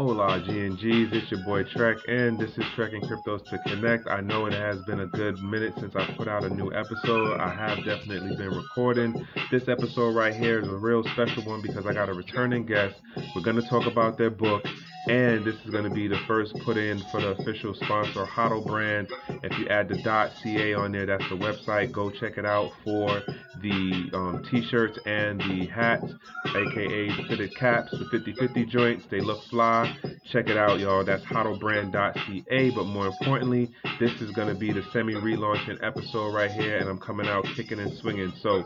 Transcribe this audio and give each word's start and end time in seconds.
Hola, 0.00 0.40
GNGs. 0.40 1.12
It's 1.12 1.30
your 1.30 1.44
boy 1.44 1.62
Trek, 1.62 1.98
and 2.08 2.38
this 2.38 2.48
is 2.56 2.64
Trekking 2.74 3.02
Cryptos 3.02 3.44
to 3.50 3.58
Connect. 3.66 4.08
I 4.08 4.22
know 4.22 4.46
it 4.46 4.54
has 4.54 4.78
been 4.86 5.00
a 5.00 5.06
good 5.06 5.38
minute 5.42 5.74
since 5.78 5.94
I 5.94 6.10
put 6.16 6.26
out 6.26 6.42
a 6.42 6.48
new 6.48 6.72
episode. 6.72 7.38
I 7.38 7.54
have 7.54 7.84
definitely 7.84 8.34
been 8.34 8.48
recording. 8.48 9.26
This 9.50 9.68
episode 9.68 10.16
right 10.16 10.34
here 10.34 10.58
is 10.58 10.68
a 10.68 10.74
real 10.74 11.04
special 11.12 11.44
one 11.44 11.60
because 11.60 11.84
I 11.84 11.92
got 11.92 12.08
a 12.08 12.14
returning 12.14 12.64
guest. 12.64 12.94
We're 13.36 13.42
going 13.42 13.60
to 13.60 13.68
talk 13.68 13.86
about 13.86 14.16
their 14.16 14.30
book, 14.30 14.64
and 15.10 15.44
this 15.44 15.56
is 15.64 15.70
going 15.70 15.82
to 15.82 15.90
be 15.90 16.06
the 16.06 16.20
first 16.28 16.54
put 16.64 16.76
in 16.76 17.00
for 17.10 17.20
the 17.20 17.30
official 17.30 17.74
sponsor, 17.74 18.24
Hodl 18.24 18.64
Brand. 18.64 19.08
If 19.42 19.58
you 19.58 19.66
add 19.66 19.88
the 19.88 19.96
.ca 20.04 20.74
on 20.74 20.92
there, 20.92 21.04
that's 21.04 21.28
the 21.28 21.34
website. 21.34 21.90
Go 21.90 22.10
check 22.10 22.38
it 22.38 22.46
out 22.46 22.70
for 22.84 23.20
the 23.60 24.08
um, 24.14 24.46
t-shirts 24.48 25.00
and 25.06 25.40
the 25.40 25.66
hats, 25.66 26.06
aka 26.46 27.26
fitted 27.26 27.56
caps, 27.56 27.90
the 27.90 28.04
50-50 28.16 28.68
joints. 28.68 29.04
They 29.10 29.20
look 29.20 29.42
fly. 29.50 29.92
Check 30.30 30.48
it 30.48 30.56
out, 30.56 30.78
y'all. 30.78 31.04
That's 31.04 31.24
hodlbrand.ca. 31.24 32.70
But 32.70 32.84
more 32.84 33.08
importantly, 33.08 33.68
this 33.98 34.12
is 34.20 34.30
going 34.30 34.48
to 34.48 34.58
be 34.58 34.72
the 34.72 34.84
semi-relaunching 34.92 35.82
episode 35.82 36.32
right 36.32 36.52
here, 36.52 36.78
and 36.78 36.88
I'm 36.88 37.00
coming 37.00 37.26
out 37.26 37.44
kicking 37.56 37.80
and 37.80 37.92
swinging. 37.98 38.32
So 38.40 38.64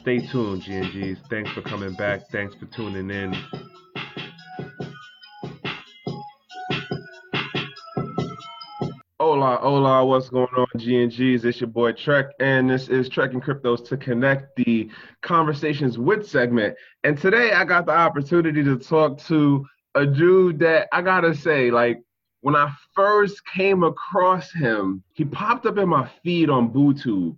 stay 0.00 0.26
tuned, 0.26 0.62
GNGs. 0.62 1.18
Thanks 1.30 1.52
for 1.52 1.62
coming 1.62 1.94
back. 1.94 2.22
Thanks 2.32 2.56
for 2.56 2.66
tuning 2.74 3.10
in. 3.10 3.32
Hola, 9.34 9.58
hola, 9.60 10.04
what's 10.04 10.28
going 10.28 10.46
on, 10.56 10.68
GNGs? 10.76 11.44
It's 11.44 11.60
your 11.60 11.66
boy 11.66 11.90
Trek, 11.90 12.26
and 12.38 12.70
this 12.70 12.88
is 12.88 13.08
Trekking 13.08 13.40
Cryptos 13.40 13.84
to 13.88 13.96
Connect 13.96 14.54
the 14.54 14.88
Conversations 15.22 15.98
with 15.98 16.24
segment. 16.28 16.76
And 17.02 17.18
today 17.18 17.50
I 17.50 17.64
got 17.64 17.84
the 17.84 17.96
opportunity 17.96 18.62
to 18.62 18.78
talk 18.78 19.18
to 19.24 19.66
a 19.96 20.06
dude 20.06 20.60
that 20.60 20.86
I 20.92 21.02
gotta 21.02 21.34
say, 21.34 21.72
like, 21.72 22.00
when 22.42 22.54
I 22.54 22.72
first 22.94 23.44
came 23.44 23.82
across 23.82 24.52
him, 24.52 25.02
he 25.14 25.24
popped 25.24 25.66
up 25.66 25.78
in 25.78 25.88
my 25.88 26.08
feed 26.22 26.48
on 26.48 26.72
BooTube. 26.72 27.36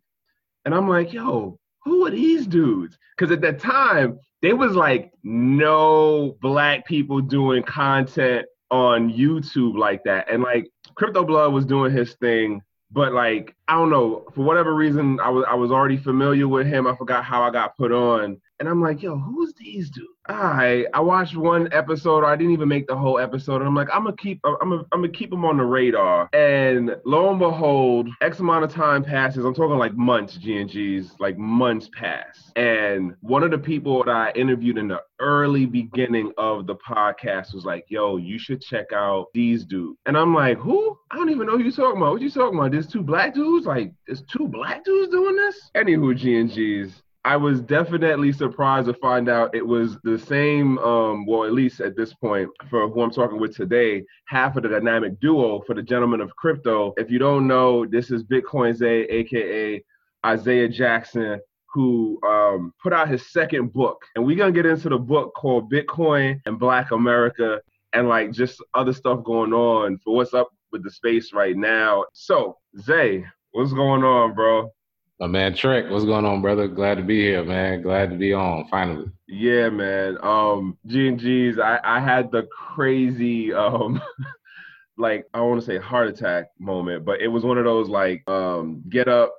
And 0.67 0.75
I'm 0.75 0.91
like, 0.91 1.15
yo, 1.15 1.59
who 1.83 2.07
are 2.07 2.11
these 2.11 2.47
dudes? 2.47 2.99
Because 3.17 3.33
at 3.33 3.41
that 3.41 3.59
time, 3.59 4.19
there 4.43 4.55
was 4.55 4.77
like 4.77 5.13
no 5.25 6.37
black 6.43 6.85
people 6.85 7.23
doing 7.23 7.63
content 7.63 8.45
on 8.71 9.11
YouTube 9.11 9.79
like 9.79 10.05
that. 10.05 10.31
And 10.31 10.43
like 10.43 10.67
Crypto 10.97 11.25
Blood 11.25 11.53
was 11.53 11.67
doing 11.67 11.93
his 11.93 12.15
thing, 12.15 12.63
but 12.91 13.13
like 13.13 13.55
I 13.69 13.75
don't 13.75 13.91
know, 13.91 14.25
for 14.35 14.43
whatever 14.43 14.75
reason, 14.75 15.21
I 15.21 15.29
was 15.29 15.45
I 15.49 15.55
was 15.55 15.71
already 15.71 15.99
familiar 15.99 16.49
with 16.49 16.67
him. 16.67 16.87
I 16.87 16.97
forgot 16.97 17.25
how 17.25 17.43
I 17.43 17.51
got 17.51 17.77
put 17.77 17.93
on. 17.93 18.41
And 18.59 18.69
I'm 18.69 18.81
like, 18.81 19.03
yo, 19.03 19.19
who's 19.19 19.53
these 19.55 19.91
dudes? 19.91 20.09
I 20.29 20.87
I 20.95 21.01
watched 21.01 21.37
one 21.37 21.69
episode. 21.73 22.25
Or 22.25 22.27
I 22.27 22.37
didn't 22.37 22.53
even 22.53 22.69
make 22.69 22.87
the 22.87 22.97
whole 22.97 23.19
episode. 23.19 23.57
And 23.57 23.67
I'm 23.67 23.75
like, 23.75 23.89
I'm 23.93 24.05
gonna 24.05 24.17
keep 24.17 24.41
I'm 24.45 24.57
gonna, 24.71 24.85
I'm 24.93 25.01
gonna 25.03 25.13
keep 25.13 25.31
them 25.31 25.45
on 25.45 25.59
the 25.59 25.65
radar. 25.65 26.29
And 26.33 26.97
lo 27.05 27.31
and 27.31 27.39
behold, 27.39 28.09
X 28.23 28.41
amount 28.41 28.65
of 28.65 28.73
time 28.73 29.05
passes. 29.05 29.45
I'm 29.45 29.55
talking 29.55 29.77
like 29.79 29.95
months, 29.95 30.39
GNGs, 30.39 31.21
like 31.21 31.39
months 31.39 31.91
pass. 31.93 32.51
And 32.57 33.15
one 33.21 33.43
of 33.43 33.51
the 33.51 33.59
people 33.59 34.05
that 34.05 34.11
I 34.11 34.33
interviewed 34.33 34.79
in 34.79 34.89
the 34.89 35.03
early 35.21 35.67
beginning 35.67 36.33
of 36.39 36.67
the 36.67 36.77
podcast 36.77 37.55
was 37.55 37.65
like, 37.65 37.85
yo, 37.89 38.17
you 38.17 38.39
should 38.39 38.61
check 38.61 38.93
out 38.93 39.27
these 39.35 39.65
dudes. 39.65 39.99
And 40.07 40.17
I'm 40.17 40.35
like, 40.35 40.59
who? 40.59 40.97
I 41.11 41.17
don't 41.17 41.31
even 41.31 41.47
know 41.47 41.57
who 41.57 41.63
you're 41.63 41.73
talking 41.73 42.01
about. 42.01 42.13
What 42.13 42.23
you 42.23 42.31
talking 42.31 42.59
about? 42.59 42.73
There's 42.73 42.89
two 42.89 43.03
black 43.03 43.35
dudes? 43.35 43.67
Like, 43.67 43.93
there's 44.07 44.23
two 44.23 44.49
black 44.49 44.85
dudes 44.85 45.11
doing 45.11 45.37
this? 45.37 45.71
Anywho, 45.77 46.19
GNGs. 46.19 47.03
I 47.27 47.35
was 47.35 47.61
definitely 47.61 48.31
surprised 48.31 48.87
to 48.87 48.95
find 48.95 49.29
out 49.29 49.53
it 49.53 49.67
was 49.67 49.99
the 50.05 50.17
same, 50.17 50.79
um, 50.79 51.27
well, 51.27 51.43
at 51.43 51.53
least 51.53 51.81
at 51.81 51.97
this 51.97 52.15
point, 52.15 52.49
for 52.71 52.89
who 52.89 53.03
I'm 53.03 53.11
talking 53.11 53.41
with 53.41 53.57
today, 53.57 54.05
half 54.29 54.57
of 54.57 54.63
the 54.63 54.69
dynamic 54.69 55.19
duo 55.19 55.61
for 55.63 55.75
the 55.75 55.83
gentleman 55.83 56.21
of 56.21 56.37
crypto. 56.37 56.95
If 56.97 57.11
you 57.11 57.19
don't 57.19 57.49
know, 57.49 57.85
this 57.85 58.13
is 58.13 58.23
Bitcoin 58.23 58.77
Zay, 58.77 59.07
aka 59.07 59.85
Isaiah 60.25 60.69
Jackson, 60.69 61.41
who 61.75 62.21
um, 62.25 62.73
put 62.81 62.93
out 62.93 63.09
his 63.09 63.33
second 63.33 63.73
book. 63.73 64.05
And 64.15 64.25
we're 64.25 64.37
going 64.37 64.55
to 64.55 64.63
get 64.63 64.71
into 64.71 64.89
the 64.89 64.97
book 64.97 65.35
called 65.35 65.69
Bitcoin 65.69 66.41
and 66.47 66.61
Black 66.61 66.93
America 66.93 67.61
and 67.93 68.09
like 68.09 68.31
just 68.31 68.63
other 68.75 68.93
stuff 68.93 69.25
going 69.25 69.53
on 69.53 69.99
for 69.99 70.15
what's 70.15 70.33
up 70.33 70.51
with 70.71 70.85
the 70.85 70.93
space 70.93 71.33
right 71.33 71.57
now. 71.57 72.05
So, 72.13 72.59
Zay, 72.79 73.25
what's 73.51 73.73
going 73.73 74.05
on, 74.05 74.33
bro? 74.33 74.71
My 75.19 75.27
man 75.27 75.55
Trek, 75.55 75.87
what's 75.89 76.05
going 76.05 76.27
on, 76.27 76.43
brother? 76.43 76.69
Glad 76.69 76.97
to 76.97 77.03
be 77.03 77.19
here, 77.23 77.43
man. 77.43 77.81
Glad 77.81 78.11
to 78.11 78.17
be 78.17 78.35
on 78.35 78.69
finally. 78.69 79.07
Yeah, 79.27 79.71
man. 79.71 80.19
Um, 80.23 80.77
G 80.87 81.09
and 81.09 81.19
G's. 81.19 81.59
I 81.59 81.81
I 81.83 82.01
had 82.01 82.31
the 82.31 82.43
crazy 82.53 83.51
um, 83.51 84.03
like 84.99 85.25
I 85.33 85.41
want 85.41 85.59
to 85.59 85.67
say 85.67 85.79
heart 85.79 86.09
attack 86.09 86.49
moment, 86.59 87.07
but 87.07 87.23
it 87.23 87.29
was 87.29 87.45
one 87.45 87.57
of 87.57 87.65
those 87.65 87.89
like 87.89 88.29
um 88.29 88.83
get 88.91 89.09
up 89.09 89.35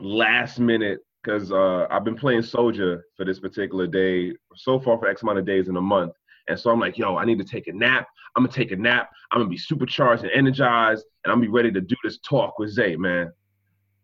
last 0.00 0.60
minute 0.60 1.00
because 1.24 1.50
uh 1.50 1.88
I've 1.90 2.04
been 2.04 2.16
playing 2.16 2.42
Soldier 2.42 3.04
for 3.16 3.24
this 3.24 3.40
particular 3.40 3.88
day 3.88 4.32
so 4.54 4.78
far 4.78 4.96
for 4.96 5.08
X 5.08 5.22
amount 5.22 5.40
of 5.40 5.44
days 5.44 5.66
in 5.66 5.76
a 5.76 5.82
month. 5.82 6.12
And 6.46 6.58
so 6.58 6.70
I'm 6.70 6.78
like, 6.78 6.96
yo, 6.96 7.16
I 7.16 7.24
need 7.24 7.38
to 7.38 7.44
take 7.44 7.66
a 7.66 7.72
nap. 7.72 8.06
I'm 8.36 8.44
gonna 8.44 8.52
take 8.52 8.70
a 8.70 8.76
nap. 8.76 9.10
I'm 9.32 9.40
gonna 9.40 9.50
be 9.50 9.58
supercharged 9.58 10.22
and 10.22 10.30
energized, 10.30 11.04
and 11.24 11.32
I'm 11.32 11.38
gonna 11.38 11.48
be 11.48 11.52
ready 11.52 11.72
to 11.72 11.80
do 11.80 11.96
this 12.04 12.18
talk 12.18 12.60
with 12.60 12.70
Zay, 12.70 12.94
man. 12.94 13.32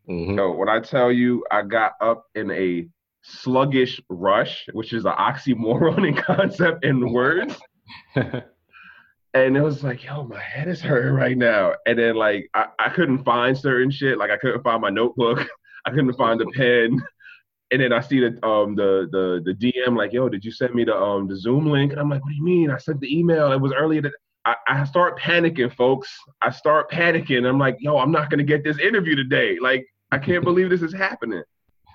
Mm-hmm. 0.08 0.36
So 0.36 0.52
when 0.52 0.68
I 0.68 0.80
tell 0.80 1.10
you 1.10 1.44
I 1.50 1.62
got 1.62 1.92
up 2.00 2.26
in 2.34 2.50
a 2.50 2.86
sluggish 3.24 4.00
rush, 4.08 4.66
which 4.72 4.92
is 4.92 5.04
an 5.04 5.12
oxymoron 5.12 6.06
in 6.08 6.14
concept 6.14 6.84
in 6.84 7.12
words. 7.12 7.58
and 8.14 9.56
it 9.56 9.62
was 9.62 9.82
like, 9.82 10.04
yo, 10.04 10.22
my 10.24 10.40
head 10.40 10.68
is 10.68 10.80
hurting 10.80 11.14
right 11.14 11.36
now. 11.36 11.74
And 11.86 11.98
then 11.98 12.14
like 12.16 12.48
I, 12.54 12.66
I 12.78 12.88
couldn't 12.90 13.24
find 13.24 13.56
certain 13.56 13.90
shit. 13.90 14.18
Like 14.18 14.30
I 14.30 14.36
couldn't 14.36 14.62
find 14.62 14.80
my 14.80 14.90
notebook. 14.90 15.46
I 15.86 15.90
couldn't 15.90 16.12
find 16.14 16.40
a 16.40 16.46
pen. 16.46 17.02
And 17.70 17.80
then 17.80 17.92
I 17.92 18.00
see 18.00 18.20
the 18.20 18.46
um 18.46 18.76
the 18.76 19.08
the 19.10 19.42
the 19.44 19.54
DM 19.54 19.96
like, 19.96 20.12
yo, 20.12 20.28
did 20.28 20.44
you 20.44 20.52
send 20.52 20.74
me 20.74 20.84
the 20.84 20.96
um 20.96 21.26
the 21.26 21.36
Zoom 21.36 21.66
link? 21.66 21.92
And 21.92 22.00
I'm 22.00 22.10
like, 22.10 22.22
what 22.22 22.30
do 22.30 22.36
you 22.36 22.44
mean? 22.44 22.70
I 22.70 22.78
sent 22.78 23.00
the 23.00 23.18
email. 23.18 23.52
It 23.52 23.60
was 23.60 23.72
earlier 23.72 24.02
that 24.02 24.12
I, 24.44 24.54
I 24.68 24.84
start 24.84 25.18
panicking, 25.18 25.74
folks. 25.74 26.14
I 26.42 26.50
start 26.50 26.90
panicking. 26.90 27.46
I'm 27.46 27.58
like, 27.58 27.78
yo, 27.80 27.98
I'm 27.98 28.12
not 28.12 28.30
gonna 28.30 28.44
get 28.44 28.62
this 28.62 28.78
interview 28.78 29.16
today. 29.16 29.58
Like 29.60 29.86
I 30.10 30.18
can't 30.18 30.44
believe 30.44 30.70
this 30.70 30.82
is 30.82 30.92
happening. 30.92 31.42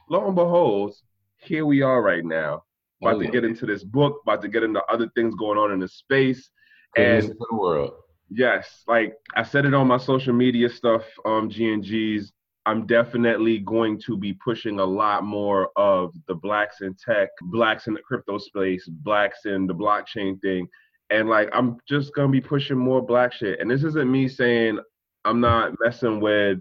Lo 0.09 0.25
and 0.25 0.35
behold, 0.35 0.95
here 1.37 1.65
we 1.65 1.81
are 1.81 2.01
right 2.01 2.25
now. 2.25 2.63
About 3.01 3.15
oh, 3.15 3.21
to 3.21 3.27
get 3.29 3.45
into 3.45 3.65
this 3.65 3.83
book, 3.83 4.19
about 4.23 4.41
to 4.41 4.49
get 4.49 4.63
into 4.63 4.83
other 4.85 5.09
things 5.15 5.33
going 5.35 5.57
on 5.57 5.71
in 5.71 5.79
the 5.79 5.87
space. 5.87 6.49
and 6.97 7.29
the 7.29 7.55
world. 7.55 7.93
Yes, 8.29 8.83
like 8.87 9.15
I 9.35 9.43
said 9.43 9.65
it 9.65 9.73
on 9.73 9.87
my 9.87 9.97
social 9.97 10.33
media 10.33 10.69
stuff, 10.69 11.03
um, 11.25 11.49
GNGs. 11.49 12.31
I'm 12.65 12.85
definitely 12.85 13.59
going 13.59 13.99
to 14.01 14.17
be 14.17 14.33
pushing 14.33 14.79
a 14.79 14.85
lot 14.85 15.23
more 15.23 15.69
of 15.75 16.13
the 16.27 16.35
blacks 16.35 16.81
in 16.81 16.93
tech, 16.93 17.29
blacks 17.43 17.87
in 17.87 17.93
the 17.93 18.01
crypto 18.01 18.37
space, 18.37 18.85
blacks 18.87 19.45
in 19.45 19.65
the 19.65 19.73
blockchain 19.73 20.39
thing. 20.41 20.67
And 21.09 21.29
like 21.29 21.49
I'm 21.53 21.77
just 21.87 22.13
gonna 22.13 22.27
be 22.27 22.41
pushing 22.41 22.77
more 22.77 23.01
black 23.01 23.33
shit. 23.33 23.59
And 23.59 23.71
this 23.71 23.83
isn't 23.83 24.11
me 24.11 24.27
saying 24.27 24.79
I'm 25.25 25.39
not 25.39 25.73
messing 25.83 26.19
with 26.19 26.59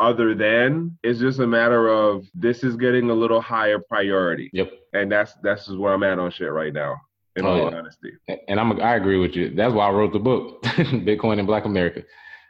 other 0.00 0.34
than 0.34 0.98
it's 1.02 1.20
just 1.20 1.38
a 1.38 1.46
matter 1.46 1.88
of 1.88 2.26
this 2.34 2.64
is 2.64 2.76
getting 2.76 3.10
a 3.10 3.14
little 3.14 3.40
higher 3.40 3.78
priority. 3.78 4.50
Yep. 4.52 4.72
And 4.92 5.10
that's 5.10 5.34
that's 5.42 5.66
just 5.66 5.78
where 5.78 5.92
I'm 5.92 6.02
at 6.02 6.18
on 6.18 6.30
shit 6.30 6.52
right 6.52 6.72
now. 6.72 6.96
In 7.36 7.44
oh, 7.44 7.48
all 7.48 7.70
yeah. 7.70 7.78
honesty. 7.78 8.12
And 8.48 8.60
I'm 8.60 8.80
I 8.80 8.94
agree 8.96 9.18
with 9.18 9.34
you. 9.34 9.54
That's 9.54 9.74
why 9.74 9.88
I 9.88 9.90
wrote 9.90 10.12
the 10.12 10.20
book, 10.20 10.62
Bitcoin 10.62 11.38
in 11.38 11.46
Black 11.46 11.64
America. 11.64 12.02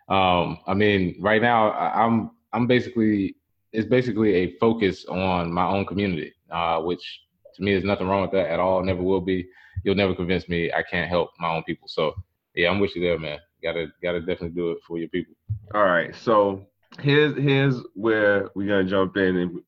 Um, 0.09 0.59
I 0.67 0.75
mean, 0.75 1.17
right 1.21 1.41
now 1.41 1.73
I'm 1.73 2.31
I'm 2.53 2.67
basically 2.67 3.37
it's 3.73 3.89
basically 3.89 4.35
a 4.35 4.57
focus 4.59 5.05
on 5.07 5.53
my 5.53 5.67
own 5.67 5.87
community, 5.87 6.33
uh, 6.51 6.81
which 6.81 7.23
to 7.57 7.63
me 7.63 7.73
there's 7.73 7.85
nothing 7.85 8.07
wrong 8.07 8.23
with 8.23 8.33
that 8.33 8.51
at 8.51 8.61
all. 8.61 8.83
Never 8.83 9.03
will 9.03 9.21
be. 9.21 9.49
You'll 9.85 9.95
never 9.95 10.15
convince 10.15 10.49
me 10.49 10.73
I 10.73 10.83
can't 10.83 11.09
help 11.09 11.31
my 11.39 11.55
own 11.55 11.63
people. 11.65 11.89
So 11.89 12.15
yeah, 12.55 12.71
I'm 12.71 12.79
with 12.79 12.95
you 12.95 13.03
there, 13.03 13.19
man. 13.19 13.39
Gotta 13.63 13.87
gotta 14.03 14.21
definitely 14.21 14.51
do 14.51 14.71
it 14.73 14.79
for 14.87 14.99
your 14.99 15.09
people. 15.09 15.35
All 15.75 15.85
right. 15.85 16.15
So 16.15 16.67
here's 17.01 17.37
here's 17.37 17.83
where 17.95 18.51
we're 18.55 18.69
gonna 18.69 18.85
jump 18.89 19.17
in 19.17 19.37
and 19.37 19.61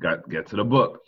got 0.00 0.28
get 0.28 0.46
to 0.48 0.56
the 0.56 0.64
book. 0.64 1.00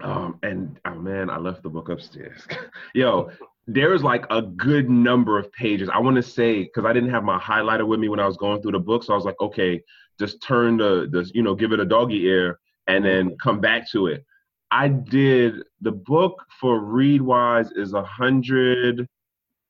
Um, 0.00 0.38
and 0.42 0.78
oh 0.84 0.94
man, 0.94 1.30
I 1.30 1.38
left 1.38 1.62
the 1.62 1.68
book 1.68 1.88
upstairs. 1.88 2.46
Yo, 2.94 3.30
there 3.66 3.94
is 3.94 4.02
like 4.02 4.24
a 4.30 4.42
good 4.42 4.90
number 4.90 5.38
of 5.38 5.52
pages. 5.52 5.88
I 5.88 5.98
want 5.98 6.16
to 6.16 6.22
say 6.22 6.64
because 6.64 6.84
I 6.84 6.92
didn't 6.92 7.10
have 7.10 7.24
my 7.24 7.38
highlighter 7.38 7.86
with 7.86 8.00
me 8.00 8.08
when 8.08 8.20
I 8.20 8.26
was 8.26 8.36
going 8.36 8.62
through 8.62 8.72
the 8.72 8.80
book, 8.80 9.04
so 9.04 9.12
I 9.12 9.16
was 9.16 9.24
like, 9.24 9.40
okay, 9.40 9.82
just 10.18 10.42
turn 10.42 10.76
the 10.76 11.08
the 11.10 11.30
you 11.34 11.42
know 11.42 11.54
give 11.54 11.72
it 11.72 11.80
a 11.80 11.84
doggy 11.84 12.24
ear 12.26 12.58
and 12.88 13.04
then 13.04 13.36
come 13.42 13.60
back 13.60 13.90
to 13.92 14.06
it. 14.06 14.24
I 14.70 14.88
did 14.88 15.62
the 15.82 15.92
book 15.92 16.44
for 16.58 16.80
Readwise 16.80 17.76
is 17.76 17.92
a 17.92 18.02
hundred 18.02 19.06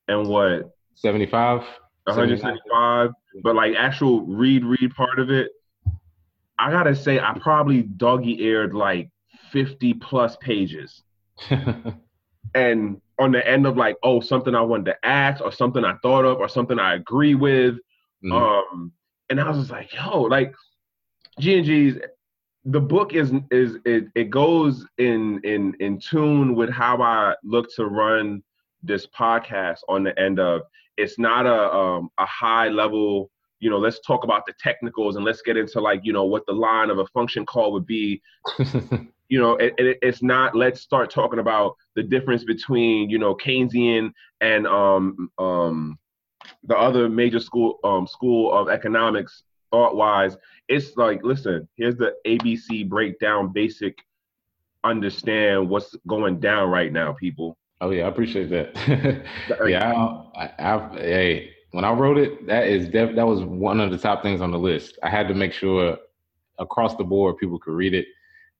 and 0.09 0.29
what 0.29 0.71
75 0.95 1.61
175 2.05 3.11
but 3.43 3.55
like 3.55 3.75
actual 3.77 4.23
read 4.23 4.65
read 4.65 4.95
part 4.95 5.19
of 5.19 5.31
it 5.31 5.51
i 6.59 6.71
gotta 6.71 6.95
say 6.95 7.19
i 7.19 7.37
probably 7.39 7.83
doggy 7.83 8.47
aired 8.47 8.75
like 8.75 9.11
50 9.51 9.95
plus 9.95 10.37
pages 10.37 11.03
and 12.55 13.01
on 13.19 13.33
the 13.33 13.47
end 13.47 13.67
of 13.67 13.77
like, 13.77 13.97
oh, 14.03 14.21
something 14.21 14.55
I 14.55 14.61
wanted 14.63 14.87
to 14.87 15.07
ask 15.07 15.41
or 15.43 15.53
something 15.53 15.85
I 15.85 15.95
thought 16.03 16.25
of 16.25 16.39
or 16.39 16.49
something 16.49 16.79
I 16.79 16.95
agree 16.95 17.35
with. 17.35 17.75
Mm-hmm. 18.25 18.33
Um, 18.33 18.93
and 19.31 19.41
I 19.41 19.49
was 19.49 19.59
just 19.59 19.71
like, 19.71 19.95
yo, 19.95 20.23
like 20.23 20.55
G 21.39 21.57
and 21.57 21.67
G's 21.67 21.99
the 22.65 22.81
book 22.81 23.13
is 23.13 23.33
is 23.51 23.79
it, 23.85 24.05
it 24.15 24.31
goes 24.31 24.87
in 24.99 25.41
in 25.43 25.75
in 25.81 25.99
tune 25.99 26.55
with 26.55 26.71
how 26.71 27.03
I 27.03 27.35
look 27.43 27.67
to 27.75 27.87
run 27.87 28.43
this 28.85 29.07
podcast 29.07 29.79
on 29.89 30.05
the 30.05 30.17
end 30.19 30.39
of 30.39 30.63
it's 30.97 31.19
not 31.19 31.47
a 31.47 31.73
um, 31.75 32.11
a 32.19 32.27
high 32.27 32.69
level 32.69 33.31
you 33.61 33.71
know 33.71 33.79
let's 33.79 34.01
talk 34.01 34.25
about 34.25 34.45
the 34.47 34.53
technicals 34.61 35.17
and 35.17 35.25
let's 35.25 35.43
get 35.43 35.57
into 35.57 35.81
like 35.81 36.01
you 36.03 36.13
know 36.13 36.25
what 36.25 36.45
the 36.47 36.53
line 36.53 36.91
of 36.91 36.99
a 36.99 37.07
function 37.07 37.47
call 37.47 37.73
would 37.73 37.87
be. 37.87 38.21
You 39.33 39.41
know 39.41 39.57
it, 39.57 39.73
it, 39.79 39.99
it's 40.03 40.23
not 40.23 40.55
let's 40.55 40.83
start 40.83 41.09
talking 41.11 41.39
about 41.39 41.77
the 41.97 42.03
difference 42.03 42.45
between 42.45 43.09
you 43.09 43.19
know 43.19 43.35
keynesian 43.35 44.13
and 44.43 44.67
um 44.67 45.31
um 45.39 45.99
the 46.65 46.77
other 46.77 47.09
major 47.09 47.41
school 47.41 47.79
um 47.83 48.07
school 48.07 48.53
of 48.53 48.69
economics 48.69 49.45
thought 49.71 49.97
wise 49.97 50.37
it's 50.69 50.99
like 50.99 51.25
listen 51.25 51.67
here's 51.77 51.97
the 51.97 52.15
abc 52.27 52.87
breakdown 52.91 53.51
basic 53.51 53.97
understand 54.85 55.67
what's 55.67 55.97
going 56.07 56.39
down 56.39 56.69
right 56.69 56.93
now 56.93 57.15
people 57.15 57.57
oh 57.83 57.91
yeah 57.91 58.05
i 58.05 58.09
appreciate 58.09 58.49
that 58.49 59.25
yeah 59.69 59.93
I, 60.35 60.51
I, 60.59 60.75
I, 60.75 60.97
hey 60.97 61.51
when 61.73 61.85
i 61.85 61.93
wrote 61.93 62.19
it 62.19 62.47
that 62.47 62.67
is 62.67 62.89
def- 62.89 63.15
that 63.15 63.27
was 63.27 63.43
one 63.43 63.81
of 63.81 63.91
the 63.91 63.99
top 63.99 64.23
things 64.23 64.41
on 64.41 64.51
the 64.51 64.59
list 64.59 64.99
i 65.03 65.11
had 65.11 65.29
to 65.29 65.35
make 65.35 65.53
sure 65.53 65.99
across 66.59 66.97
the 66.97 67.05
board 67.05 67.37
people 67.37 67.59
could 67.59 67.75
read 67.75 67.95
it 67.95 68.07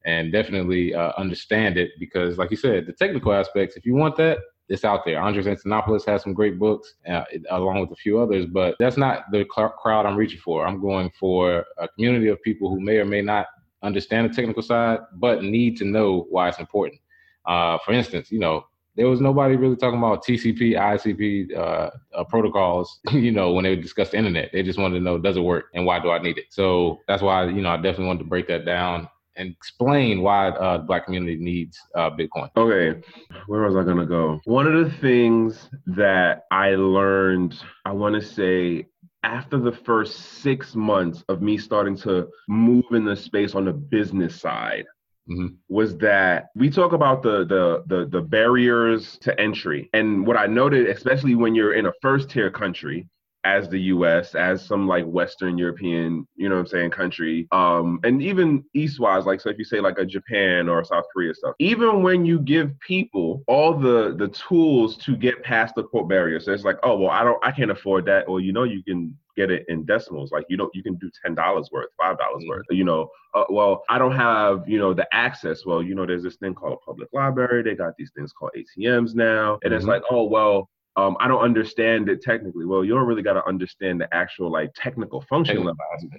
and 0.05 0.33
definitely 0.33 0.95
uh, 0.95 1.13
understand 1.17 1.79
it 1.79 1.93
because 1.99 2.37
like 2.37 2.51
you 2.51 2.57
said 2.57 2.87
the 2.87 2.93
technical 2.93 3.33
aspects 3.33 3.77
if 3.77 3.87
you 3.87 3.95
want 3.95 4.17
that 4.17 4.39
it's 4.73 4.85
out 4.85 5.05
there. 5.05 5.21
Andreas 5.21 5.47
Antonopoulos 5.47 6.07
has 6.07 6.23
some 6.23 6.33
great 6.33 6.59
books, 6.59 6.95
uh, 7.07 7.25
along 7.51 7.81
with 7.81 7.91
a 7.91 7.97
few 7.97 8.19
others, 8.19 8.47
but 8.47 8.75
that's 8.79 8.97
not 8.97 9.31
the 9.31 9.47
cl- 9.55 9.69
crowd 9.71 10.07
I'm 10.07 10.17
reaching 10.17 10.41
for. 10.41 10.67
I'm 10.67 10.81
going 10.81 11.11
for 11.19 11.67
a 11.79 11.89
community 11.89 12.29
of 12.29 12.41
people 12.43 12.71
who 12.71 12.81
may 12.81 12.97
or 12.97 13.05
may 13.05 13.21
not 13.21 13.47
understand 13.83 14.31
the 14.31 14.35
technical 14.35 14.63
side, 14.63 15.01
but 15.17 15.43
need 15.43 15.77
to 15.79 15.85
know 15.85 16.27
why 16.31 16.49
it's 16.49 16.59
important. 16.59 17.01
Uh, 17.45 17.77
for 17.85 17.93
instance, 17.93 18.31
you 18.31 18.39
know, 18.39 18.65
there 18.97 19.09
was 19.09 19.21
nobody 19.21 19.57
really 19.57 19.77
talking 19.77 19.99
about 19.99 20.25
TCP, 20.25 20.75
ICP 20.75 21.57
uh, 21.57 21.91
uh, 22.15 22.25
protocols, 22.25 23.01
you 23.13 23.33
know, 23.33 23.53
when 23.53 23.65
they 23.65 23.77
discussed 23.77 24.13
the 24.13 24.19
internet. 24.19 24.51
They 24.53 24.63
just 24.63 24.79
wanted 24.79 24.99
to 24.99 25.05
know, 25.05 25.19
does 25.19 25.37
it 25.37 25.41
work 25.41 25.67
and 25.75 25.87
why 25.87 25.99
do 26.01 26.11
I 26.11 26.19
need 26.19 26.39
it? 26.39 26.47
So 26.51 27.01
that's 27.09 27.23
why, 27.23 27.47
you 27.47 27.63
know, 27.63 27.71
I 27.71 27.77
definitely 27.77 28.07
wanted 28.07 28.21
to 28.21 28.29
break 28.29 28.49
that 28.49 28.65
down 28.65 29.09
and 29.37 29.51
explain 29.51 30.21
why 30.21 30.49
uh, 30.49 30.79
the 30.79 30.85
black 30.85 31.07
community 31.07 31.37
needs 31.37 31.79
uh, 31.95 32.11
Bitcoin. 32.11 32.51
Okay, 32.57 33.01
where 33.47 33.63
was 33.63 33.77
I 33.77 33.83
gonna 33.83 34.07
go? 34.07 34.41
One 34.45 34.67
of 34.67 34.85
the 34.85 34.95
things 34.99 35.71
that 35.87 36.45
I 36.51 36.75
learned, 36.75 37.59
I 37.87 37.93
want 37.93 38.15
to 38.15 38.21
say, 38.21 38.89
after 39.23 39.59
the 39.59 39.73
first 39.73 40.17
six 40.43 40.75
months 40.75 41.25
of 41.29 41.43
me 41.43 41.57
starting 41.57 41.97
to 41.97 42.29
move 42.49 42.85
in 42.91 43.05
the 43.05 43.17
space 43.17 43.55
on 43.55 43.65
the 43.65 43.73
business 43.73 44.39
side. 44.41 44.85
Mm-hmm. 45.31 45.55
was 45.69 45.97
that 45.99 46.47
we 46.57 46.69
talk 46.69 46.93
about 46.93 47.23
the, 47.23 47.45
the 47.45 47.85
the 47.87 48.07
the 48.07 48.21
barriers 48.21 49.19
to 49.19 49.39
entry 49.41 49.89
and 49.93 50.27
what 50.27 50.37
i 50.37 50.47
noted 50.47 50.89
especially 50.89 51.37
when 51.37 51.55
you're 51.55 51.75
in 51.75 51.87
a 51.87 51.93
first 52.03 52.29
tier 52.29 52.51
country 52.51 53.07
as 53.45 53.69
the 53.69 53.79
US, 53.81 54.35
as 54.35 54.65
some 54.65 54.87
like 54.87 55.05
Western 55.05 55.59
European, 55.59 56.27
you 56.37 56.49
know 56.49 56.57
what 56.57 56.61
I'm 56.63 56.67
saying, 56.69 56.91
country. 56.91 57.49
Um, 57.51 57.99
and 58.05 58.23
even 58.23 58.65
eastwise, 58.75 59.27
like 59.27 59.41
so 59.41 59.51
if 59.51 59.59
you 59.59 59.65
say 59.65 59.81
like 59.81 59.99
a 59.99 60.05
Japan 60.05 60.69
or 60.69 60.85
South 60.85 61.05
Korea 61.13 61.35
stuff, 61.35 61.55
even 61.59 62.03
when 62.03 62.25
you 62.25 62.39
give 62.39 62.79
people 62.81 63.43
all 63.49 63.77
the 63.77 64.15
the 64.17 64.29
tools 64.29 64.97
to 64.99 65.17
get 65.17 65.43
past 65.43 65.75
the 65.75 65.83
quote 65.83 66.09
barrier. 66.09 66.39
So 66.41 66.53
it's 66.53 66.65
like, 66.65 66.79
oh 66.83 66.97
well, 66.99 67.11
I 67.11 67.25
don't 67.25 67.45
I 67.45 67.51
can't 67.51 67.71
afford 67.71 68.07
that. 68.07 68.29
Or 68.29 68.41
you 68.41 68.53
know 68.53 68.65
you 68.65 68.83
can 68.83 69.17
get 69.37 69.51
it 69.51 69.65
in 69.69 69.85
decimals. 69.85 70.33
Like 70.33 70.45
you 70.49 70.57
know 70.57 70.71
you 70.75 70.83
can 70.83 70.97
do 70.97 71.11
ten 71.25 71.35
dollars 71.35 71.71
worth, 71.73 71.89
five 72.01 72.19
dollars 72.19 72.43
mm-hmm. 72.43 72.51
worth. 72.51 72.67
You 72.71 72.85
know, 72.85 73.09
uh, 73.35 73.45
well 73.51 73.83
I 73.89 73.99
don't 73.99 74.17
have 74.17 74.69
you 74.69 74.79
know 74.79 74.95
the 74.95 75.07
access. 75.13 75.65
Well 75.67 75.83
you 75.83 75.95
know 75.95 76.07
there's 76.07 76.23
this 76.23 76.37
thing 76.37 76.55
called 76.55 76.75
a 76.75 76.85
public 76.85 77.09
library. 77.13 77.63
They 77.63 77.75
got 77.75 77.95
these 77.97 78.11
things 78.17 78.33
called 78.33 78.53
ATMs 78.57 79.15
now, 79.15 79.59
and 79.63 79.73
mm-hmm. 79.73 79.75
it's 79.75 79.87
like 79.87 80.03
oh 80.11 80.25
well 80.25 80.69
um, 80.97 81.17
I 81.21 81.29
don't 81.29 81.43
understand 81.43 82.11
it 82.11 82.21
technically. 82.21 82.67
Well, 82.67 82.85
you 82.85 82.95
don't 82.95 83.07
really 83.07 83.23
got 83.23 83.33
to 83.33 83.47
understand 83.47 84.01
the 84.01 84.15
actual 84.15 84.53
like 84.53 84.73
technical 84.77 85.23
function 85.23 85.59
level. 85.59 85.77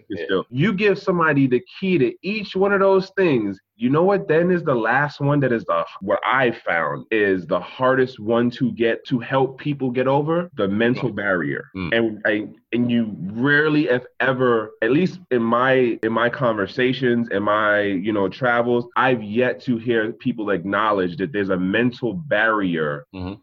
Yeah. 0.09 0.25
Still, 0.25 0.45
you 0.49 0.73
give 0.73 0.97
somebody 0.97 1.45
the 1.45 1.61
key 1.79 1.99
to 1.99 2.11
each 2.23 2.55
one 2.55 2.73
of 2.73 2.79
those 2.79 3.11
things. 3.15 3.59
You 3.75 3.89
know 3.89 4.03
what? 4.03 4.27
Then 4.27 4.51
is 4.51 4.63
the 4.63 4.75
last 4.75 5.19
one 5.19 5.39
that 5.41 5.51
is 5.51 5.63
the 5.65 5.85
what 6.01 6.19
I 6.25 6.51
found 6.51 7.05
is 7.11 7.47
the 7.47 7.59
hardest 7.59 8.19
one 8.19 8.49
to 8.51 8.71
get 8.73 9.03
to 9.07 9.19
help 9.19 9.59
people 9.59 9.89
get 9.89 10.07
over 10.07 10.49
the 10.55 10.67
mental 10.67 11.11
barrier. 11.11 11.69
Mm. 11.75 11.97
And 11.97 12.21
I 12.25 12.47
and 12.71 12.91
you 12.91 13.15
rarely, 13.19 13.89
if 13.89 14.03
ever, 14.19 14.71
at 14.81 14.91
least 14.91 15.19
in 15.31 15.41
my 15.41 15.99
in 16.03 16.13
my 16.13 16.29
conversations 16.29 17.29
in 17.29 17.43
my 17.43 17.81
you 17.81 18.13
know 18.13 18.29
travels, 18.29 18.87
I've 18.95 19.23
yet 19.23 19.61
to 19.63 19.77
hear 19.77 20.13
people 20.13 20.51
acknowledge 20.51 21.17
that 21.17 21.31
there's 21.31 21.49
a 21.49 21.57
mental 21.57 22.13
barrier. 22.13 23.05
Mm-hmm 23.13 23.33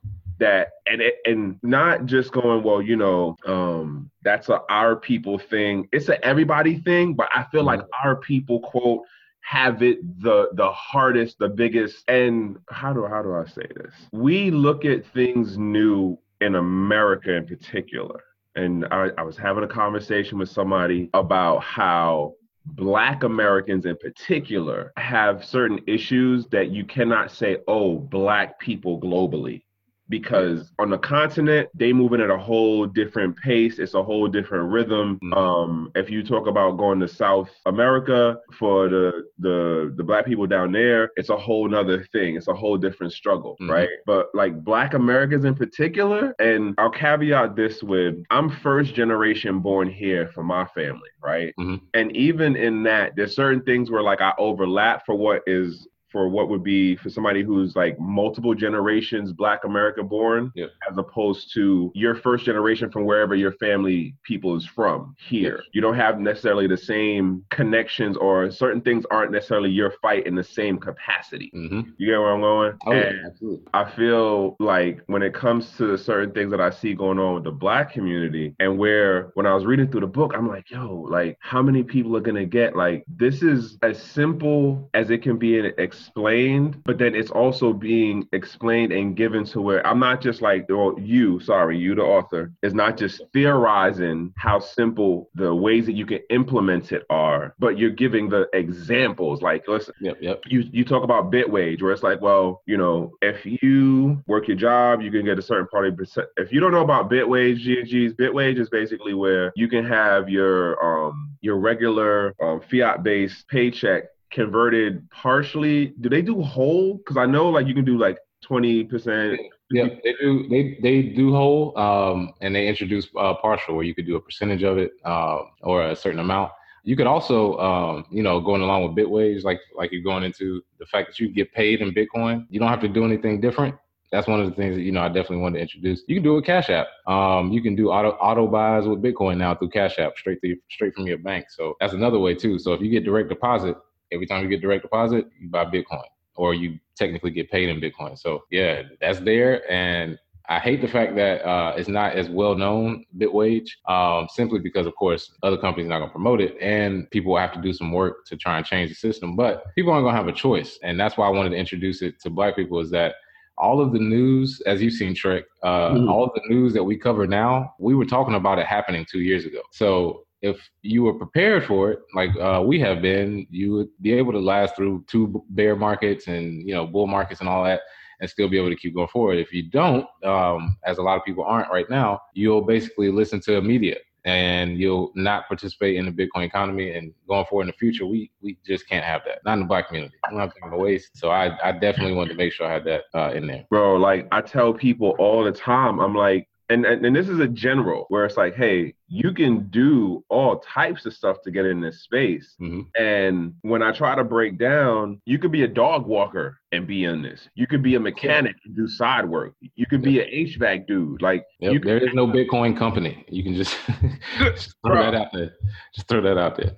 that 0.41 0.71
and 0.87 1.01
it, 1.01 1.17
and 1.25 1.59
not 1.63 2.07
just 2.07 2.33
going 2.33 2.63
well 2.65 2.83
you 2.83 2.97
know 2.97 3.37
um 3.47 4.11
that's 4.25 4.49
a 4.49 4.61
our 4.69 4.97
people 4.97 5.39
thing 5.39 5.87
it's 5.93 6.09
a 6.09 6.23
everybody 6.25 6.81
thing 6.81 7.15
but 7.15 7.29
i 7.35 7.45
feel 7.53 7.63
like 7.63 7.79
mm-hmm. 7.79 8.09
our 8.09 8.17
people 8.17 8.59
quote 8.61 9.03
have 9.43 9.83
it 9.83 9.99
the 10.23 10.49
the 10.55 10.71
hardest 10.71 11.39
the 11.39 11.49
biggest 11.49 12.09
and 12.09 12.57
how 12.71 12.93
do 12.93 13.07
how 13.07 13.23
do 13.23 13.35
i 13.35 13.45
say 13.47 13.67
this? 13.77 13.95
We 14.13 14.51
look 14.51 14.85
at 14.85 15.07
things 15.07 15.59
new 15.59 16.19
in 16.41 16.55
america 16.55 17.35
in 17.35 17.47
particular. 17.47 18.23
And 18.57 18.85
I, 18.91 19.11
I 19.17 19.23
was 19.23 19.37
having 19.37 19.63
a 19.63 19.69
conversation 19.69 20.39
with 20.39 20.49
somebody 20.49 21.09
about 21.15 21.63
how 21.63 22.35
Black 22.67 23.23
Americans 23.23 23.87
in 23.87 23.97
particular 23.97 24.93
have 24.97 25.45
certain 25.45 25.81
issues 25.87 26.47
that 26.49 26.71
you 26.71 26.85
cannot 26.85 27.31
say, 27.31 27.59
oh, 27.69 27.99
Black 27.99 28.59
people 28.59 29.01
globally 29.01 29.63
because 30.11 30.73
on 30.79 30.91
the 30.91 30.99
continent 30.99 31.69
they 31.73 31.93
moving 31.93 32.21
at 32.21 32.29
a 32.31 32.37
whole 32.37 32.85
different 32.85 33.35
pace 33.37 33.79
it's 33.79 33.95
a 33.95 34.03
whole 34.03 34.29
different 34.29 34.71
rhythm 34.71 35.19
mm-hmm. 35.23 35.33
um 35.33 35.91
if 35.95 36.11
you 36.11 36.23
talk 36.23 36.47
about 36.47 36.77
going 36.77 37.01
to 37.01 37.09
south 37.09 37.49
america 37.67 38.37
for 38.59 38.89
the 38.89 39.25
the 39.39 39.95
the 39.97 40.05
black 40.05 40.27
people 40.27 40.47
down 40.47 40.73
there 40.73 41.11
it's 41.17 41.31
a 41.31 41.37
whole 41.37 41.69
nother 41.69 42.05
thing 42.13 42.37
it's 42.37 42.49
a 42.49 42.55
whole 42.55 42.77
different 42.77 43.13
struggle 43.13 43.57
mm-hmm. 43.61 43.71
right 43.71 43.89
but 44.05 44.27
like 44.35 44.63
black 44.65 44.93
americans 44.95 45.45
in 45.45 45.55
particular 45.55 46.35
and 46.41 46.75
i'll 46.79 46.91
caveat 46.91 47.55
this 47.55 47.83
with 47.83 48.17
i'm 48.31 48.51
first 48.51 48.95
generation 48.95 49.61
born 49.61 49.89
here 49.89 50.29
for 50.35 50.43
my 50.43 50.67
family 50.75 51.09
right 51.23 51.55
mm-hmm. 51.59 51.77
and 51.95 52.15
even 52.17 52.57
in 52.57 52.83
that 52.83 53.13
there's 53.15 53.35
certain 53.35 53.63
things 53.63 53.91
where 53.91 54.03
like 54.03 54.21
i 54.21 54.33
overlap 54.39 55.07
for 55.07 55.15
what 55.15 55.43
is 55.47 55.87
for 56.11 56.29
what 56.29 56.49
would 56.49 56.63
be 56.63 56.97
for 56.97 57.11
somebody 57.11 57.43
who's 57.43 57.77
like 57.77 57.99
multiple 57.99 58.55
generations 58.55 59.33
black 59.33 59.65
america 59.65 60.03
born 60.03 60.53
yeah. 60.55 60.67
as 60.91 60.99
opposed 60.99 61.53
to 61.53 61.91
your 61.95 62.15
first 62.15 62.45
generation 62.45 62.91
from 62.91 63.05
wherever 63.05 63.35
your 63.35 63.53
family 63.53 64.15
people 64.23 64.57
is 64.57 64.67
from 64.67 65.15
here 65.19 65.57
yes. 65.59 65.69
you 65.73 65.81
don't 65.81 65.95
have 65.95 66.19
necessarily 66.19 66.67
the 66.67 66.77
same 66.77 67.45
connections 67.51 68.17
or 68.17 68.51
certain 68.51 68.81
things 68.81 69.05
aren't 69.11 69.33
necessarily 69.33 69.71
your 69.71 69.93
fight 70.03 70.27
in 70.27 70.35
the 70.35 70.45
same 70.45 70.79
capacity 70.79 71.51
mm-hmm. 71.55 71.81
you 71.99 72.07
get 72.07 72.19
where 72.19 72.33
i'm 72.33 72.41
going 72.41 72.73
oh, 72.87 72.93
and 72.93 73.17
yeah, 73.17 73.27
absolutely. 73.27 73.67
i 73.75 73.91
feel 73.91 74.57
like 74.59 75.03
when 75.07 75.23
it 75.23 75.35
comes 75.35 75.77
to 75.77 75.97
certain 75.97 76.33
things 76.33 76.51
that 76.51 76.61
i 76.61 76.71
see 76.71 76.95
going 76.95 77.19
on 77.19 77.35
with 77.35 77.45
the 77.45 77.51
black 77.51 77.93
community 77.93 78.55
and 78.61 78.79
where 78.79 79.31
when 79.35 79.47
i 79.47 79.55
was 79.55 79.65
reading 79.65 79.91
through 79.91 80.01
the 80.01 80.07
book 80.07 80.33
i'm 80.35 80.49
like 80.49 80.71
yo 80.71 81.07
like 81.09 81.37
how 81.41 81.63
many 81.63 81.83
people 81.83 82.17
are 82.17 82.21
gonna 82.21 82.45
get 82.45 82.77
like 82.77 83.05
this 83.09 83.43
is 83.43 83.79
as 83.83 84.01
simple 84.03 84.89
as 84.95 85.11
it 85.11 85.23
can 85.23 85.39
be 85.39 85.59
in 85.59 85.67
an 85.67 85.75
explained, 86.01 86.83
but 86.85 86.99
then 86.99 87.15
it's 87.15 87.31
also 87.31 87.73
being 87.73 88.27
explained 88.33 88.93
and 88.93 89.17
given 89.17 89.45
to 89.45 89.61
where 89.61 89.87
I'm 89.87 89.99
not 89.99 90.21
just 90.21 90.41
like, 90.41 90.67
well, 90.69 90.95
you, 90.99 91.41
sorry, 91.41 91.79
you, 91.79 91.95
the 91.95 92.03
author, 92.03 92.53
is 92.63 92.75
not 92.75 92.97
just 92.97 93.23
theorizing 93.33 94.33
how 94.37 94.59
simple 94.61 95.29
the 95.35 95.55
ways 95.55 95.87
that 95.87 95.93
you 95.93 96.07
can 96.07 96.21
implement 96.31 96.93
it 96.93 97.05
are, 97.11 97.55
but 97.59 97.79
you're 97.79 97.91
giving 97.91 98.29
the 98.29 98.49
examples. 98.55 99.43
Like, 99.43 99.69
listen, 99.69 99.95
yep, 100.01 100.17
yep. 100.21 100.41
You, 100.47 100.65
you 100.73 100.85
talk 100.85 101.05
about 101.05 101.31
Bitwage, 101.31 101.83
where 101.83 101.93
it's 101.93 102.03
like, 102.03 102.21
well, 102.21 102.63
you 102.67 102.79
know, 102.79 103.13
if 103.21 103.45
you 103.45 104.23
work 104.27 104.49
your 104.49 104.57
job, 104.57 105.03
you 105.03 105.11
can 105.11 105.25
get 105.25 105.39
a 105.39 105.43
certain 105.43 105.67
part 105.67 105.87
of 105.87 105.97
percent. 105.97 106.29
If 106.37 106.53
you 106.53 106.61
don't 106.61 106.73
know 106.73 106.83
about 106.83 107.11
Bitwage, 107.11 107.65
GG's, 107.65 108.15
Bitwage 108.15 108.59
is 108.59 108.71
basically 108.71 109.15
where 109.15 109.53
you 109.55 109.69
can 109.69 109.85
have 109.85 110.29
your 110.29 110.83
um 110.83 111.37
your 111.41 111.57
regular 111.57 112.35
um, 112.43 112.61
fiat 112.71 113.03
based 113.03 113.47
paycheck 113.49 114.05
converted 114.31 115.09
partially. 115.11 115.95
Do 116.01 116.09
they 116.09 116.23
do 116.23 116.41
whole? 116.41 116.95
Because 116.99 117.17
I 117.17 117.27
know 117.27 117.49
like 117.49 117.67
you 117.67 117.75
can 117.75 117.85
do 117.85 117.99
like 117.99 118.19
twenty 118.43 118.85
percent. 118.85 119.41
Yeah, 119.71 119.89
they 120.03 120.15
do. 120.21 120.49
They 120.49 120.79
they 120.83 121.03
do 121.03 121.33
whole, 121.33 121.77
um, 121.79 122.33
and 122.41 122.55
they 122.55 122.67
introduce 122.67 123.09
uh, 123.17 123.35
partial, 123.35 123.77
where 123.77 123.85
you 123.85 123.95
could 123.95 124.07
do 124.07 124.17
a 124.17 124.21
percentage 124.21 124.63
of 124.63 124.79
it 124.79 124.93
uh, 125.05 125.39
or 125.63 125.87
a 125.87 125.97
certain 125.97 126.21
amount. 126.21 126.53
You 126.83 126.97
could 126.97 127.07
also, 127.07 127.59
um, 127.59 128.07
you 128.11 128.23
know, 128.23 128.41
going 128.41 128.63
along 128.63 128.83
with 128.83 128.97
Bitwage, 128.97 129.45
like 129.45 129.61
like 129.77 129.93
you're 129.93 130.03
going 130.03 130.25
into 130.25 130.63
the 130.79 130.87
fact 130.87 131.09
that 131.09 131.21
you 131.21 131.29
get 131.29 131.53
paid 131.53 131.83
in 131.83 131.93
Bitcoin. 131.93 132.47
You 132.51 132.59
don't 132.59 132.69
have 132.69 132.81
to 132.81 132.89
do 132.89 133.05
anything 133.05 133.41
different. 133.41 133.75
that's 134.11 134.27
one 134.27 134.41
of 134.41 134.49
the 134.49 134.57
things 134.57 134.75
that 134.77 134.83
you 134.83 134.91
know 134.91 135.03
I 135.03 135.09
definitely 135.09 135.39
wanted 135.39 135.59
to 135.59 135.63
introduce. 135.63 136.03
You 136.09 136.17
can 136.17 136.25
do 136.25 136.35
with 136.35 136.45
Cash 136.45 136.71
App. 136.71 136.89
Um, 137.07 137.53
you 137.53 137.63
can 137.63 137.77
do 137.77 137.91
auto 137.91 138.11
auto 138.13 138.47
buys 138.47 138.87
with 138.87 139.03
Bitcoin 139.03 139.37
now 139.37 139.55
through 139.55 139.71
Cash 139.71 139.99
App 139.99 140.17
straight 140.17 140.41
through 140.41 140.57
straight 140.71 140.95
from 140.95 141.07
your 141.07 141.19
bank. 141.19 141.47
So 141.51 141.77
that's 141.81 141.93
another 141.93 142.19
way 142.19 142.35
too. 142.35 142.59
So 142.59 142.73
if 142.73 142.81
you 142.81 142.91
get 142.91 143.05
direct 143.05 143.29
deposit, 143.29 143.77
every 144.13 144.27
time 144.27 144.43
you 144.43 144.49
get 144.49 144.61
direct 144.61 144.83
deposit, 144.83 145.27
you 145.41 145.49
buy 145.49 145.65
Bitcoin 145.65 146.05
or 146.37 146.55
you 146.55 146.79
technically 146.97 147.31
get 147.31 147.51
paid 147.51 147.69
in 147.69 147.81
Bitcoin. 147.81 148.19
So 148.19 148.45
yeah, 148.51 148.83
that's 149.01 149.21
there. 149.21 149.71
And 149.71 150.19
I 150.49 150.59
hate 150.59 150.81
the 150.81 150.89
fact 150.89 151.15
that 151.15 151.47
uh, 151.47 151.75
it's 151.77 151.89
not 151.89 152.15
as 152.15 152.29
well 152.29 152.57
known 152.57 153.05
Bitwage, 153.17 153.69
um, 153.87 154.27
simply 154.33 154.59
because, 154.59 154.85
of 154.85 154.97
course, 154.97 155.33
other 155.45 155.57
companies 155.57 155.87
are 155.87 155.91
not 155.91 155.99
going 155.99 156.09
to 156.09 156.13
promote 156.13 156.41
it, 156.41 156.57
and 156.61 157.09
people 157.11 157.33
will 157.33 157.39
have 157.39 157.53
to 157.53 157.61
do 157.61 157.73
some 157.73 157.93
work 157.93 158.27
to 158.27 158.37
try 158.37 158.57
and 158.57 158.67
change 158.67 158.89
the 158.89 158.97
system. 158.97 159.37
But 159.37 159.73
people 159.77 159.93
aren't 159.93 160.05
going 160.05 160.15
to 160.15 160.19
have 160.19 160.27
a 160.27 160.33
choice, 160.33 160.77
and 160.83 160.99
that's 160.99 161.17
why 161.17 161.27
I 161.27 161.31
wanted 161.31 161.51
to 161.51 161.57
introduce 161.57 162.03
it 162.03 162.21
to 162.23 162.31
Black 162.31 162.57
people. 162.57 162.81
Is 162.81 162.91
that 162.91 163.15
all 163.59 163.81
of 163.81 163.93
the 163.93 164.01
news, 164.01 164.61
as 164.67 164.83
you've 164.83 164.95
seen, 164.95 165.15
Trek, 165.15 165.45
uh, 165.63 165.91
mm-hmm. 165.91 166.09
all 166.09 166.25
of 166.25 166.33
the 166.35 166.43
news 166.49 166.73
that 166.73 166.83
we 166.83 166.97
cover 166.97 167.29
now, 167.29 167.75
we 167.79 167.95
were 167.95 168.07
talking 168.07 168.35
about 168.35 168.59
it 168.59 168.67
happening 168.67 169.07
two 169.09 169.21
years 169.21 169.45
ago. 169.45 169.61
So 169.71 170.25
if 170.43 170.69
you 170.83 171.03
were 171.03 171.15
prepared 171.15 171.65
for 171.67 171.91
it, 171.93 172.01
like 172.15 172.31
uh, 172.37 172.63
we 172.65 172.81
have 172.81 173.03
been, 173.03 173.47
you 173.51 173.73
would 173.73 173.89
be 174.01 174.13
able 174.13 174.33
to 174.33 174.39
last 174.39 174.77
through 174.77 175.05
two 175.07 175.45
bear 175.51 175.77
markets 175.77 176.27
and 176.27 176.67
you 176.67 176.75
know 176.75 176.87
bull 176.87 177.07
markets 177.07 177.41
and 177.41 177.49
all 177.49 177.65
that, 177.65 177.81
and 178.21 178.31
still 178.31 178.49
be 178.49 178.59
able 178.59 178.71
to 178.71 178.77
keep 178.77 178.95
going 178.95 179.09
forward. 179.09 179.39
If 179.39 179.53
you 179.53 179.65
don't, 179.65 180.07
um, 180.25 180.77
as 180.85 180.99
a 180.99 181.03
lot 181.03 181.19
of 181.19 181.25
people 181.25 181.45
aren't 181.45 181.71
right 181.71 181.89
now, 181.91 182.21
you'll 182.35 182.63
basically 182.63 183.11
listen 183.11 183.41
to 183.43 183.61
media 183.61 183.97
and 184.25 184.79
you'll 184.79 185.13
not 185.15 185.47
participate 185.49 185.97
in 185.97 186.05
the 186.05 186.13
Bitcoin 186.13 186.45
economy. 186.45 186.95
And 186.95 187.13
going 187.29 187.47
forward 187.47 187.63
in 187.63 187.67
the 187.69 187.73
future, 187.75 188.07
we 188.07 188.31
we 188.43 188.59
just 188.67 188.89
can't 188.89 189.05
have 189.05 189.23
that. 189.27 189.39
Not 189.45 189.55
in 189.55 189.61
the 189.61 189.67
black 189.67 189.89
community. 189.89 190.15
I'm 190.25 190.37
not 190.37 190.55
taking 190.55 190.73
a 190.73 190.77
waste. 190.77 191.17
So 191.17 191.31
I, 191.31 191.57
I 191.67 191.73
definitely 191.73 192.15
wanted 192.15 192.31
to 192.31 192.37
make 192.37 192.53
sure 192.53 192.67
I 192.67 192.73
had 192.73 192.85
that 192.85 193.05
uh, 193.15 193.33
in 193.33 193.47
there. 193.47 193.65
Bro, 193.71 193.97
like 193.97 194.29
I 194.33 194.41
tell 194.41 194.73
people 194.73 195.15
all 195.19 195.45
the 195.45 195.53
time, 195.53 196.01
I'm 196.01 196.15
like, 196.15 196.49
and, 196.71 196.87
and, 196.87 197.05
and 197.05 197.15
this 197.15 197.29
is 197.29 197.41
a 197.41 197.49
general 197.49 198.07
where 198.09 198.25
it's 198.25 198.37
like, 198.37 198.55
hey, 198.55 198.95
you 199.09 199.35
can 199.35 199.69
do 199.71 200.25
all 200.29 200.61
types 200.61 201.05
of 201.05 201.13
stuff 201.13 201.39
to 201.43 201.51
get 201.51 201.67
in 201.67 201.81
this 201.81 202.05
space. 202.05 202.55
Mm-hmm. 202.61 202.83
And 202.95 203.55
when 203.63 203.83
I 203.83 203.91
try 203.91 204.15
to 204.15 204.23
break 204.23 204.57
down, 204.57 205.21
you 205.25 205.39
could 205.39 205.51
be 205.51 205.65
a 205.65 205.69
dog 205.69 206.07
walker 206.07 206.61
and 206.71 206.87
be 206.87 207.05
in 207.05 207.23
this. 207.23 207.49
You 207.57 207.67
could 207.67 207.83
be 207.83 207.97
a 207.97 208.01
mechanic 208.01 208.55
and 208.65 208.77
do 208.77 208.87
side 208.87 209.29
work. 209.29 209.55
You 209.75 209.87
could 209.87 210.03
be 210.03 210.21
an 210.21 210.29
HVAC 210.33 210.87
dude. 210.87 211.21
Like 211.21 211.45
yep, 211.59 211.83
there 211.83 211.99
is 211.99 212.15
no 212.15 212.27
Bitcoin 212.29 212.79
company. 212.79 213.25
You 213.29 213.43
can 213.43 213.55
just, 213.55 213.77
just 214.39 214.77
throw 214.87 215.03
that 215.03 215.15
out 215.15 215.33
there. 215.33 215.55
Just 215.95 216.07
throw 216.07 216.23
that 216.23 216.39
out 216.39 216.57
there. 216.57 216.77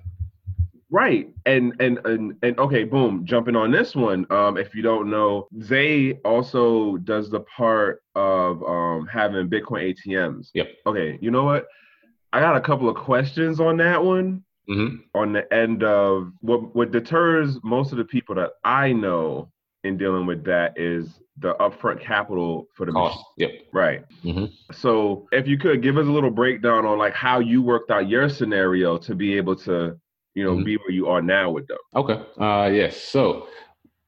Right. 0.93 1.27
And 1.47 1.73
and 1.79 1.97
and 2.05 2.35
and 2.43 2.59
okay, 2.59 2.83
boom, 2.83 3.25
jumping 3.25 3.55
on 3.55 3.71
this 3.71 3.95
one. 3.95 4.27
Um, 4.29 4.57
if 4.57 4.75
you 4.75 4.83
don't 4.83 5.09
know, 5.09 5.47
Zay 5.63 6.19
also 6.23 6.97
does 6.97 7.31
the 7.31 7.39
part 7.39 8.03
of 8.13 8.61
um 8.61 9.07
having 9.11 9.49
Bitcoin 9.49 9.95
ATMs. 9.95 10.51
Yep. 10.53 10.67
Okay, 10.85 11.17
you 11.19 11.31
know 11.31 11.45
what? 11.45 11.65
I 12.31 12.39
got 12.39 12.55
a 12.55 12.61
couple 12.61 12.87
of 12.87 12.95
questions 12.95 13.59
on 13.59 13.77
that 13.77 14.03
one. 14.03 14.43
Mm-hmm. 14.69 14.97
On 15.15 15.33
the 15.33 15.51
end 15.51 15.83
of 15.83 16.31
what 16.41 16.75
what 16.75 16.91
deters 16.91 17.57
most 17.63 17.91
of 17.91 17.97
the 17.97 18.05
people 18.05 18.35
that 18.35 18.51
I 18.63 18.93
know 18.93 19.49
in 19.83 19.97
dealing 19.97 20.27
with 20.27 20.45
that 20.45 20.77
is 20.77 21.19
the 21.39 21.55
upfront 21.55 22.01
capital 22.01 22.67
for 22.75 22.85
the 22.85 22.91
cost. 22.91 23.17
Yep. 23.37 23.51
Right. 23.73 24.05
Mm-hmm. 24.23 24.45
So 24.71 25.27
if 25.31 25.47
you 25.47 25.57
could 25.57 25.81
give 25.81 25.97
us 25.97 26.05
a 26.05 26.11
little 26.11 26.29
breakdown 26.29 26.85
on 26.85 26.99
like 26.99 27.13
how 27.13 27.39
you 27.39 27.63
worked 27.63 27.89
out 27.89 28.07
your 28.07 28.29
scenario 28.29 28.99
to 28.99 29.15
be 29.15 29.35
able 29.35 29.55
to 29.55 29.97
you 30.35 30.43
know, 30.43 30.53
mm-hmm. 30.55 30.63
be 30.63 30.77
where 30.77 30.91
you 30.91 31.07
are 31.07 31.21
now 31.21 31.51
with 31.51 31.67
them. 31.67 31.77
Okay. 31.95 32.21
Uh, 32.39 32.69
yes. 32.71 32.97
So 32.97 33.47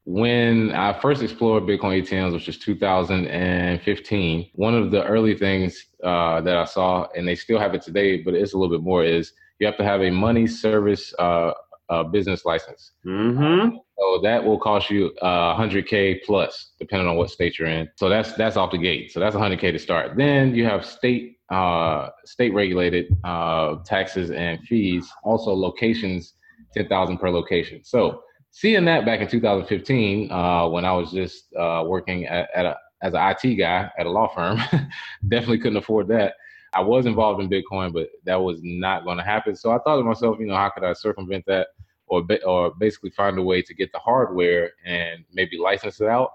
when 0.04 0.70
I 0.72 0.98
first 1.00 1.22
explored 1.22 1.64
Bitcoin 1.64 2.02
ATMs, 2.02 2.32
which 2.32 2.46
was 2.46 2.58
2015, 2.58 4.50
one 4.54 4.74
of 4.74 4.90
the 4.90 5.04
early 5.04 5.36
things 5.36 5.86
uh, 6.02 6.40
that 6.42 6.56
I 6.56 6.64
saw, 6.64 7.08
and 7.16 7.26
they 7.26 7.34
still 7.34 7.58
have 7.58 7.74
it 7.74 7.82
today, 7.82 8.22
but 8.22 8.34
it's 8.34 8.52
a 8.54 8.58
little 8.58 8.76
bit 8.76 8.84
more, 8.84 9.04
is 9.04 9.32
you 9.58 9.66
have 9.66 9.76
to 9.78 9.84
have 9.84 10.02
a 10.02 10.10
money 10.10 10.46
service 10.46 11.12
uh, 11.18 11.52
uh, 11.88 12.02
business 12.04 12.44
license. 12.44 12.92
Mm-hmm. 13.04 13.76
So 13.98 14.20
that 14.22 14.44
will 14.44 14.58
cost 14.58 14.90
you 14.90 15.12
uh, 15.22 15.56
100k 15.56 16.22
plus, 16.24 16.72
depending 16.78 17.08
on 17.08 17.16
what 17.16 17.30
state 17.30 17.58
you're 17.58 17.68
in. 17.68 17.88
So 17.96 18.08
that's 18.08 18.32
that's 18.34 18.56
off 18.56 18.70
the 18.72 18.78
gate. 18.78 19.12
So 19.12 19.20
that's 19.20 19.34
100k 19.34 19.72
to 19.72 19.78
start. 19.78 20.16
Then 20.16 20.54
you 20.54 20.64
have 20.66 20.84
state 20.84 21.35
uh, 21.50 22.10
state 22.24 22.52
regulated 22.52 23.16
uh, 23.24 23.76
taxes 23.84 24.30
and 24.30 24.60
fees. 24.62 25.10
Also 25.22 25.52
locations, 25.52 26.34
10,000 26.74 27.18
per 27.18 27.30
location. 27.30 27.82
So 27.84 28.22
seeing 28.50 28.84
that 28.86 29.04
back 29.04 29.20
in 29.20 29.28
2015, 29.28 30.30
uh, 30.30 30.68
when 30.68 30.84
I 30.84 30.92
was 30.92 31.12
just 31.12 31.54
uh, 31.54 31.84
working 31.86 32.26
at, 32.26 32.48
at 32.54 32.66
a, 32.66 32.76
as 33.02 33.14
an 33.14 33.20
IT 33.20 33.56
guy 33.56 33.90
at 33.98 34.06
a 34.06 34.10
law 34.10 34.28
firm, 34.28 34.58
definitely 35.28 35.58
couldn't 35.58 35.76
afford 35.76 36.08
that. 36.08 36.34
I 36.72 36.80
was 36.80 37.06
involved 37.06 37.42
in 37.42 37.48
Bitcoin, 37.48 37.92
but 37.92 38.08
that 38.24 38.36
was 38.36 38.60
not 38.62 39.04
going 39.04 39.18
to 39.18 39.22
happen. 39.22 39.56
So 39.56 39.70
I 39.70 39.78
thought 39.78 39.96
to 39.96 40.02
myself, 40.02 40.36
you 40.38 40.46
know, 40.46 40.56
how 40.56 40.70
could 40.70 40.84
I 40.84 40.92
circumvent 40.92 41.44
that, 41.46 41.68
or 42.06 42.26
or 42.44 42.72
basically 42.78 43.10
find 43.10 43.38
a 43.38 43.42
way 43.42 43.62
to 43.62 43.74
get 43.74 43.92
the 43.92 43.98
hardware 43.98 44.72
and 44.84 45.24
maybe 45.32 45.58
license 45.58 46.00
it 46.00 46.08
out. 46.08 46.30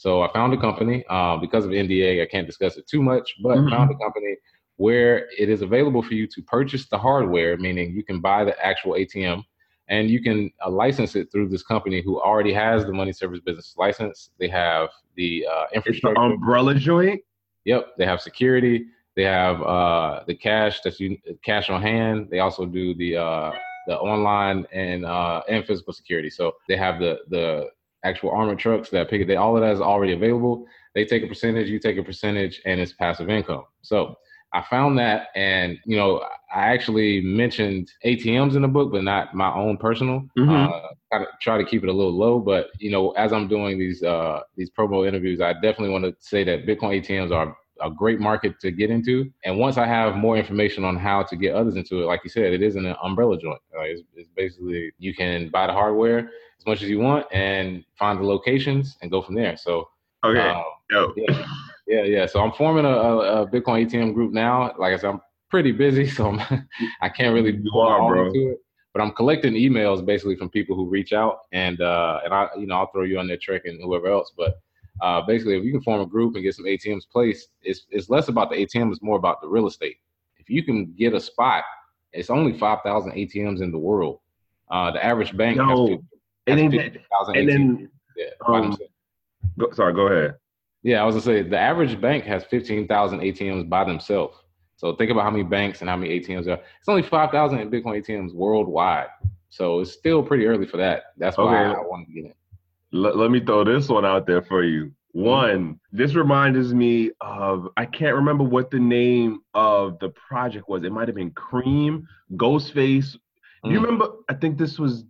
So 0.00 0.22
I 0.22 0.32
found 0.32 0.54
a 0.54 0.56
company. 0.56 1.04
Uh, 1.10 1.36
because 1.36 1.66
of 1.66 1.72
NDA, 1.72 2.22
I 2.22 2.26
can't 2.26 2.46
discuss 2.46 2.78
it 2.78 2.86
too 2.86 3.02
much, 3.02 3.34
but 3.42 3.58
mm-hmm. 3.58 3.68
found 3.68 3.90
a 3.90 3.98
company 3.98 4.34
where 4.76 5.28
it 5.38 5.50
is 5.50 5.60
available 5.60 6.02
for 6.02 6.14
you 6.14 6.26
to 6.26 6.40
purchase 6.40 6.86
the 6.86 6.96
hardware, 6.96 7.58
meaning 7.58 7.92
you 7.92 8.02
can 8.02 8.18
buy 8.18 8.42
the 8.42 8.58
actual 8.64 8.92
ATM 8.94 9.44
and 9.88 10.08
you 10.08 10.22
can 10.22 10.50
uh, 10.64 10.70
license 10.70 11.16
it 11.16 11.30
through 11.30 11.50
this 11.50 11.62
company 11.62 12.00
who 12.00 12.18
already 12.18 12.50
has 12.50 12.86
the 12.86 12.92
money 12.94 13.12
service 13.12 13.40
business 13.40 13.74
license. 13.76 14.30
They 14.38 14.48
have 14.48 14.88
the 15.16 15.46
uh, 15.46 15.66
infrastructure, 15.74 16.14
the 16.14 16.34
umbrella 16.34 16.76
joint. 16.76 17.20
Yep, 17.66 17.98
they 17.98 18.06
have 18.06 18.22
security. 18.22 18.86
They 19.16 19.24
have 19.24 19.60
uh, 19.60 20.22
the 20.26 20.34
cash 20.34 20.80
that 20.80 20.98
you 20.98 21.18
cash 21.44 21.68
on 21.68 21.82
hand. 21.82 22.28
They 22.30 22.38
also 22.38 22.64
do 22.64 22.94
the 22.94 23.18
uh, 23.18 23.52
the 23.86 23.98
online 23.98 24.64
and 24.72 25.04
uh, 25.04 25.42
and 25.46 25.62
physical 25.66 25.92
security. 25.92 26.30
So 26.30 26.52
they 26.68 26.78
have 26.78 26.98
the 27.00 27.18
the 27.28 27.68
actual 28.04 28.30
armored 28.30 28.58
trucks 28.58 28.90
that 28.90 29.10
pick 29.10 29.22
it. 29.22 29.26
They, 29.26 29.36
all 29.36 29.56
of 29.56 29.62
that 29.62 29.72
is 29.72 29.80
already 29.80 30.12
available. 30.12 30.66
They 30.94 31.04
take 31.04 31.22
a 31.22 31.26
percentage, 31.26 31.68
you 31.68 31.78
take 31.78 31.98
a 31.98 32.02
percentage, 32.02 32.60
and 32.64 32.80
it's 32.80 32.92
passive 32.92 33.30
income. 33.30 33.64
So 33.82 34.16
I 34.52 34.62
found 34.68 34.98
that, 34.98 35.28
and 35.36 35.78
you 35.84 35.96
know, 35.96 36.24
I 36.52 36.72
actually 36.72 37.20
mentioned 37.20 37.90
ATMs 38.04 38.56
in 38.56 38.62
the 38.62 38.68
book, 38.68 38.90
but 38.90 39.04
not 39.04 39.34
my 39.34 39.52
own 39.54 39.76
personal. 39.76 40.24
Mm-hmm. 40.36 40.50
Uh, 40.50 41.24
try 41.40 41.58
to 41.58 41.64
keep 41.64 41.84
it 41.84 41.88
a 41.88 41.92
little 41.92 42.16
low, 42.16 42.40
but 42.40 42.68
you 42.78 42.90
know, 42.90 43.10
as 43.12 43.32
I'm 43.32 43.46
doing 43.46 43.78
these 43.78 44.02
uh, 44.02 44.40
these 44.56 44.70
promo 44.70 45.06
interviews, 45.06 45.40
I 45.40 45.52
definitely 45.52 45.90
want 45.90 46.04
to 46.04 46.16
say 46.18 46.42
that 46.44 46.66
Bitcoin 46.66 47.00
ATMs 47.00 47.32
are 47.32 47.56
a 47.82 47.90
great 47.90 48.20
market 48.20 48.60
to 48.60 48.70
get 48.70 48.90
into. 48.90 49.30
And 49.44 49.58
once 49.58 49.78
I 49.78 49.86
have 49.86 50.16
more 50.16 50.36
information 50.36 50.84
on 50.84 50.96
how 50.96 51.22
to 51.22 51.36
get 51.36 51.54
others 51.54 51.76
into 51.76 52.02
it, 52.02 52.06
like 52.06 52.20
you 52.24 52.30
said, 52.30 52.52
it 52.52 52.62
isn't 52.62 52.84
an 52.84 52.96
umbrella 53.02 53.38
joint. 53.38 53.60
Uh, 53.76 53.82
it's, 53.82 54.02
it's, 54.14 54.28
basically 54.36 54.92
you 54.98 55.14
can 55.14 55.48
buy 55.48 55.66
the 55.66 55.72
hardware 55.72 56.30
as 56.60 56.66
much 56.66 56.82
as 56.82 56.88
you 56.88 56.98
want 56.98 57.26
and 57.32 57.84
find 57.98 58.18
the 58.18 58.24
locations 58.24 58.98
and 59.00 59.10
go 59.10 59.22
from 59.22 59.34
there. 59.34 59.56
So 59.56 59.88
okay, 60.22 60.48
um, 60.48 60.64
yeah, 61.16 61.46
yeah, 61.86 62.02
yeah. 62.02 62.26
So 62.26 62.40
I'm 62.40 62.52
forming 62.52 62.84
a, 62.84 62.88
a, 62.88 63.46
Bitcoin 63.46 63.86
ATM 63.86 64.12
group 64.12 64.32
now. 64.32 64.74
Like 64.78 64.92
I 64.92 64.96
said, 64.96 65.10
I'm 65.10 65.20
pretty 65.48 65.72
busy, 65.72 66.06
so 66.16 66.30
I'm, 66.30 66.66
I 67.00 67.08
can't 67.08 67.34
really 67.34 67.56
you 67.56 67.78
are, 67.78 68.08
bro. 68.08 68.26
into 68.26 68.50
it. 68.52 68.58
But 68.92 69.02
I'm 69.02 69.12
collecting 69.12 69.54
emails 69.54 70.04
basically 70.04 70.36
from 70.36 70.50
people 70.50 70.76
who 70.76 70.88
reach 70.88 71.12
out, 71.12 71.40
and 71.52 71.80
uh, 71.80 72.20
and 72.24 72.34
I, 72.34 72.48
you 72.58 72.66
know, 72.66 72.76
I'll 72.76 72.90
throw 72.90 73.04
you 73.04 73.18
on 73.18 73.26
their 73.26 73.38
trick 73.38 73.62
and 73.64 73.80
whoever 73.82 74.08
else. 74.08 74.32
But 74.36 74.60
uh, 75.00 75.22
basically, 75.22 75.56
if 75.56 75.64
you 75.64 75.72
can 75.72 75.80
form 75.80 76.00
a 76.00 76.06
group 76.06 76.34
and 76.34 76.44
get 76.44 76.54
some 76.54 76.66
ATMs 76.66 77.08
placed, 77.10 77.48
it's 77.62 77.86
it's 77.90 78.10
less 78.10 78.28
about 78.28 78.50
the 78.50 78.56
ATM, 78.56 78.90
it's 78.90 79.02
more 79.02 79.16
about 79.16 79.40
the 79.40 79.48
real 79.48 79.66
estate. 79.66 79.96
If 80.38 80.50
you 80.50 80.62
can 80.64 80.92
get 80.98 81.14
a 81.14 81.20
spot, 81.20 81.64
it's 82.12 82.30
only 82.30 82.52
five 82.58 82.80
thousand 82.84 83.12
ATMs 83.12 83.62
in 83.62 83.70
the 83.70 83.78
world. 83.78 84.18
Uh, 84.70 84.90
the 84.90 85.04
average 85.04 85.36
bank 85.36 85.56
no, 85.56 85.86
has 85.86 85.98
50, 86.58 86.62
and 86.62 86.72
then, 86.72 86.92
50, 86.92 87.38
and 87.38 87.48
then 87.48 87.90
yeah, 88.16 88.26
um, 88.46 88.76
go, 89.58 89.70
sorry, 89.72 89.94
go 89.94 90.06
ahead. 90.08 90.36
Yeah, 90.82 91.02
I 91.02 91.04
was 91.04 91.14
gonna 91.14 91.24
say 91.24 91.42
the 91.42 91.58
average 91.58 92.00
bank 92.00 92.24
has 92.24 92.44
fifteen 92.44 92.86
thousand 92.86 93.20
ATMs 93.20 93.68
by 93.68 93.84
themselves. 93.84 94.36
So 94.76 94.96
think 94.96 95.10
about 95.10 95.24
how 95.24 95.30
many 95.30 95.42
banks 95.42 95.80
and 95.80 95.90
how 95.90 95.96
many 95.96 96.18
ATMs 96.20 96.46
are. 96.46 96.54
It's 96.78 96.88
only 96.88 97.02
five 97.02 97.30
thousand 97.30 97.58
Bitcoin 97.70 98.02
ATMs 98.02 98.34
worldwide. 98.34 99.08
So 99.50 99.80
it's 99.80 99.92
still 99.92 100.22
pretty 100.22 100.46
early 100.46 100.66
for 100.66 100.78
that. 100.78 101.04
That's 101.18 101.36
why 101.36 101.66
okay. 101.66 101.78
I 101.78 101.82
want 101.82 102.06
to 102.06 102.12
get 102.14 102.24
in 102.26 102.34
let, 102.92 103.16
let 103.16 103.30
me 103.30 103.40
throw 103.40 103.64
this 103.64 103.88
one 103.88 104.04
out 104.04 104.26
there 104.26 104.42
for 104.42 104.64
you. 104.64 104.92
One, 105.12 105.80
this 105.90 106.14
reminds 106.14 106.72
me 106.72 107.10
of 107.20 107.68
I 107.76 107.84
can't 107.84 108.14
remember 108.14 108.44
what 108.44 108.70
the 108.70 108.78
name 108.78 109.40
of 109.54 109.98
the 109.98 110.10
project 110.10 110.68
was. 110.68 110.84
It 110.84 110.92
might 110.92 111.08
have 111.08 111.16
been 111.16 111.32
Cream, 111.32 112.06
Ghostface. 112.34 113.16
Mm. 113.64 113.72
You 113.72 113.80
remember? 113.80 114.08
I 114.28 114.34
think 114.34 114.56
this 114.56 114.78
was 114.78 115.04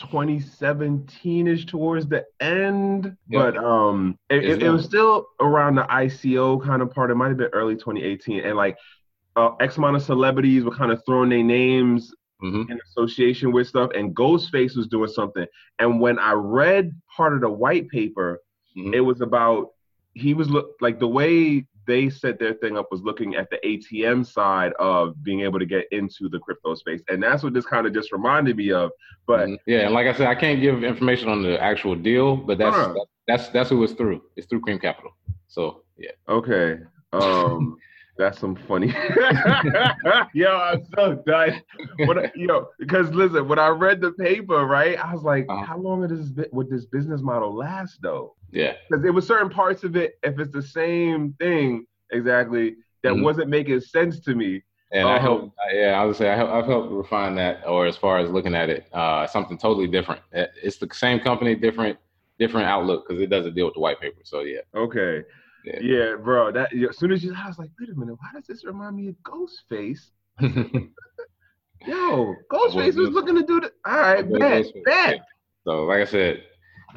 2017ish 0.00 1.66
towards 1.66 2.06
the 2.06 2.24
end, 2.40 3.16
yep. 3.28 3.54
but 3.54 3.56
um, 3.56 4.16
it, 4.30 4.44
it, 4.44 4.62
it, 4.62 4.70
was 4.70 4.84
still 4.84 5.26
around 5.40 5.74
the 5.74 5.82
ICO 5.82 6.64
kind 6.64 6.82
of 6.82 6.92
part. 6.92 7.10
It 7.10 7.16
might 7.16 7.28
have 7.28 7.36
been 7.36 7.50
early 7.52 7.74
2018, 7.74 8.44
and 8.44 8.56
like 8.56 8.76
uh, 9.36 9.50
X 9.60 9.76
amount 9.76 9.96
of 9.96 10.02
celebrities 10.02 10.64
were 10.64 10.74
kind 10.74 10.92
of 10.92 11.02
throwing 11.04 11.30
their 11.30 11.42
names 11.42 12.12
mm-hmm. 12.42 12.70
in 12.70 12.78
association 12.90 13.52
with 13.52 13.66
stuff, 13.66 13.90
and 13.94 14.14
Ghostface 14.14 14.76
was 14.76 14.86
doing 14.86 15.10
something. 15.10 15.46
And 15.78 16.00
when 16.00 16.18
I 16.18 16.32
read 16.32 16.92
part 17.16 17.34
of 17.34 17.40
the 17.40 17.50
white 17.50 17.88
paper, 17.88 18.40
mm-hmm. 18.76 18.94
it 18.94 19.00
was 19.00 19.20
about 19.20 19.70
he 20.14 20.34
was 20.34 20.48
look 20.48 20.70
like 20.80 20.98
the 20.98 21.08
way 21.08 21.66
they 21.88 22.08
set 22.10 22.38
their 22.38 22.54
thing 22.54 22.76
up 22.76 22.86
was 22.92 23.02
looking 23.02 23.34
at 23.34 23.48
the 23.50 23.56
ATM 23.64 24.24
side 24.24 24.72
of 24.74 25.20
being 25.24 25.40
able 25.40 25.58
to 25.58 25.66
get 25.66 25.86
into 25.90 26.28
the 26.28 26.38
crypto 26.38 26.74
space. 26.74 27.02
And 27.08 27.20
that's 27.20 27.42
what 27.42 27.54
this 27.54 27.66
kind 27.66 27.86
of 27.86 27.94
just 27.94 28.12
reminded 28.12 28.56
me 28.56 28.70
of. 28.70 28.92
But 29.26 29.48
mm-hmm. 29.48 29.54
yeah, 29.66 29.80
and 29.80 29.94
like 29.94 30.06
I 30.06 30.12
said, 30.12 30.28
I 30.28 30.34
can't 30.34 30.60
give 30.60 30.84
information 30.84 31.28
on 31.28 31.42
the 31.42 31.60
actual 31.60 31.96
deal, 31.96 32.36
but 32.36 32.58
that's 32.58 32.76
uh-huh. 32.76 32.94
that's 33.26 33.48
that's 33.48 33.70
who 33.70 33.82
it's 33.82 33.94
through. 33.94 34.22
It's 34.36 34.46
through 34.46 34.60
Cream 34.60 34.78
Capital. 34.78 35.10
So 35.48 35.82
yeah. 35.96 36.12
Okay. 36.28 36.78
Um 37.12 37.76
That's 38.18 38.40
some 38.40 38.56
funny. 38.66 38.88
yo, 40.34 40.50
I'm 40.50 40.84
so 40.96 41.22
done. 41.24 41.62
When 41.98 42.32
yo, 42.34 42.66
because 42.80 43.10
listen, 43.10 43.46
when 43.46 43.60
I 43.60 43.68
read 43.68 44.00
the 44.00 44.10
paper, 44.10 44.66
right, 44.66 44.98
I 44.98 45.14
was 45.14 45.22
like, 45.22 45.46
uh-huh. 45.48 45.64
how 45.64 45.78
long 45.78 46.02
is 46.02 46.34
this 46.34 46.48
would 46.50 46.68
this 46.68 46.84
business 46.86 47.22
model 47.22 47.54
last 47.54 48.00
though? 48.02 48.34
Yeah. 48.50 48.74
Because 48.88 49.02
there 49.02 49.12
was 49.12 49.26
certain 49.26 49.50
parts 49.50 49.84
of 49.84 49.96
it, 49.96 50.18
if 50.22 50.38
it's 50.38 50.52
the 50.52 50.62
same 50.62 51.34
thing 51.34 51.86
exactly, 52.10 52.76
that 53.02 53.12
mm-hmm. 53.12 53.22
wasn't 53.22 53.48
making 53.48 53.80
sense 53.80 54.20
to 54.20 54.34
me. 54.34 54.62
And 54.90 55.06
um, 55.06 55.14
I 55.14 55.18
help, 55.18 55.52
yeah, 55.72 56.00
I 56.00 56.04
would 56.04 56.16
say 56.16 56.30
I 56.30 56.36
help, 56.36 56.50
I've 56.50 56.66
helped 56.66 56.90
refine 56.90 57.34
that, 57.34 57.66
or 57.66 57.86
as 57.86 57.96
far 57.96 58.18
as 58.18 58.30
looking 58.30 58.54
at 58.54 58.70
it, 58.70 58.88
uh, 58.92 59.26
something 59.26 59.58
totally 59.58 59.86
different. 59.86 60.22
It's 60.32 60.78
the 60.78 60.88
same 60.92 61.20
company, 61.20 61.54
different, 61.54 61.98
different 62.38 62.66
outlook 62.66 63.06
because 63.06 63.20
it 63.20 63.28
doesn't 63.28 63.54
deal 63.54 63.66
with 63.66 63.74
the 63.74 63.80
white 63.80 64.00
paper. 64.00 64.20
So 64.24 64.40
yeah. 64.40 64.60
Okay. 64.74 65.24
Yeah. 65.64 65.80
yeah, 65.82 66.14
bro. 66.16 66.52
That 66.52 66.72
as 66.72 66.96
soon 66.96 67.12
as 67.12 67.22
you, 67.22 67.34
I 67.34 67.48
was 67.48 67.58
like, 67.58 67.70
wait 67.78 67.90
a 67.90 67.94
minute, 67.94 68.14
why 68.14 68.28
does 68.34 68.46
this 68.46 68.64
remind 68.64 68.96
me 68.96 69.08
of 69.08 69.16
Ghostface? 69.22 70.10
Yo, 71.86 72.34
Ghostface 72.50 72.96
was 72.96 73.10
looking 73.10 73.34
to 73.34 73.42
do 73.42 73.60
the. 73.60 73.72
All 73.84 73.98
right, 73.98 74.30
bet, 74.30 74.66
bet. 74.84 75.20
So, 75.64 75.84
like 75.84 76.00
I 76.00 76.04
said, 76.04 76.42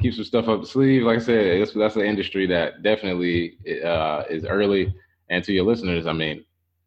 keep 0.00 0.14
some 0.14 0.24
stuff 0.24 0.48
up 0.48 0.60
the 0.60 0.66
sleeve. 0.66 1.02
Like 1.02 1.18
I 1.18 1.22
said, 1.22 1.60
that's 1.60 1.72
that's 1.72 1.96
an 1.96 2.02
industry 2.02 2.46
that 2.46 2.82
definitely 2.82 3.58
uh, 3.84 4.24
is 4.28 4.44
early. 4.44 4.94
And 5.30 5.42
to 5.44 5.52
your 5.52 5.64
listeners, 5.64 6.06
I 6.06 6.12
mean, 6.12 6.44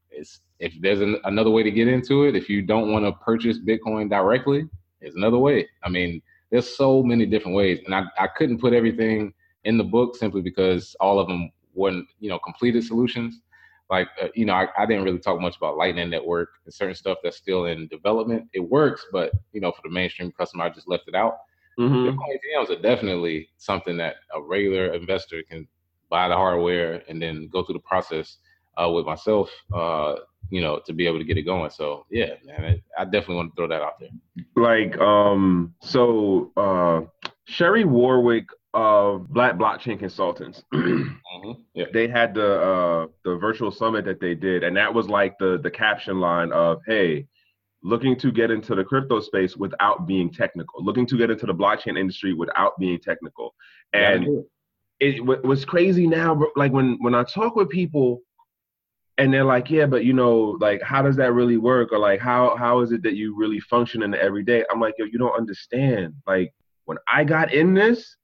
it's 0.10 0.42
if 0.60 0.74
there's 0.82 1.02
an, 1.02 1.18
another 1.26 1.50
way 1.50 1.64
to 1.64 1.72
get 1.72 1.88
into 1.88 2.26
it, 2.26 2.36
if 2.36 2.50
you 2.50 2.62
don't 2.62 2.92
want 2.92 3.06
to 3.06 3.12
purchase 3.24 3.60
Bitcoin 3.60 4.10
directly, 4.10 4.68
there's 5.02 5.16
another 5.16 5.38
way. 5.38 5.68
I 5.84 5.90
mean, 5.90 6.22
there's 6.52 6.76
so 6.76 7.04
many 7.04 7.26
different 7.26 7.56
ways, 7.56 7.80
and 7.86 7.94
I 7.94 8.04
I 8.20 8.28
couldn't 8.28 8.60
put 8.60 8.74
everything 8.74 9.34
in 9.64 9.78
the 9.78 9.84
book 9.84 10.16
simply 10.16 10.42
because 10.42 10.96
all 11.00 11.20
of 11.20 11.28
them 11.28 11.52
weren't 11.74 12.08
you 12.20 12.30
know 12.30 12.40
completed 12.40 12.84
solutions. 12.84 13.42
Like 13.90 14.08
uh, 14.22 14.28
you 14.34 14.46
know, 14.46 14.54
I, 14.54 14.68
I 14.78 14.86
didn't 14.86 15.04
really 15.04 15.20
talk 15.20 15.40
much 15.40 15.58
about 15.58 15.78
Lightning 15.78 16.10
Network 16.10 16.50
and 16.66 16.74
certain 16.74 16.96
stuff 16.96 17.20
that's 17.24 17.38
still 17.38 17.66
in 17.66 17.88
development. 17.88 18.48
It 18.54 18.62
works, 18.62 19.06
but 19.12 19.32
you 19.54 19.62
know, 19.62 19.72
for 19.72 19.82
the 19.84 19.94
mainstream 19.94 20.32
customer, 20.32 20.66
I 20.66 20.70
just 20.70 20.88
left 20.88 21.08
it 21.08 21.16
out. 21.16 21.38
Mm-hmm. 21.80 22.18
Bitcoin 22.18 22.38
ATMs 22.38 22.70
are 22.70 22.82
definitely 22.82 23.50
something 23.58 23.98
that 23.98 24.16
a 24.34 24.42
regular 24.42 24.94
investor 24.94 25.44
can 25.50 25.68
buy 26.10 26.28
the 26.28 26.36
hardware 26.36 27.04
and 27.10 27.22
then 27.22 27.50
go 27.52 27.64
through 27.64 27.74
the 27.74 27.80
process 27.80 28.38
uh, 28.82 28.90
with 28.90 29.06
myself, 29.06 29.50
uh, 29.74 30.16
you 30.50 30.62
know, 30.62 30.80
to 30.86 30.94
be 30.94 31.08
able 31.08 31.18
to 31.18 31.26
get 31.26 31.38
it 31.38 31.44
going. 31.44 31.70
So 31.70 32.06
yeah, 32.10 32.34
man, 32.46 32.82
I 32.98 33.06
definitely 33.06 33.36
want 33.36 33.52
to 33.52 33.56
throw 33.56 33.68
that 33.68 33.82
out 33.82 34.00
there. 34.00 34.10
Like, 34.56 34.98
um, 35.00 35.74
so 35.82 36.52
uh, 36.56 37.02
Sherry 37.46 37.84
Warwick 37.84 38.46
of 38.74 39.30
Black 39.30 39.56
Blockchain 39.56 39.98
Consultants. 39.98 40.64
mm-hmm. 40.74 41.52
yeah. 41.74 41.86
They 41.94 42.08
had 42.08 42.34
the 42.34 42.62
uh, 42.62 43.08
the 43.24 43.38
virtual 43.38 43.72
summit 43.72 44.06
that 44.06 44.20
they 44.20 44.36
did, 44.36 44.64
and 44.64 44.76
that 44.76 44.94
was 44.94 45.08
like 45.08 45.38
the 45.40 45.60
the 45.64 45.72
caption 45.72 46.20
line 46.20 46.52
of, 46.52 46.82
"Hey, 46.86 47.28
looking 47.86 48.18
to 48.18 48.32
get 48.32 48.52
into 48.52 48.76
the 48.76 48.84
crypto 48.84 49.20
space 49.20 49.56
without 49.56 50.08
being 50.08 50.32
technical, 50.32 50.84
looking 50.84 51.06
to 51.08 51.18
get 51.18 51.30
into 51.30 51.46
the 51.46 51.54
blockchain 51.54 51.98
industry 51.98 52.34
without 52.34 52.78
being 52.80 53.00
technical." 53.00 53.54
And 53.94 54.44
it, 55.00 55.24
was 55.24 55.66
crazy 55.66 56.08
now, 56.08 56.42
like 56.56 56.72
when 56.72 56.98
when 57.02 57.16
I 57.16 57.24
talk 57.24 57.56
with 57.56 57.70
people 57.70 58.22
and 59.18 59.34
they're 59.34 59.46
like, 59.46 59.70
yeah, 59.70 59.86
but 59.86 60.04
you 60.04 60.12
know, 60.12 60.58
like, 60.60 60.82
how 60.82 61.02
does 61.02 61.16
that 61.16 61.32
really 61.32 61.58
work? 61.58 61.94
Or 61.94 62.00
like, 62.00 62.20
how 62.20 62.56
how 62.58 62.82
is 62.82 62.92
it 62.92 63.04
that 63.04 63.16
you 63.16 63.36
really 63.38 63.60
function 63.62 64.04
in 64.04 64.12
the 64.12 64.22
everyday? 64.22 64.66
I'm 64.72 64.80
like, 64.80 64.96
yo, 64.98 65.06
you 65.06 65.18
don't 65.18 65.38
understand. 65.38 66.14
Like, 66.28 66.54
when 66.86 66.98
I 67.08 67.24
got 67.24 67.54
in 67.54 67.74
this, 67.74 68.18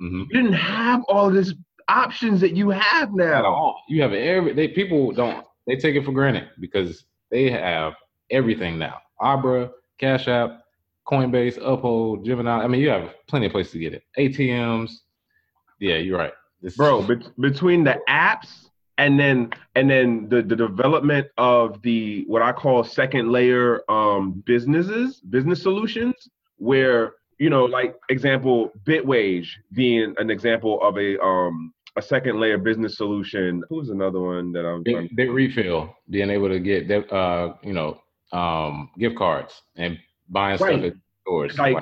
Mm-hmm. 0.00 0.22
You 0.30 0.42
didn't 0.42 0.52
have 0.54 1.02
all 1.08 1.30
these 1.30 1.54
options 1.88 2.40
that 2.40 2.54
you 2.54 2.70
have 2.70 3.12
now. 3.14 3.74
You 3.88 4.02
have 4.02 4.12
every. 4.12 4.52
They 4.52 4.68
people 4.68 5.12
don't. 5.12 5.46
They 5.66 5.76
take 5.76 5.96
it 5.96 6.04
for 6.04 6.12
granted 6.12 6.48
because 6.60 7.04
they 7.30 7.50
have 7.50 7.94
everything 8.30 8.78
now. 8.78 8.98
Abra, 9.20 9.70
Cash 9.98 10.28
App, 10.28 10.62
Coinbase, 11.06 11.58
Uphold, 11.62 12.24
Gemini. 12.24 12.62
I 12.62 12.66
mean, 12.66 12.80
you 12.80 12.88
have 12.88 13.10
plenty 13.28 13.46
of 13.46 13.52
places 13.52 13.72
to 13.72 13.78
get 13.78 13.94
it. 13.94 14.02
ATMs. 14.18 14.90
Yeah, 15.78 15.96
you're 15.96 16.18
right. 16.18 16.32
This 16.62 16.76
Bro, 16.76 17.02
be- 17.02 17.26
between 17.38 17.84
the 17.84 18.00
apps 18.08 18.68
and 18.98 19.20
then 19.20 19.50
and 19.74 19.90
then 19.90 20.28
the, 20.28 20.42
the 20.42 20.56
development 20.56 21.28
of 21.36 21.82
the 21.82 22.24
what 22.26 22.42
I 22.42 22.52
call 22.52 22.82
second 22.82 23.30
layer 23.30 23.82
um, 23.90 24.42
businesses, 24.46 25.20
business 25.20 25.62
solutions, 25.62 26.14
where 26.56 27.14
you 27.38 27.50
know, 27.50 27.66
like 27.66 27.96
example, 28.08 28.72
Bitwage 28.84 29.48
being 29.72 30.14
an 30.18 30.30
example 30.30 30.80
of 30.82 30.96
a 30.96 31.22
um 31.22 31.72
a 31.96 32.02
second 32.02 32.40
layer 32.40 32.58
business 32.58 32.96
solution. 32.96 33.62
Who's 33.68 33.90
another 33.90 34.20
one 34.20 34.52
that 34.52 34.66
I'm 34.66 34.82
Big, 34.82 35.16
Bitrefill, 35.16 35.94
being 36.10 36.30
able 36.30 36.48
to 36.48 36.58
get 36.58 36.90
uh, 37.12 37.54
you 37.62 37.72
know, 37.72 38.00
um 38.32 38.90
gift 38.98 39.16
cards 39.16 39.62
and 39.76 39.98
buying 40.28 40.58
right. 40.58 40.78
stuff 40.78 40.92
at 40.92 40.94
stores. 41.22 41.58
Like, 41.58 41.76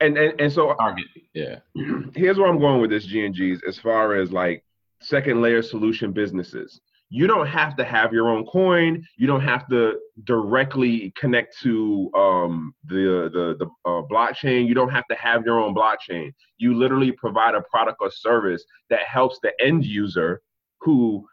and, 0.00 0.16
and 0.18 0.40
and 0.40 0.52
so 0.52 0.74
Target, 0.74 1.06
yeah. 1.34 1.58
Here's 2.14 2.38
where 2.38 2.48
I'm 2.48 2.58
going 2.58 2.80
with 2.80 2.90
this 2.90 3.06
G 3.06 3.24
and 3.24 3.34
G's 3.34 3.60
as 3.66 3.78
far 3.78 4.14
as 4.16 4.32
like 4.32 4.64
second 5.00 5.42
layer 5.42 5.62
solution 5.62 6.12
businesses 6.12 6.80
you 7.14 7.28
don't 7.28 7.46
have 7.46 7.76
to 7.76 7.84
have 7.84 8.12
your 8.12 8.28
own 8.28 8.44
coin. 8.46 9.06
You 9.16 9.28
don't 9.28 9.42
have 9.42 9.68
to 9.68 10.00
directly 10.24 11.12
connect 11.16 11.56
to 11.60 12.10
um, 12.12 12.74
the 12.86 13.30
the, 13.32 13.56
the 13.64 13.66
uh, 13.88 14.02
blockchain. 14.10 14.66
You 14.66 14.74
don't 14.74 14.90
have 14.90 15.06
to 15.08 15.14
have 15.14 15.44
your 15.46 15.60
own 15.60 15.76
blockchain. 15.76 16.32
You 16.58 16.74
literally 16.74 17.12
provide 17.12 17.54
a 17.54 17.62
product 17.70 17.98
or 18.00 18.10
service 18.10 18.64
that 18.90 19.02
helps 19.06 19.38
the 19.44 19.52
end 19.60 19.84
user 19.84 20.42
who 20.80 21.24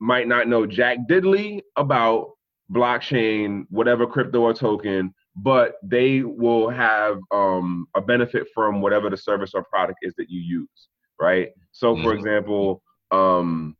might 0.00 0.26
not 0.26 0.48
know 0.48 0.66
jack 0.66 0.98
diddly 1.08 1.60
about 1.76 2.32
blockchain, 2.72 3.66
whatever 3.70 4.06
crypto 4.06 4.40
or 4.40 4.54
token, 4.54 5.14
but 5.36 5.76
they 5.82 6.22
will 6.22 6.68
have 6.68 7.18
um, 7.30 7.86
a 7.94 8.00
benefit 8.00 8.48
from 8.54 8.80
whatever 8.80 9.10
the 9.10 9.16
service 9.16 9.52
or 9.54 9.64
product 9.64 9.98
is 10.02 10.14
that 10.16 10.30
you 10.30 10.40
use, 10.40 10.88
right? 11.20 11.50
So, 11.72 11.94
for 11.96 12.02
mm-hmm. 12.02 12.18
example, 12.18 12.82
um, 13.10 13.76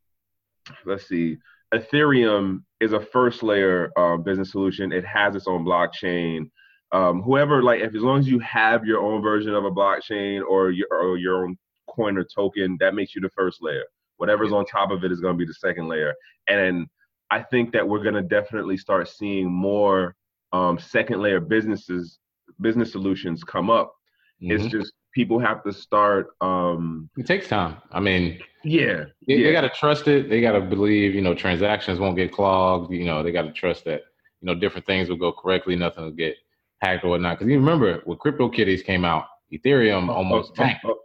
let's 0.85 1.07
see, 1.07 1.37
Ethereum 1.73 2.63
is 2.79 2.93
a 2.93 2.99
first 2.99 3.43
layer 3.43 3.91
uh, 3.97 4.17
business 4.17 4.51
solution. 4.51 4.91
It 4.91 5.05
has 5.05 5.35
its 5.35 5.47
own 5.47 5.65
blockchain. 5.65 6.49
Um, 6.91 7.23
whoever, 7.23 7.63
like, 7.63 7.81
if 7.81 7.95
as 7.95 8.01
long 8.01 8.19
as 8.19 8.27
you 8.27 8.39
have 8.39 8.85
your 8.85 8.99
own 8.99 9.21
version 9.21 9.53
of 9.53 9.65
a 9.65 9.71
blockchain 9.71 10.41
or 10.47 10.69
your, 10.69 10.87
or 10.91 11.17
your 11.17 11.45
own 11.45 11.57
coin 11.87 12.17
or 12.17 12.23
token, 12.23 12.77
that 12.79 12.93
makes 12.93 13.15
you 13.15 13.21
the 13.21 13.29
first 13.29 13.61
layer. 13.61 13.85
Whatever's 14.17 14.51
on 14.53 14.65
top 14.65 14.91
of 14.91 15.03
it 15.03 15.11
is 15.11 15.19
going 15.19 15.33
to 15.33 15.37
be 15.37 15.45
the 15.45 15.53
second 15.55 15.87
layer. 15.87 16.13
And 16.47 16.87
I 17.33 17.41
think 17.41 17.71
that 17.73 17.87
we're 17.89 18.03
going 18.03 18.13
to 18.13 18.21
definitely 18.21 18.77
start 18.77 19.09
seeing 19.09 19.51
more 19.51 20.15
um, 20.51 20.77
second 20.77 21.19
layer 21.19 21.39
businesses, 21.39 22.19
business 22.61 22.91
solutions 22.91 23.43
come 23.43 23.71
up. 23.71 23.95
Mm-hmm. 24.39 24.51
It's 24.51 24.67
just 24.67 24.93
people 25.15 25.39
have 25.39 25.63
to 25.63 25.73
start. 25.73 26.27
Um, 26.41 27.09
it 27.17 27.25
takes 27.25 27.47
time. 27.47 27.77
I 27.91 27.99
mean, 27.99 28.39
yeah, 28.63 29.05
they, 29.27 29.37
yeah. 29.37 29.47
they 29.47 29.51
got 29.51 29.61
to 29.61 29.71
trust 29.71 30.07
it. 30.07 30.29
They 30.29 30.41
got 30.41 30.51
to 30.51 30.61
believe, 30.61 31.15
you 31.15 31.21
know, 31.21 31.33
transactions 31.33 31.99
won't 31.99 32.15
get 32.15 32.31
clogged. 32.31 32.93
You 32.93 33.05
know, 33.05 33.23
they 33.23 33.31
got 33.31 33.43
to 33.43 33.51
trust 33.51 33.83
that, 33.85 34.01
you 34.41 34.45
know, 34.45 34.53
different 34.53 34.85
things 34.85 35.09
will 35.09 35.17
go 35.17 35.31
correctly. 35.31 35.75
Nothing 35.75 36.03
will 36.03 36.11
get 36.11 36.35
hacked 36.81 37.03
or 37.03 37.09
whatnot. 37.09 37.39
Because 37.39 37.49
you 37.51 37.57
remember 37.57 38.03
when 38.05 38.19
CryptoKitties 38.19 38.85
came 38.85 39.05
out, 39.05 39.25
Ethereum 39.51 40.07
oh, 40.07 40.13
almost 40.13 40.51
oh, 40.51 40.63
tanked. 40.63 40.85
Oh, 40.85 40.99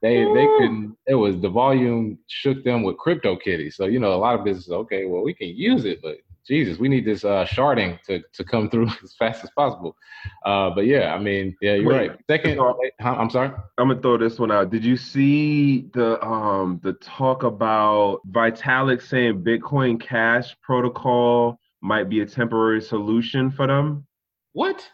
they 0.00 0.24
they 0.24 0.46
couldn't. 0.58 0.96
It 1.06 1.14
was 1.14 1.40
the 1.40 1.48
volume 1.48 2.18
shook 2.28 2.62
them 2.64 2.82
with 2.82 2.98
crypto 2.98 3.36
CryptoKitties. 3.36 3.74
So 3.74 3.86
you 3.86 3.98
know, 3.98 4.14
a 4.14 4.16
lot 4.16 4.38
of 4.38 4.44
businesses. 4.44 4.72
Okay, 4.72 5.06
well, 5.06 5.22
we 5.22 5.34
can 5.34 5.48
use 5.48 5.84
it, 5.84 6.00
but 6.02 6.18
Jesus, 6.46 6.78
we 6.78 6.88
need 6.88 7.04
this 7.04 7.24
uh, 7.24 7.44
sharding 7.44 8.00
to, 8.04 8.22
to 8.32 8.44
come 8.44 8.70
through 8.70 8.88
as 9.02 9.14
fast 9.18 9.44
as 9.44 9.50
possible. 9.50 9.96
Uh, 10.44 10.70
but 10.70 10.86
yeah, 10.86 11.14
I 11.14 11.18
mean, 11.18 11.54
yeah, 11.60 11.74
you're 11.74 11.90
Wait, 11.90 12.08
right. 12.08 12.18
Second, 12.28 12.56
so, 12.56 12.78
I'm 13.00 13.30
sorry. 13.30 13.50
I'm 13.76 13.88
gonna 13.88 14.00
throw 14.00 14.16
this 14.16 14.38
one 14.38 14.50
out. 14.50 14.70
Did 14.70 14.84
you 14.84 14.96
see 14.96 15.88
the 15.92 16.22
um 16.24 16.80
the 16.82 16.94
talk 16.94 17.42
about 17.42 18.20
Vitalik 18.30 19.02
saying 19.02 19.42
Bitcoin 19.42 20.00
Cash 20.00 20.56
protocol 20.62 21.60
might 21.80 22.08
be 22.08 22.20
a 22.20 22.26
temporary 22.26 22.80
solution 22.80 23.50
for 23.50 23.66
them? 23.66 24.06
What? 24.52 24.88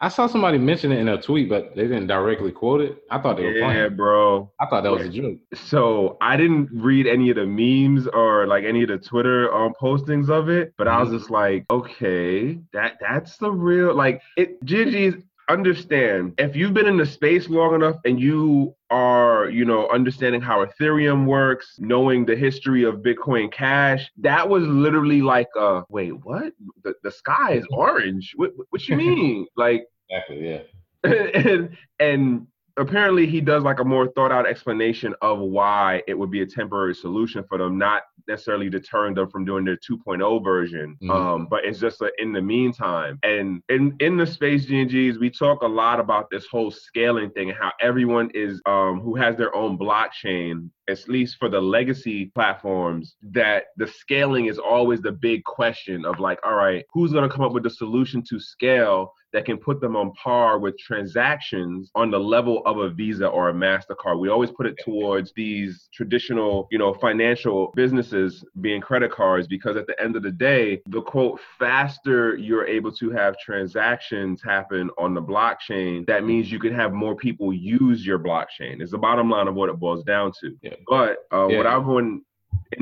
I 0.00 0.08
saw 0.08 0.28
somebody 0.28 0.58
mention 0.58 0.92
it 0.92 0.98
in 1.00 1.08
a 1.08 1.20
tweet, 1.20 1.48
but 1.48 1.74
they 1.74 1.82
didn't 1.82 2.06
directly 2.06 2.52
quote 2.52 2.80
it. 2.80 3.02
I 3.10 3.18
thought 3.18 3.36
they 3.36 3.44
were 3.44 3.54
playing. 3.54 3.76
Yeah, 3.76 3.88
bro. 3.88 4.50
I 4.60 4.66
thought 4.66 4.84
that 4.84 4.92
was 4.92 5.06
a 5.06 5.08
joke. 5.08 5.38
So 5.54 6.16
I 6.20 6.36
didn't 6.36 6.68
read 6.72 7.08
any 7.08 7.30
of 7.30 7.36
the 7.36 7.46
memes 7.46 8.06
or 8.06 8.46
like 8.46 8.62
any 8.62 8.82
of 8.82 8.88
the 8.90 8.98
Twitter 8.98 9.52
um, 9.52 9.72
postings 9.80 10.28
of 10.28 10.48
it, 10.48 10.72
but 10.76 10.86
mm-hmm. 10.86 10.96
I 10.96 11.00
was 11.00 11.08
mm-hmm. 11.08 11.18
just 11.18 11.30
like, 11.30 11.66
okay, 11.70 12.60
that 12.72 12.98
that's 13.00 13.38
the 13.38 13.50
real 13.50 13.92
like 13.92 14.22
it. 14.36 14.64
Gigi's 14.64 15.14
understand 15.48 16.34
if 16.38 16.54
you've 16.54 16.74
been 16.74 16.86
in 16.86 16.96
the 16.96 17.06
space 17.06 17.48
long 17.48 17.74
enough 17.74 17.96
and 18.04 18.20
you 18.20 18.74
are, 18.90 19.48
you 19.48 19.64
know, 19.64 19.88
understanding 19.88 20.40
how 20.40 20.64
Ethereum 20.64 21.26
works, 21.26 21.76
knowing 21.78 22.24
the 22.24 22.36
history 22.36 22.84
of 22.84 22.96
Bitcoin 22.96 23.50
Cash, 23.50 24.10
that 24.18 24.48
was 24.48 24.64
literally 24.64 25.22
like, 25.22 25.48
uh, 25.58 25.82
wait, 25.88 26.12
what? 26.24 26.52
The, 26.84 26.94
the 27.02 27.10
sky 27.10 27.54
is 27.54 27.66
orange. 27.70 28.32
What, 28.36 28.52
what 28.70 28.88
you 28.88 28.96
mean? 28.96 29.46
like, 29.56 29.86
exactly, 30.10 30.48
yeah. 30.48 30.62
and 31.04 31.76
and 32.00 32.46
apparently 32.78 33.26
he 33.26 33.40
does 33.40 33.62
like 33.62 33.80
a 33.80 33.84
more 33.84 34.08
thought 34.08 34.32
out 34.32 34.46
explanation 34.46 35.14
of 35.20 35.38
why 35.38 36.02
it 36.06 36.18
would 36.18 36.30
be 36.30 36.42
a 36.42 36.46
temporary 36.46 36.94
solution 36.94 37.44
for 37.48 37.58
them, 37.58 37.76
not 37.76 38.02
necessarily 38.26 38.70
deterring 38.70 39.14
them 39.14 39.28
from 39.30 39.44
doing 39.44 39.64
their 39.64 39.76
2.0 39.76 40.44
version. 40.44 40.96
Mm-hmm. 41.02 41.10
Um, 41.10 41.46
but 41.50 41.64
it's 41.64 41.80
just 41.80 42.00
a, 42.00 42.10
in 42.18 42.32
the 42.32 42.42
meantime. 42.42 43.18
And 43.22 43.62
in 43.68 43.96
in 44.00 44.16
the 44.16 44.26
space 44.26 44.66
GNGs, 44.66 45.18
we 45.18 45.30
talk 45.30 45.62
a 45.62 45.66
lot 45.66 46.00
about 46.00 46.30
this 46.30 46.46
whole 46.46 46.70
scaling 46.70 47.30
thing 47.30 47.50
and 47.50 47.58
how 47.58 47.72
everyone 47.80 48.30
is 48.34 48.60
um, 48.66 49.00
who 49.00 49.16
has 49.16 49.36
their 49.36 49.54
own 49.54 49.78
blockchain 49.78 50.70
at 50.88 51.06
least 51.06 51.36
for 51.38 51.48
the 51.48 51.60
legacy 51.60 52.26
platforms, 52.34 53.16
that 53.22 53.64
the 53.76 53.86
scaling 53.86 54.46
is 54.46 54.58
always 54.58 55.00
the 55.02 55.12
big 55.12 55.44
question 55.44 56.04
of 56.04 56.18
like, 56.18 56.38
all 56.44 56.54
right, 56.54 56.84
who's 56.92 57.12
going 57.12 57.28
to 57.28 57.34
come 57.34 57.44
up 57.44 57.52
with 57.52 57.62
the 57.62 57.70
solution 57.70 58.22
to 58.22 58.40
scale 58.40 59.12
that 59.32 59.44
can 59.44 59.58
put 59.58 59.80
them 59.80 59.96
on 59.96 60.12
par 60.12 60.58
with 60.58 60.78
transactions 60.78 61.90
on 61.94 62.10
the 62.10 62.18
level 62.18 62.62
of 62.64 62.78
a 62.78 62.90
Visa 62.90 63.26
or 63.26 63.50
a 63.50 63.52
MasterCard. 63.52 64.18
We 64.18 64.28
always 64.28 64.50
put 64.50 64.66
it 64.66 64.76
towards 64.84 65.32
these 65.34 65.88
traditional, 65.92 66.66
you 66.70 66.78
know, 66.78 66.94
financial 66.94 67.72
businesses 67.76 68.44
being 68.60 68.80
credit 68.80 69.12
cards 69.12 69.46
because 69.46 69.76
at 69.76 69.86
the 69.86 70.00
end 70.02 70.16
of 70.16 70.22
the 70.22 70.30
day, 70.30 70.80
the 70.86 71.02
quote, 71.02 71.40
faster 71.58 72.36
you're 72.36 72.66
able 72.66 72.92
to 72.92 73.10
have 73.10 73.38
transactions 73.38 74.42
happen 74.42 74.90
on 74.98 75.14
the 75.14 75.22
blockchain, 75.22 76.06
that 76.06 76.24
means 76.24 76.50
you 76.50 76.58
can 76.58 76.74
have 76.74 76.92
more 76.92 77.14
people 77.14 77.52
use 77.52 78.06
your 78.06 78.18
blockchain. 78.18 78.80
Is 78.80 78.90
the 78.90 78.98
bottom 78.98 79.30
line 79.30 79.48
of 79.48 79.54
what 79.54 79.68
it 79.68 79.78
boils 79.78 80.04
down 80.04 80.32
to. 80.40 80.56
Yeah. 80.62 80.74
But 80.88 81.18
uh, 81.32 81.48
yeah. 81.48 81.58
without 81.58 81.84
going 81.84 82.22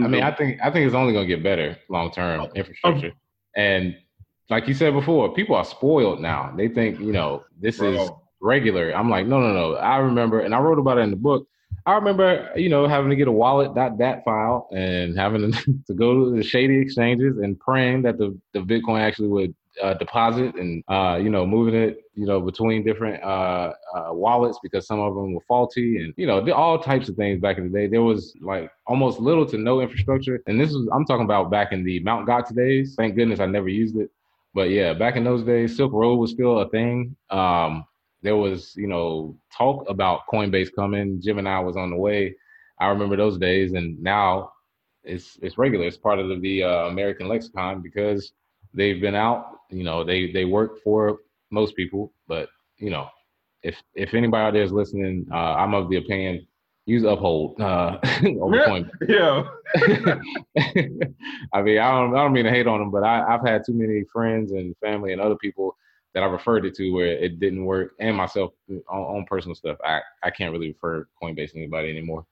I 0.03 0.09
mean, 0.09 0.23
I 0.23 0.33
think 0.33 0.61
I 0.63 0.71
think 0.71 0.87
it's 0.87 0.95
only 0.95 1.13
gonna 1.13 1.27
get 1.27 1.43
better 1.43 1.77
long 1.89 2.11
term 2.11 2.41
oh, 2.41 2.51
infrastructure. 2.55 3.13
and 3.57 3.97
like 4.49 4.69
you 4.69 4.75
said 4.75 4.93
before, 4.93 5.33
people 5.35 5.57
are 5.57 5.65
spoiled 5.65 6.21
now. 6.21 6.53
They 6.57 6.69
think, 6.69 7.01
you 7.01 7.13
know, 7.13 7.45
this 7.61 7.79
Bro. 7.79 7.89
is 7.89 8.11
regular. 8.41 8.93
I'm 8.93 9.11
like, 9.11 9.27
no, 9.27 9.41
no, 9.41 9.53
no. 9.53 9.75
I 9.75 9.99
remember, 9.99 10.41
and 10.41 10.55
I 10.55 10.61
wrote 10.61 10.79
about 10.79 10.99
it 10.99 11.03
in 11.03 11.11
the 11.11 11.17
book. 11.17 11.47
I 11.85 11.95
remember, 11.95 12.51
you 12.57 12.69
know, 12.69 12.89
having 12.89 13.11
to 13.11 13.17
get 13.17 13.29
a 13.29 13.33
wallet 13.33 13.75
dot 13.75 13.93
wallet.dat 13.93 14.25
file 14.25 14.69
and 14.73 15.17
having 15.17 15.53
to 15.87 15.95
go 15.95 16.25
to 16.25 16.37
the 16.37 16.43
shady 16.43 16.81
exchanges 16.81 17.39
and 17.39 17.59
praying 17.59 18.03
that 18.03 18.19
the, 18.19 18.37
the 18.55 18.61
Bitcoin 18.61 19.01
actually 19.01 19.29
would 19.29 19.55
uh, 19.83 19.95
deposit 19.95 20.55
and, 20.55 20.83
uh, 20.89 21.19
you 21.23 21.29
know, 21.29 21.47
moving 21.47 21.75
it, 21.75 22.01
you 22.15 22.25
know, 22.25 22.41
between 22.41 22.83
different 22.83 23.23
uh, 23.23 23.73
uh 23.95 24.09
wallets 24.11 24.59
because 24.63 24.87
some 24.87 24.99
of 24.99 25.15
them 25.15 25.35
were 25.35 25.43
faulty 25.47 26.03
and, 26.03 26.15
you 26.17 26.27
know, 26.27 26.51
all 26.53 26.79
types 26.79 27.09
of 27.09 27.17
things 27.17 27.41
back 27.41 27.59
in 27.59 27.71
the 27.71 27.79
day. 27.79 27.87
There 27.87 28.03
was 28.03 28.35
like 28.41 28.71
almost 28.87 29.21
little 29.21 29.45
to 29.47 29.59
no 29.59 29.81
infrastructure. 29.81 30.43
And 30.47 30.59
this 30.59 30.73
was, 30.73 30.89
I'm 30.93 31.05
talking 31.05 31.25
about 31.25 31.51
back 31.51 31.73
in 31.73 31.85
the 31.85 32.01
Mount 32.01 32.27
Gox 32.27 32.55
days. 32.55 32.95
Thank 32.97 33.17
goodness 33.17 33.39
I 33.39 33.47
never 33.47 33.69
used 33.69 33.97
it. 33.97 34.11
But 34.57 34.71
yeah, 34.71 34.95
back 34.95 35.17
in 35.17 35.25
those 35.25 35.45
days, 35.45 35.77
Silk 35.77 35.93
Road 35.93 36.15
was 36.17 36.31
still 36.31 36.61
a 36.61 36.71
thing. 36.71 37.15
Um, 37.29 37.85
there 38.23 38.37
was, 38.37 38.75
you 38.75 38.87
know, 38.87 39.37
talk 39.55 39.85
about 39.87 40.23
Coinbase 40.33 40.71
coming. 40.75 41.21
Gemini 41.23 41.59
was 41.59 41.77
on 41.77 41.91
the 41.91 41.97
way. 41.99 42.35
I 42.81 42.87
remember 42.87 43.19
those 43.19 43.37
days, 43.37 43.75
and 43.75 44.03
now 44.03 44.53
it's 45.05 45.39
it's 45.43 45.59
regular. 45.59 45.85
It's 45.87 45.99
part 45.99 46.19
of 46.21 46.41
the, 46.41 46.63
uh, 46.63 46.87
American 46.87 47.29
lexicon 47.29 47.83
because 47.83 48.33
they've 48.73 48.99
been 48.99 49.15
out. 49.15 49.59
You 49.69 49.85
know, 49.85 50.03
they 50.05 50.33
they 50.33 50.47
work 50.47 50.83
for 50.83 51.19
most 51.51 51.77
people, 51.77 52.15
but 52.27 52.49
you 52.79 52.89
know, 52.89 53.11
if 53.63 53.77
if 53.95 54.15
anybody 54.15 54.43
out 54.43 54.55
there 54.55 54.63
is 54.63 54.73
listening, 54.73 55.27
uh, 55.31 55.53
I'm 55.61 55.75
of 55.75 55.91
the 55.91 55.97
opinion 55.97 56.47
use 56.87 57.03
Uphold 57.03 57.61
uh, 57.61 57.99
over 58.41 58.57
Coinbase. 58.59 58.91
Yeah. 59.09 59.45
I 61.53 61.63
mean, 61.63 61.79
I 61.79 61.91
don't, 61.91 62.17
I 62.17 62.23
don't 62.23 62.33
mean 62.33 62.45
to 62.45 62.51
hate 62.51 62.67
on 62.67 62.79
them, 62.79 62.91
but 62.91 63.03
I, 63.03 63.35
I've 63.35 63.47
had 63.47 63.65
too 63.67 63.75
many 63.75 64.05
friends 64.13 64.53
and 64.53 64.75
family 64.79 65.13
and 65.13 65.21
other 65.21 65.37
people 65.37 65.77
that 66.15 66.23
I 66.23 66.27
referred 66.27 66.65
it 66.65 66.75
to 66.77 66.91
where 66.91 67.07
it 67.07 67.41
didn't 67.41 67.65
work, 67.65 67.93
and 68.01 68.17
myself 68.17 68.53
on, 68.89 68.99
on 68.99 69.27
personal 69.27 69.55
stuff. 69.55 69.77
I, 69.85 70.01
I 70.23 70.31
can't 70.31 70.53
really 70.53 70.69
refer 70.69 71.07
Coinbase 71.23 71.53
to 71.53 71.59
anybody 71.59 71.91
anymore. 71.91 72.25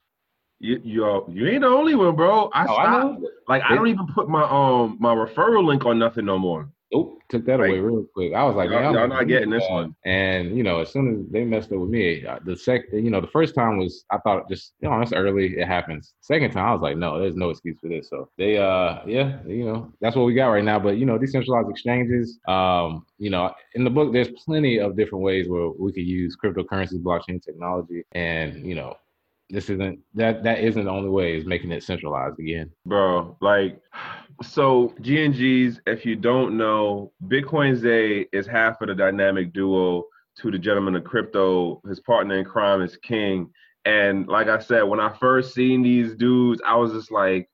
You 0.60 0.80
you 0.82 1.24
you 1.28 1.48
ain't 1.48 1.60
the 1.60 1.66
only 1.66 1.94
one, 1.94 2.16
bro. 2.16 2.48
I 2.54 2.62
oh, 2.62 2.72
stopped. 2.72 3.22
I 3.48 3.52
like 3.52 3.62
I 3.68 3.74
don't 3.74 3.88
even 3.88 4.06
put 4.06 4.30
my 4.30 4.44
um 4.44 4.96
my 5.00 5.14
referral 5.14 5.64
link 5.64 5.84
on 5.84 5.98
nothing 5.98 6.24
no 6.24 6.38
more. 6.38 6.70
Nope, 6.94 7.18
took 7.28 7.44
that 7.46 7.58
away 7.58 7.80
real 7.80 8.06
quick. 8.14 8.34
I 8.34 8.44
was 8.44 8.54
like, 8.54 8.70
y'all, 8.70 8.94
y'all 8.94 9.08
not 9.08 9.26
getting 9.26 9.50
this 9.50 9.64
one. 9.68 9.96
And 10.04 10.56
you 10.56 10.62
know, 10.62 10.78
as 10.78 10.92
soon 10.92 11.08
as 11.20 11.32
they 11.32 11.44
messed 11.44 11.72
up 11.72 11.78
with 11.78 11.90
me, 11.90 12.24
uh, 12.24 12.38
the 12.44 12.56
second, 12.56 13.04
you 13.04 13.10
know, 13.10 13.20
the 13.20 13.26
first 13.26 13.54
time 13.56 13.78
was 13.78 14.04
I 14.12 14.18
thought 14.18 14.48
just 14.48 14.74
you 14.80 14.88
know 14.88 15.00
it's 15.00 15.12
early, 15.12 15.58
it 15.58 15.66
happens. 15.66 16.14
Second 16.20 16.52
time 16.52 16.66
I 16.66 16.72
was 16.72 16.82
like, 16.82 16.96
no, 16.96 17.18
there's 17.18 17.34
no 17.34 17.50
excuse 17.50 17.78
for 17.80 17.88
this. 17.88 18.08
So 18.08 18.28
they, 18.38 18.58
uh, 18.58 19.00
yeah, 19.06 19.38
you 19.44 19.64
know, 19.64 19.92
that's 20.00 20.14
what 20.14 20.26
we 20.26 20.34
got 20.34 20.48
right 20.48 20.64
now. 20.64 20.78
But 20.78 20.96
you 20.96 21.04
know, 21.04 21.18
decentralized 21.18 21.68
exchanges, 21.68 22.38
um, 22.46 23.04
you 23.18 23.30
know, 23.30 23.52
in 23.74 23.82
the 23.82 23.90
book, 23.90 24.12
there's 24.12 24.30
plenty 24.44 24.78
of 24.78 24.96
different 24.96 25.24
ways 25.24 25.48
where 25.48 25.70
we 25.70 25.92
could 25.92 26.06
use 26.06 26.36
cryptocurrency, 26.36 27.02
blockchain 27.02 27.42
technology, 27.42 28.04
and 28.12 28.64
you 28.64 28.76
know, 28.76 28.96
this 29.50 29.70
isn't 29.70 29.98
that 30.14 30.42
that 30.42 30.60
isn't 30.60 30.84
the 30.84 30.90
only 30.90 31.10
way 31.10 31.36
is 31.36 31.44
making 31.44 31.70
it 31.70 31.82
centralized 31.82 32.38
again 32.38 32.70
bro 32.86 33.36
like 33.40 33.80
so 34.42 34.94
GNGs, 35.00 35.80
if 35.86 36.04
you 36.04 36.16
don't 36.16 36.56
know, 36.56 37.12
Bitcoinzay 37.26 38.26
is 38.32 38.46
half 38.46 38.80
of 38.80 38.88
the 38.88 38.94
dynamic 38.94 39.52
duo 39.52 40.04
to 40.36 40.50
the 40.50 40.58
gentleman 40.58 40.96
of 40.96 41.04
crypto. 41.04 41.80
His 41.86 42.00
partner 42.00 42.38
in 42.38 42.44
crime 42.44 42.82
is 42.82 42.96
King. 42.96 43.50
And 43.84 44.26
like 44.26 44.48
I 44.48 44.58
said, 44.58 44.82
when 44.82 45.00
I 45.00 45.14
first 45.18 45.54
seen 45.54 45.82
these 45.82 46.14
dudes, 46.14 46.60
I 46.66 46.74
was 46.76 46.92
just 46.92 47.12
like, 47.12 47.48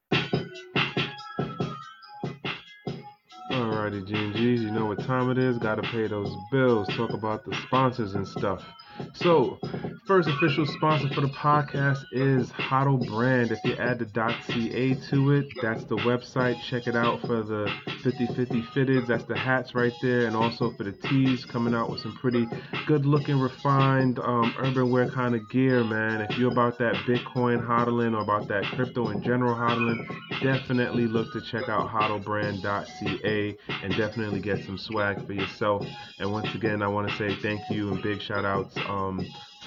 Alrighty, 3.50 4.06
GNGs, 4.06 4.60
you 4.60 4.70
know 4.70 4.86
what 4.86 5.04
time 5.04 5.30
it 5.30 5.38
is. 5.38 5.58
Gotta 5.58 5.82
pay 5.82 6.06
those 6.06 6.34
bills. 6.50 6.88
Talk 6.96 7.12
about 7.12 7.44
the 7.44 7.54
sponsors 7.66 8.14
and 8.14 8.26
stuff. 8.26 8.64
So, 9.14 9.58
first 10.06 10.28
official 10.28 10.66
sponsor 10.66 11.08
for 11.14 11.20
the 11.20 11.28
podcast 11.28 12.04
is 12.12 12.50
Hodl 12.50 13.06
Brand. 13.06 13.52
If 13.52 13.58
you 13.64 13.74
add 13.76 13.98
the 13.98 14.06
.ca 14.06 14.94
to 15.10 15.32
it, 15.32 15.46
that's 15.62 15.84
the 15.84 15.96
website. 15.96 16.60
Check 16.62 16.86
it 16.86 16.96
out 16.96 17.20
for 17.20 17.42
the 17.42 17.70
50-50 18.02 18.66
fitteds. 18.72 19.06
That's 19.06 19.24
the 19.24 19.36
hats 19.36 19.74
right 19.74 19.92
there, 20.02 20.26
and 20.26 20.34
also 20.34 20.72
for 20.72 20.84
the 20.84 20.92
tees, 20.92 21.44
coming 21.44 21.74
out 21.74 21.90
with 21.90 22.00
some 22.00 22.16
pretty 22.16 22.46
good-looking, 22.86 23.38
refined 23.38 24.18
um, 24.18 24.54
urban 24.58 24.90
wear 24.90 25.08
kind 25.10 25.34
of 25.34 25.48
gear, 25.50 25.84
man. 25.84 26.22
If 26.22 26.38
you're 26.38 26.52
about 26.52 26.78
that 26.78 26.94
Bitcoin 27.06 27.64
hodling 27.66 28.16
or 28.16 28.22
about 28.22 28.48
that 28.48 28.64
crypto 28.64 29.08
in 29.08 29.22
general 29.22 29.54
hodling, 29.54 30.06
definitely 30.42 31.06
look 31.06 31.32
to 31.32 31.40
check 31.40 31.68
out 31.68 31.88
hodlbrand.ca 31.88 33.56
and 33.82 33.96
definitely 33.96 34.40
get 34.40 34.64
some 34.64 34.78
swag 34.78 35.26
for 35.26 35.32
yourself. 35.32 35.86
And 36.18 36.32
once 36.32 36.54
again, 36.54 36.82
I 36.82 36.88
want 36.88 37.08
to 37.08 37.16
say 37.16 37.34
thank 37.42 37.60
you 37.70 37.92
and 37.92 38.02
big 38.02 38.20
shout 38.20 38.44
outs 38.44 38.76
um, 38.90 39.20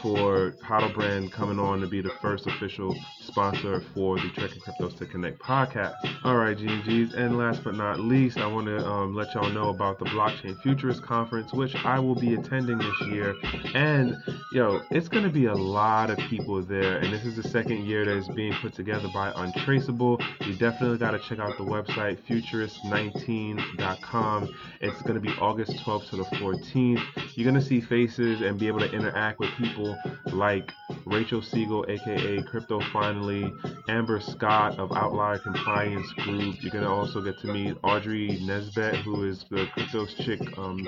for 0.03 0.53
Hodl 0.61 0.93
Brand 0.93 1.31
coming 1.31 1.57
on 1.57 1.79
to 1.79 1.87
be 1.87 2.01
the 2.01 2.11
first 2.21 2.45
official 2.45 2.93
sponsor 3.21 3.81
for 3.93 4.19
the 4.19 4.29
Trekking 4.35 4.59
Cryptos 4.59 4.97
to 4.97 5.05
Connect 5.05 5.39
podcast. 5.39 5.95
All 6.25 6.35
right, 6.35 6.57
GNGs. 6.57 7.13
And 7.15 7.37
last 7.37 7.63
but 7.63 7.75
not 7.75 8.01
least, 8.01 8.37
I 8.37 8.45
want 8.45 8.67
to 8.67 8.85
um, 8.85 9.15
let 9.15 9.33
y'all 9.33 9.49
know 9.49 9.69
about 9.69 9.99
the 9.99 10.05
Blockchain 10.05 10.61
Futurist 10.61 11.03
Conference, 11.03 11.53
which 11.53 11.73
I 11.85 11.99
will 11.99 12.15
be 12.15 12.33
attending 12.33 12.79
this 12.79 13.01
year. 13.07 13.33
And, 13.73 14.17
yo, 14.51 14.81
it's 14.91 15.07
going 15.07 15.23
to 15.23 15.29
be 15.29 15.45
a 15.45 15.55
lot 15.55 16.09
of 16.09 16.17
people 16.17 16.61
there. 16.61 16.97
And 16.97 17.13
this 17.13 17.23
is 17.23 17.37
the 17.37 17.47
second 17.47 17.85
year 17.85 18.03
that 18.03 18.17
is 18.17 18.27
being 18.27 18.51
put 18.61 18.73
together 18.73 19.07
by 19.13 19.31
Untraceable. 19.37 20.19
You 20.41 20.55
definitely 20.55 20.97
got 20.97 21.11
to 21.11 21.19
check 21.19 21.39
out 21.39 21.57
the 21.57 21.63
website, 21.63 22.17
futurist19.com. 22.27 24.53
It's 24.81 25.01
going 25.03 25.15
to 25.15 25.21
be 25.21 25.31
August 25.39 25.77
12th 25.77 26.09
to 26.09 26.17
the 26.17 26.25
14th. 26.25 27.01
You're 27.35 27.49
going 27.49 27.61
to 27.61 27.65
see 27.65 27.79
faces 27.79 28.41
and 28.41 28.59
be 28.59 28.67
able 28.67 28.79
to 28.79 28.91
interact 28.91 29.39
with 29.39 29.51
people 29.51 29.92
like 30.27 30.71
Rachel 31.05 31.41
Siegel, 31.41 31.85
aka 31.87 32.41
Crypto 32.43 32.79
Finally, 32.91 33.53
Amber 33.87 34.19
Scott 34.19 34.79
of 34.79 34.91
Outlier 34.91 35.39
Compliance 35.39 36.11
Group. 36.17 36.55
You're 36.61 36.71
gonna 36.71 36.93
also 36.93 37.21
get 37.21 37.39
to 37.39 37.47
meet 37.47 37.75
Audrey 37.83 38.39
Nesbet, 38.43 39.03
who 39.03 39.27
is 39.27 39.45
the 39.49 39.65
Cryptos 39.75 40.15
Chick 40.23 40.41
um, 40.57 40.87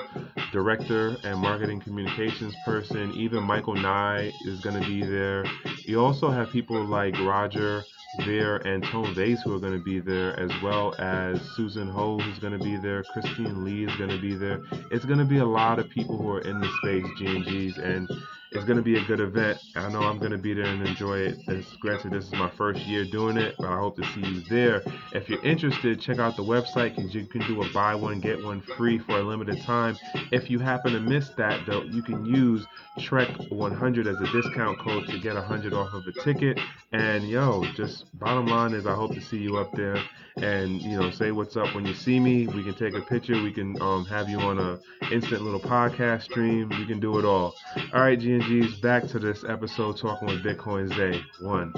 director 0.51 1.15
and 1.23 1.39
marketing 1.39 1.81
communications 1.81 2.53
person. 2.65 3.11
Even 3.13 3.43
Michael 3.43 3.75
Nye 3.75 4.31
is 4.45 4.59
gonna 4.61 4.85
be 4.87 5.01
there. 5.01 5.45
You 5.85 6.01
also 6.01 6.29
have 6.31 6.49
people 6.51 6.83
like 6.85 7.17
Roger 7.19 7.83
Ver 8.23 8.57
and 8.57 8.83
Tone 8.83 9.13
Vays 9.13 9.41
who 9.41 9.53
are 9.55 9.59
going 9.59 9.77
to 9.77 9.83
be 9.83 9.99
there, 9.99 10.39
as 10.39 10.51
well 10.63 10.95
as 10.99 11.41
Susan 11.55 11.87
Ho 11.89 12.17
who's 12.17 12.39
going 12.39 12.57
to 12.57 12.63
be 12.63 12.77
there, 12.77 13.03
Christine 13.03 13.65
Lee 13.65 13.85
is 13.85 13.95
going 13.97 14.09
to 14.09 14.21
be 14.21 14.35
there. 14.35 14.61
It's 14.91 15.05
going 15.05 15.19
to 15.19 15.25
be 15.25 15.39
a 15.39 15.45
lot 15.45 15.79
of 15.79 15.89
people 15.89 16.17
who 16.17 16.29
are 16.29 16.41
in 16.41 16.59
the 16.59 16.69
space, 16.81 17.05
GNGs, 17.19 17.83
and 17.83 18.09
it's 18.55 18.63
going 18.63 18.77
to 18.77 18.83
be 18.83 18.97
a 18.97 19.03
good 19.03 19.19
event. 19.19 19.59
I 19.75 19.89
know 19.89 19.99
I'm 19.99 20.17
going 20.17 20.31
to 20.31 20.37
be 20.37 20.53
there 20.53 20.65
and 20.65 20.87
enjoy 20.87 21.19
it. 21.19 21.39
It's, 21.47 21.75
granted, 21.75 22.13
this 22.13 22.25
is 22.25 22.31
my 22.31 22.49
first 22.57 22.79
year 22.81 23.03
doing 23.03 23.37
it, 23.37 23.55
but 23.57 23.67
I 23.67 23.77
hope 23.77 23.97
to 23.97 24.03
see 24.13 24.21
you 24.21 24.41
there. 24.49 24.81
If 25.11 25.27
you're 25.27 25.43
interested, 25.43 25.99
check 25.99 26.19
out 26.19 26.37
the 26.37 26.43
website 26.43 26.95
because 26.95 27.13
you 27.13 27.25
can 27.25 27.41
do 27.47 27.61
a 27.61 27.69
buy 27.73 27.95
one, 27.95 28.21
get 28.21 28.41
one 28.41 28.61
free 28.61 28.97
for 28.97 29.19
a 29.19 29.23
limited 29.23 29.61
time. 29.63 29.97
If 30.31 30.49
you 30.49 30.59
happen 30.59 30.93
to 30.93 31.01
miss 31.01 31.29
that, 31.37 31.65
though, 31.65 31.83
you 31.83 32.01
can 32.01 32.25
use 32.25 32.65
Trek100 32.99 34.07
as 34.07 34.21
a 34.21 34.31
discount 34.31 34.79
code 34.79 35.07
to 35.07 35.19
get 35.19 35.35
100 35.35 35.73
off 35.73 35.93
of 35.93 36.07
a 36.07 36.13
ticket. 36.23 36.57
And 36.93 37.27
yo, 37.27 37.65
just 37.75 38.05
bottom 38.17 38.47
line 38.47 38.73
is, 38.73 38.87
I 38.87 38.95
hope 38.95 39.13
to 39.15 39.21
see 39.21 39.37
you 39.37 39.57
up 39.57 39.73
there 39.73 40.01
and 40.37 40.81
you 40.81 40.99
know 40.99 41.09
say 41.11 41.31
what's 41.31 41.55
up 41.55 41.73
when 41.73 41.85
you 41.85 41.93
see 41.93 42.19
me. 42.19 42.47
We 42.47 42.63
can 42.63 42.73
take 42.73 42.93
a 42.93 43.01
picture. 43.01 43.41
We 43.41 43.51
can 43.51 43.81
um, 43.81 44.05
have 44.05 44.29
you 44.29 44.39
on 44.39 44.59
a 44.59 44.79
instant 45.11 45.41
little 45.41 45.59
podcast 45.59 46.23
stream. 46.23 46.69
We 46.69 46.85
can 46.85 46.99
do 46.99 47.17
it 47.19 47.25
all. 47.25 47.53
All 47.93 48.01
right, 48.01 48.19
GNGs, 48.19 48.81
back 48.81 49.07
to 49.07 49.19
this 49.19 49.43
episode 49.47 49.97
talking 49.97 50.27
with 50.27 50.43
Bitcoin 50.43 50.93
Zay. 50.93 51.21
One. 51.41 51.73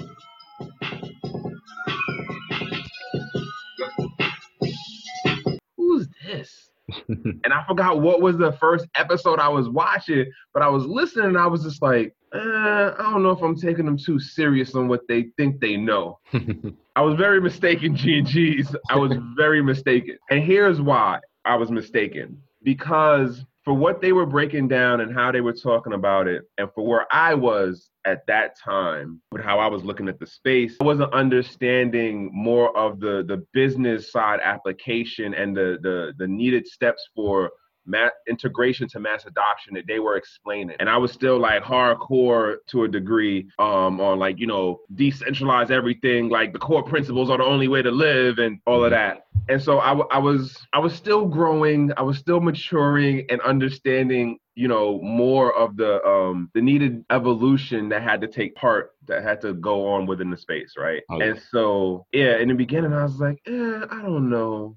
Who's 5.77 6.07
this? 6.25 6.69
and 7.09 7.53
I 7.53 7.63
forgot 7.67 8.01
what 8.01 8.21
was 8.21 8.37
the 8.37 8.53
first 8.53 8.87
episode 8.95 9.39
I 9.39 9.49
was 9.49 9.69
watching, 9.69 10.25
but 10.53 10.63
I 10.63 10.69
was 10.69 10.85
listening 10.85 11.27
and 11.27 11.37
I 11.37 11.47
was 11.47 11.63
just 11.63 11.81
like, 11.81 12.15
eh, 12.33 12.91
I 12.97 13.09
don't 13.11 13.23
know 13.23 13.31
if 13.31 13.41
I'm 13.41 13.55
taking 13.55 13.85
them 13.85 13.97
too 13.97 14.19
serious 14.19 14.75
on 14.75 14.87
what 14.87 15.07
they 15.07 15.27
think 15.37 15.59
they 15.59 15.77
know. 15.77 16.19
I 16.95 17.01
was 17.01 17.15
very 17.15 17.39
mistaken, 17.41 17.95
G 17.95 18.19
and 18.19 18.27
G's. 18.27 18.75
I 18.89 18.97
was 18.97 19.13
very 19.35 19.61
mistaken. 19.61 20.17
And 20.29 20.43
here's 20.43 20.81
why 20.81 21.19
I 21.45 21.55
was 21.55 21.71
mistaken. 21.71 22.41
Because 22.63 23.45
for 23.63 23.73
what 23.73 24.01
they 24.01 24.13
were 24.13 24.25
breaking 24.25 24.67
down 24.67 25.01
and 25.01 25.13
how 25.13 25.31
they 25.31 25.41
were 25.41 25.53
talking 25.53 25.93
about 25.93 26.25
it, 26.25 26.43
and 26.57 26.69
for 26.73 26.85
where 26.85 27.05
I 27.11 27.33
was 27.33 27.89
at 28.05 28.25
that 28.27 28.57
time, 28.57 29.21
with 29.31 29.41
how 29.41 29.59
I 29.59 29.67
was 29.67 29.83
looking 29.83 30.07
at 30.07 30.19
the 30.19 30.25
space, 30.25 30.77
I 30.79 30.85
wasn't 30.85 31.13
understanding 31.13 32.29
more 32.33 32.75
of 32.77 32.99
the 32.99 33.25
the 33.27 33.45
business 33.53 34.11
side 34.11 34.39
application 34.41 35.33
and 35.33 35.55
the 35.55 35.77
the 35.81 36.13
the 36.17 36.27
needed 36.27 36.65
steps 36.65 37.09
for 37.13 37.51
mass 37.87 38.11
integration 38.27 38.87
to 38.89 38.99
mass 38.99 39.25
adoption 39.25 39.73
that 39.75 39.87
they 39.87 39.99
were 39.99 40.17
explaining. 40.17 40.75
And 40.79 40.89
I 40.89 40.97
was 40.97 41.11
still 41.11 41.39
like 41.39 41.63
hardcore 41.63 42.57
to 42.67 42.83
a 42.83 42.87
degree 42.87 43.47
um, 43.57 43.99
on 43.99 44.19
like, 44.19 44.39
you 44.39 44.47
know, 44.47 44.81
decentralize 44.95 45.71
everything, 45.71 46.29
like 46.29 46.53
the 46.53 46.59
core 46.59 46.83
principles 46.83 47.29
are 47.29 47.37
the 47.37 47.43
only 47.43 47.67
way 47.67 47.81
to 47.81 47.91
live 47.91 48.37
and 48.39 48.59
all 48.65 48.83
of 48.83 48.91
that. 48.91 49.25
And 49.49 49.61
so 49.61 49.79
I, 49.79 49.93
I 50.11 50.17
was 50.17 50.57
I 50.73 50.79
was 50.79 50.93
still 50.93 51.25
growing, 51.25 51.91
I 51.95 52.01
was 52.01 52.17
still 52.17 52.41
maturing 52.41 53.25
and 53.29 53.39
understanding 53.41 54.39
you 54.57 54.67
know 54.67 54.99
more 55.01 55.55
of 55.55 55.77
the 55.77 56.03
um 56.03 56.49
the 56.53 56.61
needed 56.61 57.05
evolution 57.11 57.89
that 57.89 58.01
had 58.01 58.19
to 58.19 58.27
take 58.27 58.55
part 58.55 58.95
that 59.05 59.23
had 59.23 59.39
to 59.39 59.53
go 59.53 59.87
on 59.87 60.05
within 60.05 60.29
the 60.29 60.35
space 60.35 60.73
right? 60.77 61.03
Okay. 61.11 61.29
and 61.29 61.41
so 61.51 62.05
yeah 62.11 62.37
in 62.37 62.47
the 62.47 62.53
beginning 62.53 62.91
i 62.91 63.03
was 63.03 63.19
like 63.19 63.39
eh, 63.45 63.79
i 63.91 64.01
don't 64.01 64.29
know. 64.29 64.75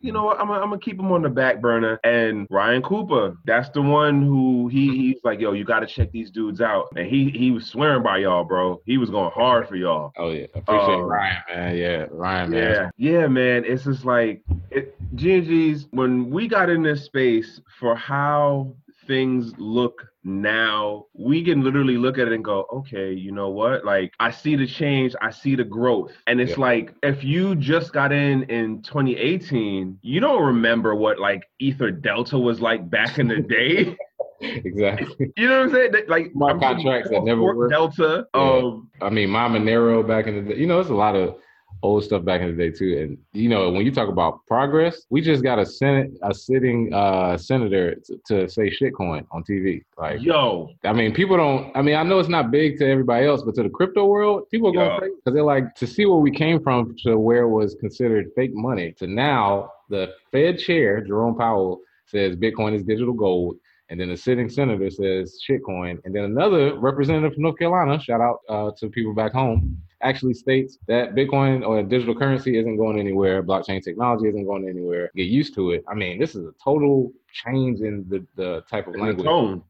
You 0.00 0.12
know 0.12 0.24
what? 0.24 0.40
I'm 0.40 0.46
gonna 0.46 0.60
I'm 0.60 0.80
keep 0.80 0.98
him 0.98 1.10
on 1.10 1.22
the 1.22 1.28
back 1.28 1.60
burner. 1.60 1.98
And 2.04 2.46
ryan 2.50 2.82
cooper 2.82 3.36
that's 3.44 3.68
the 3.70 3.82
one 3.82 4.22
who 4.22 4.68
he 4.68 4.96
he's 4.96 5.20
like 5.24 5.40
yo 5.40 5.52
you 5.52 5.64
gotta 5.64 5.86
check 5.86 6.12
these 6.12 6.30
dudes 6.30 6.60
out. 6.60 6.88
And 6.96 7.06
he 7.06 7.30
he 7.30 7.50
was 7.50 7.66
swearing 7.66 8.02
by 8.02 8.18
y'all 8.18 8.44
bro. 8.44 8.80
He 8.86 8.96
was 8.96 9.10
going 9.10 9.32
hard 9.32 9.68
for 9.68 9.76
y'all. 9.76 10.12
Oh 10.16 10.30
yeah. 10.30 10.46
Appreciate 10.54 10.94
um, 10.94 11.02
ryan 11.02 11.42
man. 11.48 11.76
Yeah 11.76 12.06
ryan 12.10 12.50
man. 12.50 12.62
yeah. 12.72 12.90
Yeah 12.96 13.26
man. 13.26 13.64
It's 13.64 13.84
just 13.84 14.04
like 14.04 14.42
it, 14.70 14.94
G&G's 15.16 15.88
when 15.90 16.30
we 16.30 16.46
got 16.46 16.70
in 16.70 16.82
this 16.82 17.04
space 17.04 17.60
for 17.80 17.96
how 17.96 18.74
things 19.06 19.52
look 19.58 20.06
now, 20.24 21.06
we 21.14 21.44
can 21.44 21.62
literally 21.62 21.96
look 21.96 22.18
at 22.18 22.26
it 22.26 22.32
and 22.32 22.44
go, 22.44 22.66
okay, 22.72 23.12
you 23.12 23.32
know 23.32 23.48
what? 23.48 23.84
Like, 23.84 24.12
I 24.18 24.30
see 24.30 24.56
the 24.56 24.66
change, 24.66 25.14
I 25.22 25.30
see 25.30 25.54
the 25.54 25.64
growth. 25.64 26.12
And 26.26 26.40
it's 26.40 26.52
yeah. 26.52 26.60
like, 26.60 26.94
if 27.02 27.22
you 27.22 27.54
just 27.54 27.92
got 27.92 28.12
in 28.12 28.42
in 28.44 28.82
2018, 28.82 29.98
you 30.02 30.20
don't 30.20 30.42
remember 30.42 30.94
what 30.94 31.18
like 31.18 31.42
EtherDelta 31.62 32.40
was 32.42 32.60
like 32.60 32.90
back 32.90 33.18
in 33.18 33.28
the 33.28 33.40
day. 33.40 33.96
exactly. 34.40 35.32
You 35.36 35.48
know 35.48 35.58
what 35.58 35.68
I'm 35.68 35.72
saying? 35.72 36.04
Like 36.08 36.34
my 36.34 36.50
I'm 36.50 36.60
contracts 36.60 37.10
that 37.10 37.22
never 37.22 37.42
worked. 37.42 37.70
Delta. 37.70 38.26
Yeah. 38.34 38.40
Um, 38.40 38.90
I 39.00 39.10
mean, 39.10 39.30
my 39.30 39.48
Monero 39.48 40.06
back 40.06 40.26
in 40.26 40.44
the 40.44 40.54
day. 40.54 40.60
You 40.60 40.66
know, 40.66 40.80
it's 40.80 40.90
a 40.90 40.94
lot 40.94 41.14
of 41.14 41.36
old 41.82 42.04
stuff 42.04 42.24
back 42.24 42.40
in 42.40 42.48
the 42.48 42.56
day 42.56 42.70
too. 42.70 42.98
And 42.98 43.18
you 43.32 43.48
know, 43.48 43.70
when 43.70 43.84
you 43.84 43.92
talk 43.92 44.08
about 44.08 44.40
progress, 44.46 45.06
we 45.10 45.20
just 45.20 45.42
got 45.42 45.58
a 45.58 45.66
senate 45.66 46.10
a 46.22 46.34
sitting 46.34 46.92
uh 46.92 47.36
senator 47.36 47.96
to, 48.06 48.20
to 48.26 48.48
say 48.48 48.70
shitcoin 48.70 49.26
on 49.30 49.44
TV. 49.44 49.82
Like 49.96 50.22
yo, 50.22 50.70
I 50.84 50.92
mean, 50.92 51.14
people 51.14 51.36
don't. 51.36 51.76
I 51.76 51.82
mean, 51.82 51.96
I 51.96 52.02
know 52.02 52.18
it's 52.18 52.28
not 52.28 52.50
big 52.50 52.78
to 52.78 52.88
everybody 52.88 53.26
else, 53.26 53.42
but 53.42 53.54
to 53.56 53.62
the 53.62 53.70
crypto 53.70 54.06
world, 54.06 54.48
people 54.50 54.70
are 54.70 54.72
going 54.72 54.98
crazy 54.98 55.14
because 55.16 55.34
they're 55.34 55.42
like 55.42 55.74
to 55.76 55.86
see 55.86 56.06
where 56.06 56.18
we 56.18 56.30
came 56.30 56.62
from 56.62 56.96
to 57.04 57.18
where 57.18 57.42
it 57.42 57.50
was 57.50 57.76
considered 57.80 58.30
fake 58.34 58.54
money 58.54 58.92
to 58.98 59.06
now 59.06 59.70
the 59.88 60.12
Fed 60.32 60.58
chair 60.58 61.00
Jerome 61.00 61.36
Powell 61.36 61.80
says 62.06 62.36
Bitcoin 62.36 62.74
is 62.74 62.82
digital 62.82 63.14
gold. 63.14 63.56
And 63.88 64.00
then 64.00 64.08
the 64.08 64.16
sitting 64.16 64.48
senator 64.48 64.90
says 64.90 65.38
shitcoin. 65.48 65.98
And 66.04 66.14
then 66.14 66.24
another 66.24 66.76
representative 66.78 67.34
from 67.34 67.44
North 67.44 67.58
Carolina, 67.58 68.00
shout 68.00 68.20
out 68.20 68.40
uh, 68.48 68.70
to 68.78 68.88
people 68.90 69.14
back 69.14 69.32
home, 69.32 69.80
actually 70.06 70.34
states 70.34 70.78
that 70.86 71.14
Bitcoin 71.14 71.66
or 71.66 71.82
digital 71.82 72.14
currency 72.14 72.58
isn't 72.58 72.76
going 72.76 72.98
anywhere, 72.98 73.42
blockchain 73.42 73.82
technology 73.82 74.28
isn't 74.28 74.46
going 74.46 74.68
anywhere. 74.68 75.10
Get 75.16 75.24
used 75.24 75.54
to 75.56 75.72
it. 75.72 75.84
I 75.88 75.94
mean, 75.94 76.18
this 76.18 76.34
is 76.34 76.46
a 76.46 76.54
total 76.62 77.12
change 77.32 77.80
in 77.80 78.06
the, 78.08 78.24
the 78.36 78.62
type 78.70 78.86
of 78.86 78.94
in 78.94 79.00
language. 79.00 79.26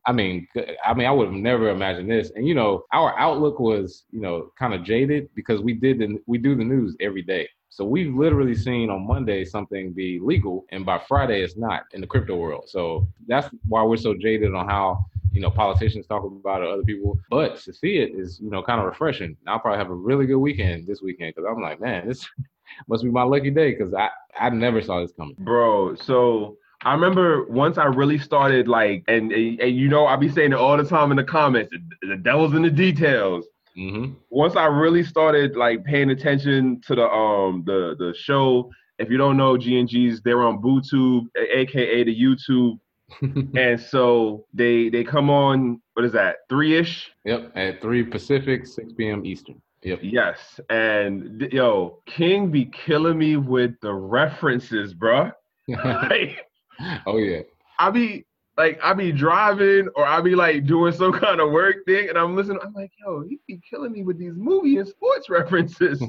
I 0.06 0.12
mean, 0.12 0.46
I 0.84 0.94
mean, 0.94 1.06
I 1.06 1.10
would 1.10 1.28
have 1.28 1.34
never 1.34 1.70
imagined 1.70 2.10
this. 2.10 2.30
And 2.36 2.46
you 2.46 2.54
know, 2.54 2.84
our 2.92 3.18
outlook 3.18 3.58
was, 3.58 4.04
you 4.10 4.20
know, 4.20 4.52
kind 4.58 4.74
of 4.74 4.84
jaded 4.84 5.28
because 5.34 5.60
we 5.62 5.72
did 5.72 5.98
the, 5.98 6.18
we 6.26 6.38
do 6.38 6.54
the 6.54 6.64
news 6.64 6.96
every 7.00 7.22
day. 7.22 7.48
So 7.68 7.84
we've 7.84 8.14
literally 8.14 8.54
seen 8.54 8.88
on 8.88 9.06
Monday 9.06 9.44
something 9.44 9.92
be 9.92 10.18
legal, 10.22 10.64
and 10.70 10.86
by 10.86 10.98
Friday 11.06 11.42
it's 11.42 11.56
not 11.56 11.82
in 11.92 12.00
the 12.00 12.06
crypto 12.06 12.36
world. 12.36 12.64
So 12.68 13.06
that's 13.26 13.48
why 13.68 13.82
we're 13.82 13.98
so 13.98 14.14
jaded 14.14 14.54
on 14.54 14.66
how 14.66 15.04
you 15.36 15.42
know 15.42 15.50
politicians 15.50 16.06
talk 16.06 16.24
about 16.24 16.62
it, 16.62 16.68
other 16.68 16.82
people. 16.82 17.18
But 17.30 17.60
to 17.60 17.72
see 17.72 17.98
it 17.98 18.18
is 18.18 18.40
you 18.40 18.50
know 18.50 18.62
kind 18.62 18.80
of 18.80 18.86
refreshing. 18.86 19.36
I'll 19.46 19.60
probably 19.60 19.78
have 19.78 19.90
a 19.90 19.94
really 19.94 20.26
good 20.26 20.38
weekend 20.38 20.86
this 20.86 21.02
weekend 21.02 21.34
because 21.36 21.48
I'm 21.48 21.62
like, 21.62 21.78
man, 21.78 22.08
this 22.08 22.26
must 22.88 23.04
be 23.04 23.10
my 23.10 23.22
lucky 23.22 23.50
day 23.50 23.74
because 23.74 23.92
I 23.92 24.08
I 24.40 24.48
never 24.48 24.80
saw 24.80 25.00
this 25.00 25.12
coming, 25.12 25.36
bro. 25.38 25.94
So. 25.94 26.56
I 26.82 26.92
remember 26.92 27.46
once 27.46 27.78
I 27.78 27.86
really 27.86 28.18
started 28.18 28.68
like, 28.68 29.02
and, 29.08 29.32
and, 29.32 29.58
and 29.60 29.74
you 29.74 29.88
know, 29.88 30.06
I 30.06 30.14
be 30.14 30.28
saying 30.28 30.52
it 30.52 30.58
all 30.58 30.76
the 30.76 30.84
time 30.84 31.10
in 31.10 31.16
the 31.16 31.24
comments. 31.24 31.72
The, 31.72 32.08
the 32.08 32.16
devil's 32.16 32.52
in 32.52 32.60
the 32.60 32.70
details. 32.70 33.46
Mm-hmm. 33.76 34.12
Once 34.28 34.56
I 34.56 34.66
really 34.66 35.02
started 35.02 35.56
like 35.56 35.84
paying 35.84 36.10
attention 36.10 36.82
to 36.82 36.94
the 36.94 37.08
um 37.08 37.64
the 37.66 37.96
the 37.98 38.14
show, 38.14 38.70
if 38.98 39.10
you 39.10 39.16
don't 39.16 39.38
know 39.38 39.56
GNGs, 39.56 40.22
they're 40.22 40.42
on 40.42 40.60
BooTube, 40.62 41.26
aka 41.36 42.04
the 42.04 42.14
YouTube 42.14 42.78
and 43.56 43.80
so 43.80 44.44
they 44.52 44.88
they 44.88 45.04
come 45.04 45.30
on 45.30 45.80
what 45.94 46.04
is 46.04 46.12
that 46.12 46.38
three 46.48 46.76
ish 46.76 47.12
yep 47.24 47.52
at 47.54 47.80
3 47.80 48.04
pacific 48.04 48.66
6 48.66 48.92
p.m 48.94 49.24
eastern 49.24 49.60
yep 49.82 50.00
yes 50.02 50.58
and 50.70 51.48
yo 51.52 51.98
king 52.06 52.50
be 52.50 52.64
killing 52.66 53.16
me 53.16 53.36
with 53.36 53.72
the 53.80 53.92
references 53.92 54.92
bruh 54.92 55.32
like, 55.68 56.46
oh 57.06 57.18
yeah 57.18 57.42
i 57.78 57.90
be 57.90 58.24
like 58.56 58.80
I 58.82 58.94
be 58.94 59.12
driving 59.12 59.88
or 59.94 60.06
I 60.06 60.20
be 60.20 60.34
like 60.34 60.66
doing 60.66 60.92
some 60.92 61.12
kind 61.12 61.40
of 61.40 61.50
work 61.50 61.84
thing 61.84 62.08
and 62.08 62.16
I'm 62.16 62.34
listening. 62.34 62.58
I'm 62.62 62.72
like, 62.72 62.90
yo, 63.04 63.22
he 63.22 63.38
be 63.46 63.60
killing 63.68 63.92
me 63.92 64.02
with 64.02 64.18
these 64.18 64.32
movie 64.34 64.78
and 64.78 64.88
sports 64.88 65.28
references. 65.28 66.02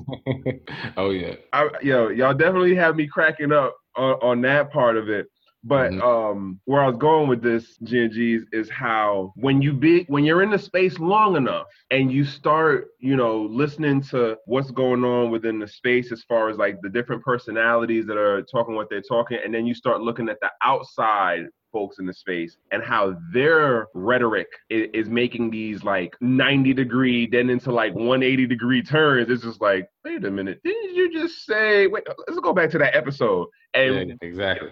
oh 0.97 1.09
yeah. 1.09 1.35
I, 1.51 1.69
yo, 1.81 2.09
y'all 2.09 2.33
definitely 2.33 2.75
have 2.75 2.95
me 2.95 3.07
cracking 3.07 3.51
up 3.51 3.75
on, 3.95 4.13
on 4.21 4.41
that 4.41 4.71
part 4.71 4.97
of 4.97 5.09
it. 5.09 5.29
But 5.67 5.91
mm-hmm. 5.91 6.01
um, 6.01 6.59
where 6.63 6.81
I 6.81 6.87
was 6.87 6.95
going 6.95 7.27
with 7.27 7.41
this, 7.41 7.77
GNGs, 7.83 8.43
is 8.53 8.69
how 8.69 9.33
when 9.35 9.61
you 9.61 9.73
be 9.73 10.05
when 10.07 10.23
you're 10.23 10.41
in 10.41 10.49
the 10.49 10.57
space 10.57 10.97
long 10.97 11.35
enough 11.35 11.67
and 11.91 12.09
you 12.09 12.23
start, 12.23 12.87
you 12.99 13.17
know, 13.17 13.41
listening 13.41 14.01
to 14.03 14.37
what's 14.45 14.71
going 14.71 15.03
on 15.03 15.29
within 15.29 15.59
the 15.59 15.67
space 15.67 16.13
as 16.13 16.23
far 16.23 16.49
as 16.49 16.57
like 16.57 16.79
the 16.81 16.89
different 16.89 17.21
personalities 17.21 18.05
that 18.05 18.15
are 18.15 18.43
talking 18.43 18.75
what 18.75 18.89
they're 18.89 19.01
talking, 19.01 19.39
and 19.43 19.53
then 19.53 19.65
you 19.65 19.73
start 19.73 20.01
looking 20.01 20.29
at 20.29 20.39
the 20.39 20.49
outside 20.63 21.47
folks 21.73 21.99
in 21.99 22.05
the 22.05 22.13
space 22.13 22.55
and 22.71 22.81
how 22.81 23.17
their 23.33 23.87
rhetoric 23.93 24.47
is, 24.69 24.87
is, 24.93 25.09
making 25.09 25.51
these 25.51 25.83
like 25.83 26.15
90 26.21 26.73
degree 26.73 27.27
then 27.27 27.49
into 27.49 27.73
like 27.73 27.93
180 27.93 28.47
degree 28.47 28.81
turns. 28.81 29.29
It's 29.29 29.43
just 29.43 29.59
like 29.59 29.89
wait 30.05 30.23
a 30.23 30.31
minute. 30.31 30.61
Didn't 30.63 30.95
you 30.95 31.11
just 31.11 31.45
say 31.45 31.87
wait 31.87 32.03
let's 32.25 32.39
go 32.39 32.53
back 32.53 32.69
to 32.69 32.77
that 32.77 32.95
episode. 32.95 33.47
And 33.73 34.09
yeah, 34.11 34.15
exactly 34.21 34.69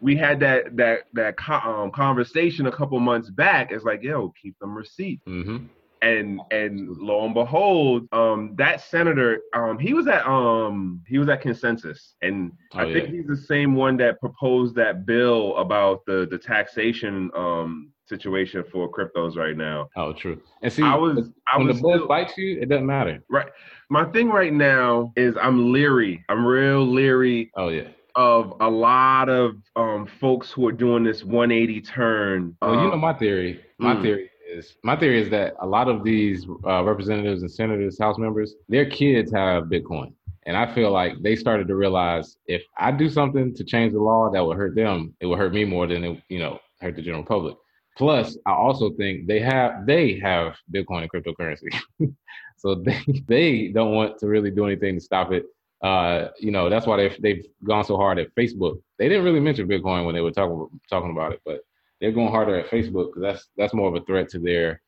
we 0.00 0.16
had 0.16 0.40
that 0.40 0.76
that 0.76 1.04
that 1.14 1.34
um, 1.48 1.90
conversation 1.90 2.66
a 2.66 2.72
couple 2.72 2.98
months 3.00 3.30
back. 3.30 3.72
It's 3.72 3.84
like, 3.84 4.02
yo, 4.02 4.32
keep 4.40 4.58
them 4.58 4.76
receipts. 4.76 5.26
Mm-hmm. 5.26 5.66
and 6.02 6.40
and 6.50 6.88
lo 6.98 7.24
and 7.24 7.34
behold, 7.34 8.08
um, 8.12 8.54
that 8.56 8.80
senator, 8.80 9.40
um, 9.54 9.78
he 9.78 9.94
was 9.94 10.06
at 10.06 10.26
um, 10.26 11.02
he 11.06 11.18
was 11.18 11.28
at 11.28 11.40
consensus, 11.40 12.14
and 12.22 12.52
oh, 12.74 12.78
I 12.78 12.84
yeah. 12.84 12.94
think 12.94 13.08
he's 13.10 13.26
the 13.26 13.36
same 13.36 13.74
one 13.74 13.96
that 13.98 14.20
proposed 14.20 14.74
that 14.76 15.06
bill 15.06 15.56
about 15.56 16.04
the 16.06 16.26
the 16.30 16.38
taxation 16.38 17.30
um 17.34 17.92
situation 18.08 18.64
for 18.72 18.90
cryptos 18.90 19.36
right 19.36 19.56
now. 19.56 19.88
Oh, 19.96 20.12
true. 20.12 20.40
And 20.62 20.72
see, 20.72 20.82
I 20.82 20.94
was 20.94 21.30
I 21.52 21.58
when 21.58 21.66
was 21.66 21.76
the 21.76 21.82
buzz 21.82 21.96
still, 21.96 22.08
bites 22.08 22.38
you, 22.38 22.60
it 22.60 22.68
doesn't 22.68 22.86
matter. 22.86 23.22
Right. 23.28 23.48
My 23.90 24.04
thing 24.04 24.28
right 24.28 24.52
now 24.52 25.12
is 25.16 25.36
I'm 25.40 25.72
leery. 25.72 26.24
I'm 26.28 26.44
real 26.44 26.86
leery. 26.86 27.50
Oh 27.56 27.68
yeah. 27.68 27.88
Of 28.18 28.54
a 28.58 28.68
lot 28.68 29.28
of 29.28 29.56
um, 29.76 30.08
folks 30.20 30.50
who 30.50 30.66
are 30.66 30.72
doing 30.72 31.04
this 31.04 31.22
180 31.22 31.80
turn. 31.82 32.56
Well, 32.60 32.72
um, 32.72 32.84
you 32.84 32.90
know 32.90 32.96
my 32.96 33.14
theory. 33.14 33.60
My 33.78 33.94
mm. 33.94 34.02
theory 34.02 34.30
is 34.48 34.74
my 34.82 34.96
theory 34.96 35.22
is 35.22 35.30
that 35.30 35.54
a 35.60 35.66
lot 35.66 35.88
of 35.88 36.02
these 36.02 36.44
uh, 36.66 36.82
representatives 36.82 37.42
and 37.42 37.50
senators, 37.50 37.96
House 37.96 38.18
members, 38.18 38.54
their 38.68 38.90
kids 38.90 39.30
have 39.32 39.64
Bitcoin. 39.64 40.12
And 40.46 40.56
I 40.56 40.74
feel 40.74 40.90
like 40.90 41.12
they 41.22 41.36
started 41.36 41.68
to 41.68 41.76
realize 41.76 42.38
if 42.46 42.62
I 42.76 42.90
do 42.90 43.08
something 43.08 43.54
to 43.54 43.64
change 43.64 43.92
the 43.92 44.00
law 44.00 44.30
that 44.30 44.44
would 44.44 44.56
hurt 44.56 44.74
them, 44.74 45.14
it 45.20 45.26
would 45.26 45.38
hurt 45.38 45.52
me 45.52 45.64
more 45.64 45.86
than 45.86 46.02
it, 46.02 46.22
you 46.28 46.38
know, 46.38 46.58
hurt 46.80 46.96
the 46.96 47.02
general 47.02 47.22
public. 47.22 47.56
Plus, 47.98 48.38
I 48.46 48.52
also 48.52 48.90
think 48.94 49.26
they 49.26 49.40
have 49.40 49.84
they 49.84 50.18
have 50.20 50.56
Bitcoin 50.72 51.02
and 51.02 51.12
cryptocurrency, 51.12 51.68
so 52.56 52.74
they 52.76 53.02
they 53.26 53.68
don't 53.68 53.92
want 53.92 54.18
to 54.18 54.26
really 54.26 54.50
do 54.50 54.64
anything 54.64 54.94
to 54.94 55.00
stop 55.00 55.32
it. 55.32 55.44
Uh, 55.82 56.28
you 56.38 56.50
know, 56.50 56.68
that's 56.68 56.86
why 56.86 56.96
they've 56.96 57.16
they've 57.20 57.46
gone 57.64 57.84
so 57.84 57.96
hard 57.96 58.18
at 58.18 58.34
Facebook. 58.34 58.80
They 58.98 59.08
didn't 59.08 59.24
really 59.24 59.40
mention 59.40 59.68
Bitcoin 59.68 60.04
when 60.04 60.14
they 60.14 60.20
were 60.20 60.32
talking 60.32 60.68
talking 60.90 61.10
about 61.10 61.32
it, 61.32 61.40
but 61.44 61.60
they're 62.00 62.12
going 62.12 62.30
harder 62.30 62.58
at 62.58 62.70
Facebook 62.70 63.14
because 63.14 63.22
that's 63.22 63.48
that's 63.56 63.74
more 63.74 63.88
of 63.88 63.94
a 63.94 64.04
threat 64.04 64.28
to 64.30 64.38
their, 64.38 64.80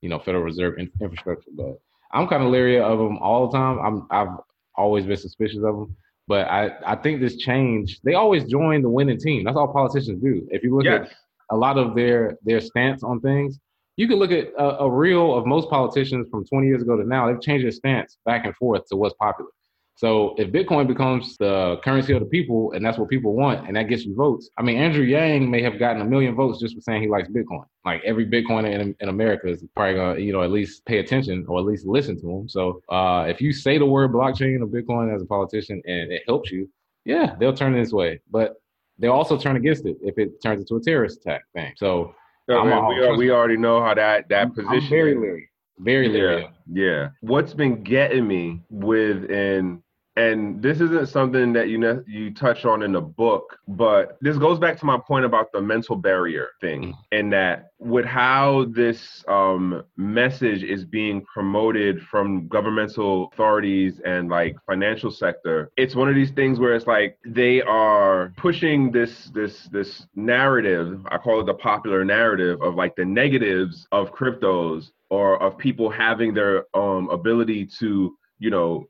you 0.00 0.08
know, 0.08 0.18
Federal 0.18 0.42
Reserve 0.42 0.78
in, 0.78 0.90
infrastructure. 1.00 1.50
But 1.54 1.80
I'm 2.12 2.26
kind 2.28 2.42
of 2.42 2.50
leery 2.50 2.80
of 2.80 2.98
them 2.98 3.18
all 3.18 3.48
the 3.48 3.56
time. 3.56 3.78
I'm 3.78 4.06
I've 4.10 4.36
always 4.74 5.06
been 5.06 5.16
suspicious 5.16 5.58
of 5.58 5.76
them. 5.76 5.96
But 6.28 6.46
I, 6.48 6.70
I 6.86 6.96
think 6.96 7.20
this 7.20 7.36
change, 7.36 8.00
they 8.04 8.14
always 8.14 8.44
join 8.44 8.80
the 8.82 8.88
winning 8.88 9.18
team. 9.18 9.44
That's 9.44 9.56
all 9.56 9.72
politicians 9.72 10.22
do. 10.22 10.46
If 10.50 10.62
you 10.62 10.74
look 10.74 10.84
yes. 10.84 11.08
at 11.08 11.16
a 11.52 11.56
lot 11.56 11.78
of 11.78 11.94
their 11.94 12.38
their 12.42 12.60
stance 12.60 13.04
on 13.04 13.20
things. 13.20 13.60
You 13.96 14.08
can 14.08 14.16
look 14.16 14.32
at 14.32 14.48
a, 14.58 14.80
a 14.80 14.90
reel 14.90 15.34
of 15.36 15.46
most 15.46 15.68
politicians 15.68 16.26
from 16.30 16.46
20 16.46 16.66
years 16.66 16.82
ago 16.82 16.96
to 16.96 17.04
now. 17.04 17.28
They've 17.28 17.40
changed 17.40 17.64
their 17.64 17.72
stance 17.72 18.16
back 18.24 18.46
and 18.46 18.56
forth 18.56 18.86
to 18.86 18.96
what's 18.96 19.14
popular. 19.16 19.50
So 19.94 20.34
if 20.38 20.50
Bitcoin 20.50 20.88
becomes 20.88 21.36
the 21.36 21.76
currency 21.84 22.12
of 22.12 22.20
the 22.20 22.26
people 22.26 22.72
and 22.72 22.84
that's 22.84 22.98
what 22.98 23.08
people 23.08 23.34
want 23.34 23.66
and 23.68 23.76
that 23.76 23.88
gets 23.88 24.04
you 24.04 24.14
votes, 24.14 24.50
I 24.58 24.62
mean, 24.62 24.76
Andrew 24.78 25.04
Yang 25.04 25.50
may 25.50 25.62
have 25.62 25.78
gotten 25.78 26.02
a 26.02 26.04
million 26.04 26.34
votes 26.34 26.60
just 26.60 26.74
for 26.74 26.80
saying 26.80 27.02
he 27.02 27.08
likes 27.08 27.28
Bitcoin. 27.28 27.64
Like 27.84 28.02
every 28.04 28.26
Bitcoiner 28.26 28.72
in, 28.72 28.96
in 28.98 29.08
America 29.08 29.48
is 29.48 29.64
probably 29.76 29.94
going 29.94 30.16
to, 30.16 30.22
you 30.22 30.32
know, 30.32 30.42
at 30.42 30.50
least 30.50 30.84
pay 30.86 30.98
attention 30.98 31.44
or 31.48 31.58
at 31.58 31.64
least 31.64 31.86
listen 31.86 32.20
to 32.20 32.30
him. 32.30 32.48
So 32.48 32.82
uh, 32.88 33.26
if 33.28 33.40
you 33.40 33.52
say 33.52 33.78
the 33.78 33.86
word 33.86 34.12
blockchain 34.12 34.60
or 34.60 34.66
Bitcoin 34.66 35.14
as 35.14 35.22
a 35.22 35.26
politician 35.26 35.82
and 35.84 36.10
it 36.10 36.22
helps 36.26 36.50
you, 36.50 36.68
yeah, 37.04 37.36
they'll 37.38 37.54
turn 37.54 37.72
this 37.72 37.92
way. 37.92 38.20
But 38.30 38.56
they'll 38.98 39.12
also 39.12 39.36
turn 39.36 39.56
against 39.56 39.86
it 39.86 39.98
if 40.02 40.18
it 40.18 40.42
turns 40.42 40.62
into 40.62 40.76
a 40.76 40.80
terrorist 40.80 41.20
attack 41.20 41.42
thing. 41.54 41.72
So, 41.76 42.14
so 42.48 42.64
man, 42.64 42.86
we, 42.88 43.00
are, 43.00 43.16
we 43.16 43.30
already 43.30 43.56
know 43.56 43.82
how 43.82 43.94
that 43.94 44.28
that 44.30 44.54
position. 44.54 44.82
I'm 44.82 44.88
very 44.88 45.14
leery. 45.14 45.48
Very. 45.78 46.08
Yeah, 46.08 46.48
yeah. 46.72 47.08
What's 47.20 47.54
been 47.54 47.82
getting 47.82 48.26
me 48.26 48.62
within 48.70 49.82
and 50.16 50.62
this 50.62 50.80
isn't 50.80 51.08
something 51.08 51.52
that 51.54 51.68
you 51.68 51.78
know 51.78 52.02
you 52.06 52.32
touch 52.34 52.64
on 52.64 52.82
in 52.82 52.92
the 52.92 53.00
book 53.00 53.56
but 53.66 54.18
this 54.20 54.36
goes 54.36 54.58
back 54.58 54.78
to 54.78 54.84
my 54.84 54.98
point 54.98 55.24
about 55.24 55.50
the 55.52 55.60
mental 55.60 55.96
barrier 55.96 56.50
thing 56.60 56.82
mm-hmm. 56.82 57.00
and 57.12 57.32
that 57.32 57.70
with 57.78 58.04
how 58.04 58.66
this 58.70 59.24
um, 59.26 59.82
message 59.96 60.62
is 60.62 60.84
being 60.84 61.24
promoted 61.32 62.02
from 62.02 62.46
governmental 62.48 63.30
authorities 63.32 64.00
and 64.04 64.28
like 64.28 64.56
financial 64.66 65.10
sector 65.10 65.70
it's 65.76 65.94
one 65.94 66.08
of 66.08 66.14
these 66.14 66.30
things 66.32 66.58
where 66.58 66.74
it's 66.74 66.86
like 66.86 67.16
they 67.26 67.62
are 67.62 68.32
pushing 68.36 68.90
this 68.92 69.30
this 69.34 69.68
this 69.72 70.06
narrative 70.14 71.00
i 71.10 71.16
call 71.16 71.40
it 71.40 71.46
the 71.46 71.54
popular 71.54 72.04
narrative 72.04 72.60
of 72.60 72.74
like 72.74 72.94
the 72.96 73.04
negatives 73.04 73.86
of 73.92 74.12
cryptos 74.12 74.90
or 75.12 75.40
of 75.42 75.58
people 75.58 75.90
having 75.90 76.32
their 76.32 76.64
um, 76.74 77.10
ability 77.10 77.66
to 77.66 78.16
you 78.38 78.48
know 78.48 78.88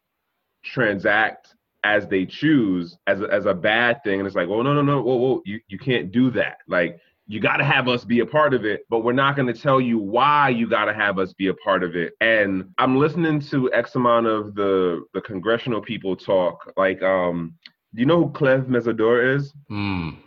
transact 0.64 1.48
as 1.82 2.06
they 2.06 2.24
choose 2.24 2.96
as 3.08 3.20
a, 3.20 3.24
as 3.24 3.46
a 3.46 3.52
bad 3.52 4.00
thing. 4.04 4.20
And 4.20 4.26
it's 4.26 4.36
like 4.36 4.48
well 4.48 4.62
no 4.62 4.72
no 4.72 4.82
no 4.82 5.02
whoa, 5.02 5.16
whoa 5.16 5.42
you, 5.44 5.58
you 5.66 5.78
can't 5.80 6.12
do 6.12 6.30
that. 6.30 6.58
Like 6.68 7.00
you 7.26 7.40
got 7.40 7.56
to 7.56 7.64
have 7.64 7.88
us 7.88 8.04
be 8.04 8.20
a 8.20 8.26
part 8.26 8.52
of 8.54 8.64
it 8.64 8.84
but 8.90 9.00
we're 9.00 9.12
not 9.12 9.36
going 9.36 9.46
to 9.52 9.60
tell 9.60 9.80
you 9.80 9.98
why 9.98 10.48
you 10.48 10.68
got 10.68 10.84
to 10.84 10.94
have 10.94 11.18
us 11.18 11.32
be 11.32 11.48
a 11.48 11.54
part 11.54 11.82
of 11.82 11.96
it. 11.96 12.12
And 12.20 12.70
i'm 12.78 12.96
listening 12.96 13.40
to 13.50 13.72
x 13.72 13.96
amount 13.96 14.26
of 14.28 14.54
the 14.54 15.04
the 15.14 15.20
congressional 15.22 15.80
people 15.80 16.14
talk. 16.14 16.72
Like 16.76 17.02
um 17.02 17.54
do 17.94 18.00
you 18.00 18.06
know 18.06 18.22
who 18.24 18.30
cleve 18.30 18.66
mesodor 18.68 19.36
is? 19.36 19.52
Mm. 19.68 20.18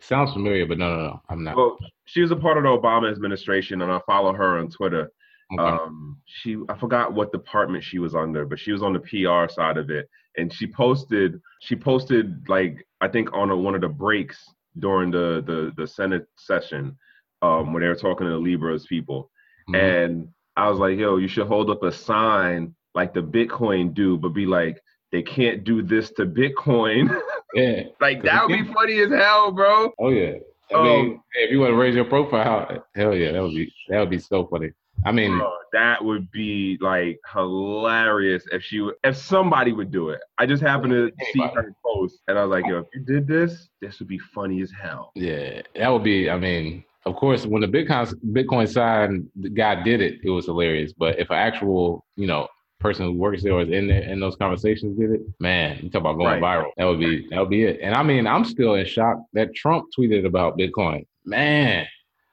sounds 0.00 0.32
familiar 0.32 0.66
but 0.66 0.78
no 0.78 0.96
no 0.96 1.02
no. 1.06 1.22
I'm 1.28 1.44
not. 1.44 1.56
Well 1.56 1.78
she 2.06 2.22
was 2.22 2.32
a 2.32 2.36
part 2.36 2.56
of 2.58 2.64
the 2.64 2.68
obama 2.68 3.10
administration 3.10 3.82
and 3.82 3.92
i 3.92 4.00
follow 4.04 4.32
her 4.32 4.58
on 4.58 4.68
twitter 4.68 5.10
Okay. 5.52 5.62
Um, 5.62 6.18
she 6.24 6.56
I 6.68 6.76
forgot 6.76 7.12
what 7.12 7.32
department 7.32 7.84
she 7.84 7.98
was 7.98 8.14
under, 8.14 8.44
but 8.44 8.58
she 8.58 8.72
was 8.72 8.82
on 8.82 8.92
the 8.92 9.00
PR 9.00 9.52
side 9.52 9.76
of 9.76 9.90
it, 9.90 10.08
and 10.36 10.52
she 10.52 10.66
posted 10.66 11.40
she 11.60 11.76
posted 11.76 12.48
like 12.48 12.86
I 13.00 13.08
think 13.08 13.32
on 13.32 13.50
a, 13.50 13.56
one 13.56 13.74
of 13.74 13.82
the 13.82 13.88
breaks 13.88 14.44
during 14.78 15.10
the 15.10 15.42
the 15.46 15.72
the 15.76 15.86
Senate 15.86 16.26
session, 16.36 16.96
um, 17.42 17.72
when 17.72 17.82
they 17.82 17.88
were 17.88 17.94
talking 17.94 18.26
to 18.26 18.32
the 18.32 18.38
Libras 18.38 18.86
people, 18.86 19.30
mm-hmm. 19.68 19.74
and 19.74 20.28
I 20.56 20.68
was 20.70 20.78
like, 20.78 20.98
yo, 20.98 21.16
you 21.16 21.28
should 21.28 21.46
hold 21.46 21.70
up 21.70 21.82
a 21.82 21.92
sign 21.92 22.74
like 22.94 23.12
the 23.12 23.22
Bitcoin 23.22 23.92
do, 23.92 24.16
but 24.16 24.30
be 24.30 24.46
like, 24.46 24.80
they 25.12 25.22
can't 25.22 25.64
do 25.64 25.82
this 25.82 26.10
to 26.12 26.26
Bitcoin. 26.26 27.20
Yeah, 27.54 27.84
like 28.00 28.24
that 28.24 28.48
would 28.48 28.66
be 28.66 28.72
funny 28.72 28.98
as 28.98 29.10
hell, 29.10 29.52
bro. 29.52 29.92
Oh 30.00 30.08
yeah. 30.08 30.32
I 30.74 30.82
mean, 30.82 31.12
um, 31.12 31.22
if 31.34 31.52
you 31.52 31.60
want 31.60 31.70
to 31.70 31.76
raise 31.76 31.94
your 31.94 32.04
profile, 32.04 32.84
hell 32.96 33.14
yeah, 33.14 33.30
that 33.30 33.42
would 33.42 33.54
be 33.54 33.72
that 33.88 34.00
would 34.00 34.10
be 34.10 34.18
so 34.18 34.46
funny. 34.46 34.72
I 35.04 35.12
mean, 35.12 35.38
Bro, 35.38 35.52
that 35.72 36.02
would 36.02 36.30
be 36.30 36.78
like 36.80 37.20
hilarious 37.32 38.44
if 38.52 38.62
she 38.62 38.88
if 39.02 39.16
somebody 39.16 39.72
would 39.72 39.90
do 39.90 40.10
it. 40.10 40.20
I 40.38 40.46
just 40.46 40.62
happened 40.62 40.92
to 40.92 41.12
anybody. 41.20 41.32
see 41.32 41.40
her 41.54 41.74
post, 41.84 42.20
and 42.28 42.38
I 42.38 42.44
was 42.44 42.50
like, 42.50 42.66
yo, 42.66 42.78
if 42.78 42.86
you 42.94 43.00
did 43.00 43.26
this, 43.26 43.68
this 43.80 43.98
would 43.98 44.08
be 44.08 44.18
funny 44.18 44.62
as 44.62 44.70
hell. 44.70 45.12
Yeah, 45.14 45.62
that 45.76 45.88
would 45.88 46.04
be. 46.04 46.30
I 46.30 46.38
mean, 46.38 46.84
of 47.06 47.16
course, 47.16 47.44
when 47.44 47.60
the 47.60 47.68
Bitcoin 47.68 48.14
Bitcoin 48.32 48.68
side 48.68 49.10
the 49.36 49.50
guy 49.50 49.82
did 49.82 50.00
it, 50.00 50.20
it 50.22 50.30
was 50.30 50.46
hilarious. 50.46 50.92
But 50.92 51.18
if 51.18 51.30
an 51.30 51.36
actual, 51.36 52.04
you 52.16 52.26
know, 52.26 52.48
person 52.80 53.06
who 53.06 53.12
works 53.12 53.42
there 53.42 53.54
or 53.54 53.62
is 53.62 53.70
in 53.70 53.88
there 53.88 54.02
in 54.02 54.20
those 54.20 54.36
conversations 54.36 54.98
did 54.98 55.10
it, 55.10 55.20
man, 55.40 55.80
you 55.82 55.90
talk 55.90 56.00
about 56.00 56.18
going 56.18 56.40
right. 56.40 56.64
viral. 56.64 56.70
That 56.76 56.84
would 56.84 57.00
be 57.00 57.26
that 57.30 57.40
would 57.40 57.50
be 57.50 57.64
it. 57.64 57.80
And 57.82 57.94
I 57.94 58.02
mean, 58.02 58.26
I'm 58.26 58.44
still 58.44 58.74
in 58.74 58.86
shock 58.86 59.18
that 59.32 59.54
Trump 59.54 59.86
tweeted 59.98 60.26
about 60.26 60.58
Bitcoin. 60.58 61.06
Man, 61.24 61.86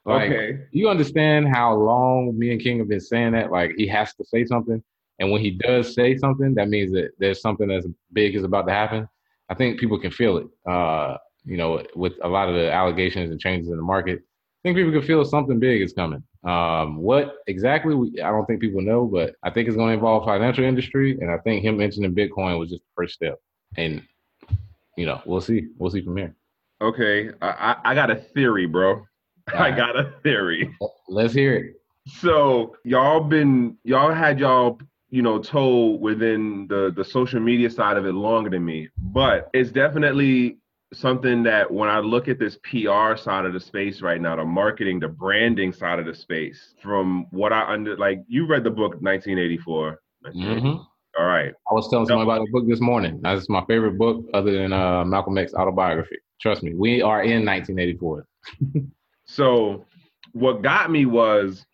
like, 0.06 0.32
okay. 0.32 0.60
You 0.72 0.90
understand 0.90 1.48
how 1.48 1.76
long 1.76 2.38
me 2.38 2.52
and 2.52 2.62
King 2.62 2.80
have 2.80 2.90
been 2.90 3.00
saying 3.00 3.34
that? 3.34 3.52
Like, 3.52 3.74
he 3.78 3.88
has 3.88 4.14
to 4.16 4.26
say 4.26 4.46
something. 4.46 4.84
And 5.20 5.32
when 5.32 5.42
he 5.42 5.52
does 5.52 5.94
say 5.94 6.18
something, 6.18 6.56
that 6.56 6.70
means 6.70 6.92
that 6.94 7.12
there's 7.20 7.42
something 7.42 7.70
as 7.70 7.86
big 8.12 8.36
is 8.36 8.44
about 8.44 8.66
to 8.68 8.74
happen. 8.74 9.08
I 9.50 9.54
think 9.54 9.80
people 9.80 10.00
can 10.00 10.12
feel 10.12 10.38
it. 10.38 10.48
Uh, 10.68 11.18
you 11.46 11.58
know, 11.58 11.84
with 11.96 12.14
a 12.24 12.28
lot 12.28 12.50
of 12.50 12.56
the 12.56 12.72
allegations 12.72 13.32
and 13.32 13.40
changes 13.40 13.70
in 13.70 13.78
the 13.78 13.84
market, 13.84 14.20
I 14.20 14.60
think 14.64 14.78
people 14.78 14.92
can 14.92 15.02
feel 15.02 15.26
something 15.26 15.60
big 15.60 15.82
is 15.82 15.94
coming. 15.94 16.24
Um, 16.44 16.98
what 16.98 17.36
exactly? 17.48 17.94
We, 17.94 18.22
I 18.22 18.32
don't 18.32 18.46
think 18.46 18.62
people 18.62 18.82
know, 18.82 19.06
but 19.06 19.36
I 19.44 19.50
think 19.52 19.68
it's 19.68 19.78
going 19.78 19.90
to 19.90 19.94
involve 19.94 20.26
financial 20.26 20.64
industry, 20.64 21.18
and 21.20 21.30
I 21.30 21.38
think 21.40 21.64
him 21.64 21.78
mentioning 21.78 22.16
Bitcoin 22.16 22.58
was 22.58 22.70
just 22.70 22.82
the 22.82 22.90
first 22.96 23.14
step. 23.14 23.40
And 23.78 24.02
you 24.98 25.06
know, 25.06 25.22
we'll 25.26 25.42
see. 25.42 25.68
We'll 25.78 25.92
see 25.92 26.04
from 26.04 26.18
here. 26.18 26.36
Okay, 26.82 27.30
I, 27.42 27.76
I 27.84 27.96
got 27.96 28.10
a 28.10 28.16
theory, 28.16 28.66
bro. 28.66 29.04
I 29.54 29.72
got 29.72 29.98
a 29.98 30.14
theory. 30.24 30.76
Let's 31.08 31.34
hear 31.34 31.56
it. 31.56 31.76
So 32.08 32.76
y'all 32.84 33.22
been 33.22 33.78
y'all 33.84 34.14
had 34.14 34.40
y'all 34.40 34.80
you 35.10 35.22
know 35.22 35.40
told 35.40 36.02
within 36.02 36.68
the 36.68 36.92
the 36.96 37.04
social 37.04 37.40
media 37.40 37.70
side 37.70 37.98
of 37.98 38.06
it 38.06 38.14
longer 38.14 38.50
than 38.50 38.66
me, 38.66 38.90
but 38.98 39.50
it's 39.54 39.72
definitely 39.72 40.58
something 40.94 41.44
that 41.44 41.72
when 41.72 41.90
I 41.90 42.00
look 42.00 42.28
at 42.28 42.40
this 42.40 42.58
PR 42.64 43.16
side 43.16 43.46
of 43.46 43.54
the 43.54 43.60
space 43.60 44.02
right 44.02 44.20
now, 44.20 44.36
the 44.36 44.44
marketing, 44.44 45.00
the 45.00 45.08
branding 45.08 45.72
side 45.72 46.00
of 46.00 46.06
the 46.06 46.14
space, 46.14 46.74
from 46.82 47.28
what 47.32 47.54
I 47.54 47.72
under 47.72 47.96
like, 47.98 48.24
you 48.28 48.46
read 48.46 48.64
the 48.64 48.72
book 48.72 48.94
1984. 49.02 50.02
Mm-hmm. 50.28 50.68
All 50.68 51.26
right. 51.26 51.54
I 51.70 51.74
was 51.74 51.90
telling 51.90 52.08
someone 52.08 52.26
about 52.26 52.46
the 52.46 52.52
book 52.52 52.68
this 52.68 52.82
morning. 52.82 53.20
That's 53.22 53.50
my 53.50 53.64
favorite 53.66 53.98
book, 53.98 54.26
other 54.34 54.52
than 54.52 54.72
uh, 54.74 55.04
Malcolm 55.06 55.38
X 55.38 55.54
autobiography. 55.54 56.18
Trust 56.42 56.64
me, 56.64 56.74
we 56.74 57.02
are 57.02 57.24
in 57.24 57.46
1984. 57.46 58.26
So 59.32 59.86
what 60.34 60.62
got 60.62 60.92
me 60.92 61.06
was 61.06 61.66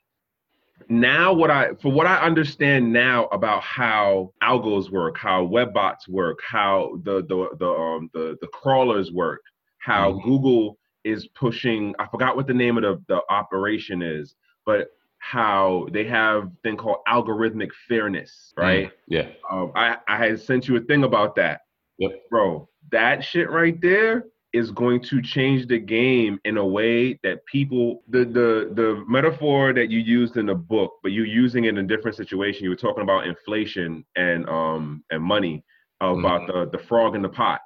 now 0.89 1.33
what 1.33 1.49
I 1.49 1.73
for 1.81 1.91
what 1.91 2.05
I 2.05 2.17
understand 2.17 2.93
now 2.93 3.25
about 3.27 3.63
how 3.63 4.31
algos 4.43 4.91
work, 4.91 5.17
how 5.17 5.43
web 5.43 5.73
bots 5.73 6.07
work, 6.07 6.39
how 6.47 6.99
the 7.03 7.23
the 7.23 7.49
the 7.59 7.67
um 7.67 8.09
the, 8.13 8.37
the 8.41 8.47
crawlers 8.47 9.11
work, 9.11 9.41
how 9.79 10.13
mm-hmm. 10.13 10.29
Google 10.29 10.77
is 11.03 11.27
pushing 11.29 11.95
I 11.97 12.05
forgot 12.05 12.35
what 12.35 12.45
the 12.45 12.53
name 12.53 12.77
of 12.77 12.83
the, 12.83 13.01
the 13.07 13.21
operation 13.29 14.03
is, 14.03 14.35
but 14.65 14.89
how 15.17 15.87
they 15.91 16.03
have 16.05 16.51
thing 16.61 16.77
called 16.77 16.97
algorithmic 17.07 17.71
fairness, 17.87 18.53
Mm. 18.55 18.61
right? 18.63 18.91
Yeah. 19.07 19.29
Um, 19.49 19.71
I 19.75 19.97
I 20.07 20.17
had 20.17 20.39
sent 20.39 20.67
you 20.67 20.77
a 20.77 20.81
thing 20.81 21.03
about 21.05 21.35
that, 21.37 21.61
Yep. 21.97 22.29
bro. 22.29 22.69
That 22.91 23.23
shit 23.23 23.49
right 23.49 23.81
there 23.81 24.25
is 24.53 24.71
going 24.71 25.01
to 25.01 25.21
change 25.21 25.67
the 25.67 25.77
game 25.77 26.39
in 26.45 26.57
a 26.57 26.65
way 26.65 27.19
that 27.23 27.45
people 27.45 28.03
the 28.09 28.19
the 28.19 28.71
the 28.73 29.03
metaphor 29.07 29.73
that 29.73 29.89
you 29.89 29.99
used 29.99 30.37
in 30.37 30.45
the 30.45 30.55
book, 30.55 30.93
but 31.03 31.11
you're 31.11 31.25
using 31.25 31.65
it 31.65 31.69
in 31.69 31.77
a 31.79 31.83
different 31.83 32.15
situation. 32.15 32.63
You 32.63 32.69
were 32.69 32.75
talking 32.75 33.03
about 33.03 33.27
inflation 33.27 34.05
and 34.15 34.47
um 34.49 35.03
and 35.11 35.21
money 35.21 35.63
about 36.01 36.47
the 36.47 36.69
the 36.71 36.83
frog 36.85 37.15
in 37.15 37.21
the 37.21 37.29
pot. 37.29 37.61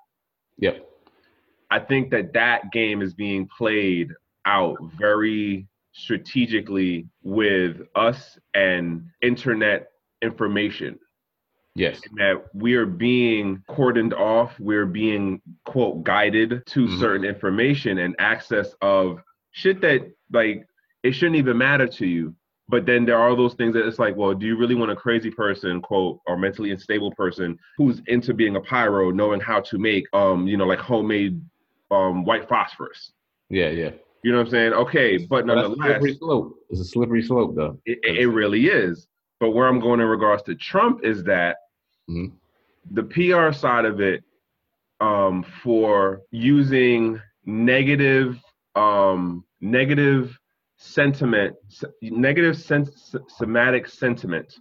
Yep. 0.57 0.87
I 1.69 1.79
think 1.79 2.11
that 2.11 2.33
that 2.33 2.71
game 2.71 3.01
is 3.01 3.13
being 3.13 3.47
played 3.57 4.09
out 4.45 4.77
very 4.99 5.67
strategically 5.93 7.07
with 7.23 7.81
us 7.95 8.37
and 8.53 9.03
internet 9.21 9.91
information. 10.21 10.99
Yes. 11.75 12.01
That 12.17 12.43
we 12.53 12.75
are 12.75 12.85
being 12.85 13.63
cordoned 13.69 14.13
off, 14.13 14.51
we're 14.59 14.85
being 14.85 15.41
quote 15.65 16.03
guided 16.03 16.65
to 16.67 16.85
Mhm. 16.85 16.99
certain 16.99 17.25
information 17.25 17.99
and 17.99 18.15
access 18.19 18.75
of 18.81 19.19
shit 19.51 19.79
that 19.81 20.01
like 20.33 20.65
it 21.03 21.13
shouldn't 21.13 21.37
even 21.37 21.57
matter 21.57 21.87
to 21.87 22.05
you. 22.05 22.35
But 22.69 22.85
then 22.85 23.05
there 23.05 23.17
are 23.17 23.35
those 23.35 23.53
things 23.55 23.73
that 23.73 23.85
it's 23.85 23.99
like, 23.99 24.15
well, 24.15 24.33
do 24.33 24.45
you 24.45 24.55
really 24.57 24.75
want 24.75 24.91
a 24.91 24.95
crazy 24.95 25.29
person, 25.31 25.81
quote, 25.81 26.19
or 26.25 26.37
mentally 26.37 26.71
unstable 26.71 27.11
person 27.15 27.57
who's 27.77 28.01
into 28.07 28.33
being 28.33 28.55
a 28.55 28.61
pyro, 28.61 29.11
knowing 29.11 29.41
how 29.41 29.59
to 29.61 29.77
make 29.77 30.05
um, 30.13 30.47
you 30.47 30.57
know, 30.57 30.65
like 30.67 30.79
homemade 30.79 31.41
um 31.89 32.23
white 32.25 32.47
phosphorus? 32.49 33.13
Yeah. 33.49 33.69
Yeah. 33.69 33.91
You 34.23 34.31
know 34.31 34.37
what 34.37 34.45
I'm 34.47 34.51
saying? 34.51 34.73
Okay, 34.73 35.25
but 35.25 35.47
that's 35.47 35.67
a 35.67 35.73
slippery 35.75 36.13
slope. 36.15 36.55
It's 36.69 36.79
a 36.79 36.85
slippery 36.85 37.23
slope, 37.23 37.55
though. 37.55 37.79
it, 37.85 37.99
it 38.03 38.27
really 38.27 38.67
is. 38.67 39.07
But 39.41 39.49
where 39.49 39.67
I'm 39.67 39.79
going 39.79 39.99
in 39.99 40.05
regards 40.05 40.43
to 40.43 40.55
Trump 40.55 41.03
is 41.03 41.23
that 41.23 41.57
Mhm. 42.07 42.31
the 42.91 43.03
PR 43.03 43.51
side 43.51 43.85
of 43.85 43.99
it 43.99 44.23
um, 44.99 45.41
for 45.41 46.21
using 46.29 47.19
negative, 47.43 48.39
um, 48.75 49.43
negative 49.59 50.37
sentiment, 50.77 51.55
negative 52.03 52.55
sense, 52.55 53.15
somatic 53.27 53.87
sentiment. 53.87 54.59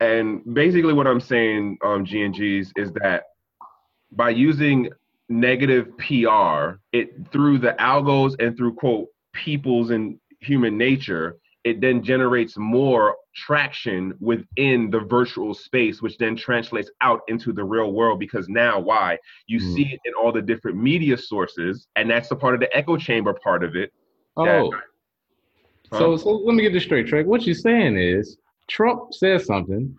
And 0.00 0.42
basically, 0.54 0.92
what 0.92 1.06
I'm 1.06 1.20
saying, 1.20 1.78
um, 1.82 2.04
G 2.04 2.20
and 2.22 2.34
G's, 2.34 2.70
is 2.76 2.92
that 2.94 3.24
by 4.12 4.28
using 4.28 4.90
negative 5.30 5.96
PR, 5.96 6.78
it 6.92 7.30
through 7.32 7.58
the 7.58 7.74
algos 7.78 8.36
and 8.38 8.54
through 8.58 8.74
quote 8.74 9.08
peoples 9.32 9.88
and 9.88 10.20
human 10.40 10.76
nature, 10.76 11.38
it 11.64 11.80
then 11.80 12.02
generates 12.02 12.58
more 12.58 13.16
traction 13.38 14.14
within 14.20 14.90
the 14.90 15.00
virtual 15.00 15.54
space, 15.54 16.02
which 16.02 16.18
then 16.18 16.36
translates 16.36 16.90
out 17.00 17.20
into 17.28 17.52
the 17.52 17.64
real 17.64 17.92
world. 17.92 18.18
Because 18.18 18.48
now, 18.48 18.78
why 18.80 19.18
you 19.46 19.58
Mm. 19.58 19.74
see 19.74 19.86
it 19.94 20.00
in 20.04 20.12
all 20.14 20.32
the 20.32 20.42
different 20.42 20.76
media 20.76 21.16
sources, 21.16 21.86
and 21.96 22.10
that's 22.10 22.28
the 22.28 22.36
part 22.36 22.54
of 22.54 22.60
the 22.60 22.76
echo 22.76 22.96
chamber 22.96 23.32
part 23.34 23.62
of 23.62 23.76
it. 23.76 23.92
Oh. 24.36 24.72
Huh? 25.92 25.98
So, 25.98 26.16
so 26.16 26.30
let 26.30 26.54
me 26.54 26.62
get 26.62 26.72
this 26.72 26.84
straight, 26.84 27.06
Trey. 27.06 27.24
What 27.24 27.46
you're 27.46 27.54
saying 27.54 27.96
is 27.96 28.36
Trump 28.66 29.14
says 29.14 29.46
something, 29.46 29.96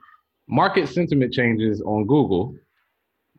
market 0.48 0.88
sentiment 0.88 1.34
changes 1.34 1.82
on 1.82 2.06
Google, 2.06 2.56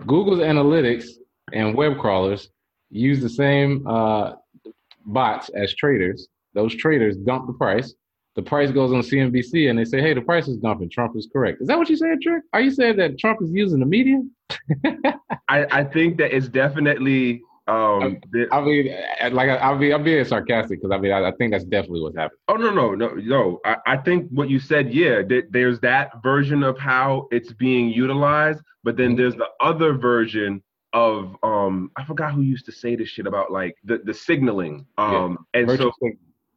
Google's 0.07 0.41
analytics 0.41 1.07
and 1.53 1.75
web 1.75 1.99
crawlers 1.99 2.51
use 2.91 3.21
the 3.21 3.29
same 3.29 3.87
uh, 3.87 4.33
bots 5.07 5.49
as 5.51 5.75
traders. 5.75 6.29
Those 6.55 6.75
traders 6.75 7.17
dump 7.17 7.47
the 7.47 7.53
price. 7.53 7.95
The 8.41 8.49
price 8.49 8.71
goes 8.71 8.91
on 8.91 9.03
CNBC 9.03 9.69
and 9.69 9.79
they 9.79 9.85
say, 9.85 10.01
hey, 10.01 10.15
the 10.15 10.23
price 10.23 10.49
is 10.49 10.57
dumping. 10.57 10.89
Trump 10.89 11.15
is 11.15 11.29
correct. 11.31 11.61
Is 11.61 11.69
that 11.69 11.77
what 11.77 11.91
you 11.91 11.97
said, 11.97 12.23
Trey? 12.23 12.39
Are 12.55 12.63
you 12.63 12.71
saying 12.71 12.97
that 12.97 13.19
Trump 13.19 13.43
is 13.43 13.51
using 13.53 13.81
the 13.81 13.85
media? 13.85 14.23
I, 15.51 15.67
I 15.71 15.85
think 15.85 16.17
that 16.17 16.35
it's 16.35 16.49
definitely 16.49 17.43
um, 17.69 18.19
I 18.51 18.63
mean, 18.63 18.97
like, 19.33 19.51
I 19.51 19.77
mean, 19.77 19.93
I'm 19.93 20.03
being 20.03 20.25
sarcastic 20.25 20.81
because 20.81 20.91
I 20.91 20.99
mean, 20.99 21.13
I, 21.13 21.29
I 21.29 21.33
think 21.33 21.53
that's 21.53 21.65
definitely 21.65 22.01
what's 22.01 22.17
happening. 22.17 22.39
Oh 22.49 22.55
no 22.55 22.71
no 22.71 22.95
no 22.95 23.09
no! 23.15 23.61
I, 23.65 23.77
I 23.87 23.97
think 23.99 24.29
what 24.31 24.49
you 24.49 24.59
said, 24.59 24.93
yeah, 24.93 25.23
th- 25.23 25.45
there's 25.51 25.79
that 25.81 26.11
version 26.23 26.65
of 26.65 26.79
how 26.79 27.29
it's 27.31 27.53
being 27.53 27.91
utilized, 27.91 28.61
but 28.83 28.97
then 28.97 29.15
there's 29.15 29.37
the 29.37 29.49
other 29.61 29.93
version 29.93 30.63
of 30.95 31.37
um 31.45 31.93
I 31.97 32.05
forgot 32.05 32.33
who 32.33 32.41
used 32.41 32.67
to 32.67 32.73
say 32.73 32.97
this 32.97 33.11
shit 33.11 33.27
about 33.29 33.53
like 33.53 33.77
the 33.85 34.01
the 34.03 34.15
signaling 34.15 34.87
um 34.99 35.39
and 35.55 35.69
Virtual 35.69 35.93
so 36.03 36.11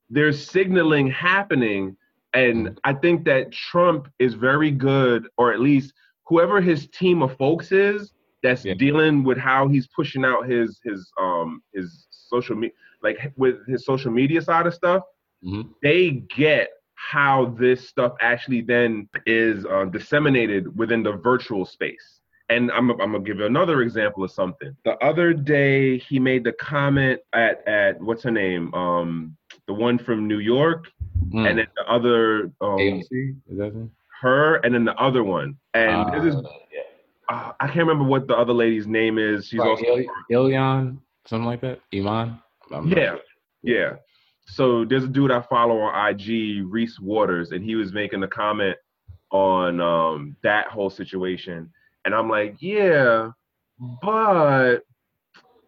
there's 0.10 0.46
signaling 0.46 1.08
happening 1.10 1.96
and 2.34 2.68
Mhm. 2.70 2.78
I 2.84 2.94
think 2.94 3.26
that 3.26 3.52
Trump 3.52 4.08
is 4.20 4.34
very 4.34 4.72
good 4.72 5.28
or 5.38 5.54
at 5.54 5.60
least 5.60 5.94
whoever 6.28 6.62
his 6.62 6.88
team 6.88 7.22
of 7.22 7.36
folks 7.38 7.72
is 7.72 8.14
that's 8.42 8.66
Yeah. 8.66 8.74
dealing 8.74 9.24
with 9.24 9.38
how 9.38 9.68
he's 9.68 9.88
pushing 9.88 10.26
out 10.26 10.48
his 10.48 10.80
his 10.84 11.12
um 11.20 11.62
his 11.74 12.08
social 12.10 12.56
media 12.56 12.76
like 13.02 13.32
with 13.38 13.66
his 13.68 13.86
social 13.86 14.12
media 14.12 14.42
side 14.42 14.66
of 14.68 14.74
stuff 14.74 15.04
Mhm. 15.46 15.70
they 15.82 16.12
get 16.36 16.70
how 16.96 17.46
this 17.60 17.88
stuff 17.88 18.14
actually 18.22 18.62
then 18.62 19.10
is 19.26 19.66
uh, 19.66 19.86
disseminated 19.86 20.76
within 20.78 21.04
the 21.04 21.12
virtual 21.12 21.66
space. 21.66 22.22
And 22.50 22.72
I'm, 22.72 22.90
I'm 22.92 22.98
gonna 22.98 23.20
give 23.20 23.40
you 23.40 23.46
another 23.46 23.82
example 23.82 24.24
of 24.24 24.32
something. 24.32 24.76
The 24.86 24.98
other 25.04 25.34
day, 25.34 25.98
he 25.98 26.18
made 26.20 26.44
the 26.46 26.54
comment 26.54 27.20
at 27.34 27.68
at 27.68 28.00
what's 28.02 28.24
her 28.24 28.32
name, 28.32 28.74
um, 28.74 29.36
the 29.68 29.74
one 29.74 29.98
from 29.98 30.28
New 30.28 30.40
York, 30.40 30.88
Mm. 31.32 31.50
and 31.50 31.60
then 31.60 31.68
the 31.76 31.90
other 31.90 32.44
um, 32.62 32.78
AOC, 32.78 33.36
is 33.50 33.58
that 33.58 33.68
it? 33.68 33.90
her, 34.22 34.56
and 34.58 34.74
then 34.76 34.84
the 34.86 34.96
other 34.96 35.24
one. 35.24 35.58
And 35.74 36.12
this 36.14 36.34
is 36.34 36.36
Uh, 36.36 36.50
yeah. 36.72 36.82
uh, 37.30 37.54
I 37.60 37.66
can't 37.68 37.78
remember 37.88 38.04
what 38.04 38.28
the 38.28 38.38
other 38.38 38.54
lady's 38.54 38.86
name 38.88 39.18
is. 39.18 39.48
She's 39.48 39.60
Like 39.60 39.70
also 39.70 39.84
Il- 39.86 40.06
Ilion, 40.30 41.00
something 41.26 41.46
like 41.48 41.62
that. 41.62 41.80
Iman. 41.94 42.38
I'm 42.72 42.88
Yeah. 42.90 43.12
sure. 43.12 43.20
Yeah. 43.64 43.96
So 44.46 44.84
there's 44.86 45.06
a 45.06 45.08
dude 45.08 45.32
I 45.32 45.42
follow 45.42 45.80
on 45.80 45.96
IG, 46.10 46.62
Reese 46.70 47.00
Waters, 47.00 47.52
and 47.52 47.64
he 47.64 47.76
was 47.76 47.94
making 47.94 48.22
a 48.24 48.28
comment 48.28 48.76
on 49.32 49.80
um, 49.82 50.36
that 50.44 50.68
whole 50.68 50.90
situation. 50.90 51.72
And 52.06 52.14
I'm 52.14 52.30
like, 52.30 52.58
yeah, 52.62 53.32
but 54.02 54.80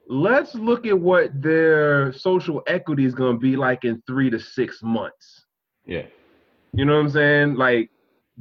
let's 0.07 0.55
look 0.55 0.85
at 0.85 0.97
what 0.97 1.41
their 1.41 2.13
social 2.13 2.61
equity 2.67 3.05
is 3.05 3.15
going 3.15 3.35
to 3.35 3.39
be 3.39 3.55
like 3.55 3.85
in 3.85 4.01
three 4.07 4.29
to 4.29 4.39
six 4.39 4.81
months. 4.83 5.45
Yeah. 5.85 6.03
You 6.73 6.85
know 6.85 6.95
what 6.95 7.05
I'm 7.05 7.09
saying? 7.09 7.55
Like, 7.55 7.89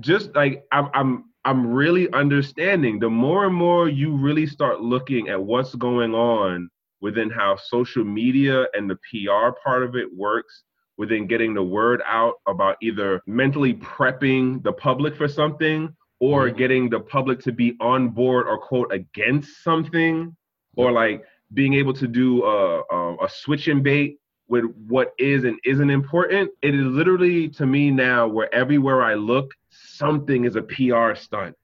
just 0.01 0.35
like 0.35 0.65
I'm, 0.73 0.89
I'm, 0.95 1.25
I'm 1.45 1.67
really 1.67 2.12
understanding. 2.12 2.99
The 2.99 3.11
more 3.11 3.47
and 3.47 3.55
more 3.55 3.89
you 3.89 4.17
really 4.17 4.47
start 4.47 4.81
looking 4.81 5.29
at 5.29 5.43
what's 5.43 5.75
going 5.75 6.15
on 6.15 6.69
within 7.01 7.31
how 7.31 7.57
social 7.57 8.05
media 8.05 8.67
and 8.73 8.91
the 8.91 8.97
PR 9.11 9.57
part 9.62 9.83
of 9.83 9.95
it 9.95 10.09
works, 10.15 10.65
within 10.97 11.27
getting 11.27 11.55
the 11.55 11.62
word 11.62 12.01
out 12.07 12.35
about 12.47 12.77
either 12.81 13.21
mentally 13.27 13.75
prepping 13.75 14.62
the 14.62 14.73
public 14.73 15.17
for 15.17 15.29
something 15.29 15.95
or 16.21 16.49
Mhm. 16.49 16.57
getting 16.57 16.89
the 16.89 17.01
public 17.01 17.41
to 17.41 17.53
be 17.53 17.77
on 17.81 18.09
board 18.09 18.47
or 18.47 18.57
quote 18.59 18.93
against 18.93 19.62
something, 19.62 20.35
or 20.77 20.93
like 20.93 21.25
being 21.53 21.74
able 21.74 21.92
to 21.95 22.07
do 22.07 22.45
a, 22.45 22.82
a, 22.90 23.24
a 23.24 23.28
switch 23.28 23.68
and 23.68 23.82
bait 23.82 24.18
with 24.49 24.64
what 24.88 25.12
is 25.18 25.45
and 25.45 25.59
isn't 25.64 25.90
important. 25.90 26.51
It 26.62 26.74
is 26.74 26.86
literally 26.86 27.49
to 27.51 27.66
me 27.66 27.90
now 27.90 28.26
where 28.26 28.53
everywhere 28.55 29.03
I 29.03 29.14
look, 29.14 29.51
something 29.70 30.45
is 30.45 30.57
a 30.57 30.62
PR 30.62 31.14
stunt. 31.14 31.55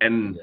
And 0.00 0.38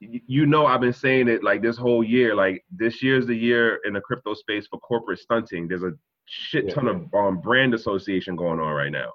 you 0.00 0.46
know 0.46 0.66
I've 0.66 0.80
been 0.80 0.92
saying 0.92 1.28
it 1.28 1.42
like 1.42 1.62
this 1.62 1.76
whole 1.76 2.04
year. 2.04 2.34
Like 2.34 2.64
this 2.70 3.02
year's 3.02 3.26
the 3.26 3.36
year 3.36 3.80
in 3.84 3.94
the 3.94 4.00
crypto 4.00 4.34
space 4.34 4.66
for 4.66 4.78
corporate 4.80 5.18
stunting. 5.18 5.68
There's 5.68 5.82
a 5.82 5.92
shit 6.26 6.70
ton 6.70 6.88
of 6.88 7.14
um, 7.14 7.40
brand 7.40 7.74
association 7.74 8.36
going 8.36 8.60
on 8.60 8.72
right 8.72 8.92
now. 8.92 9.12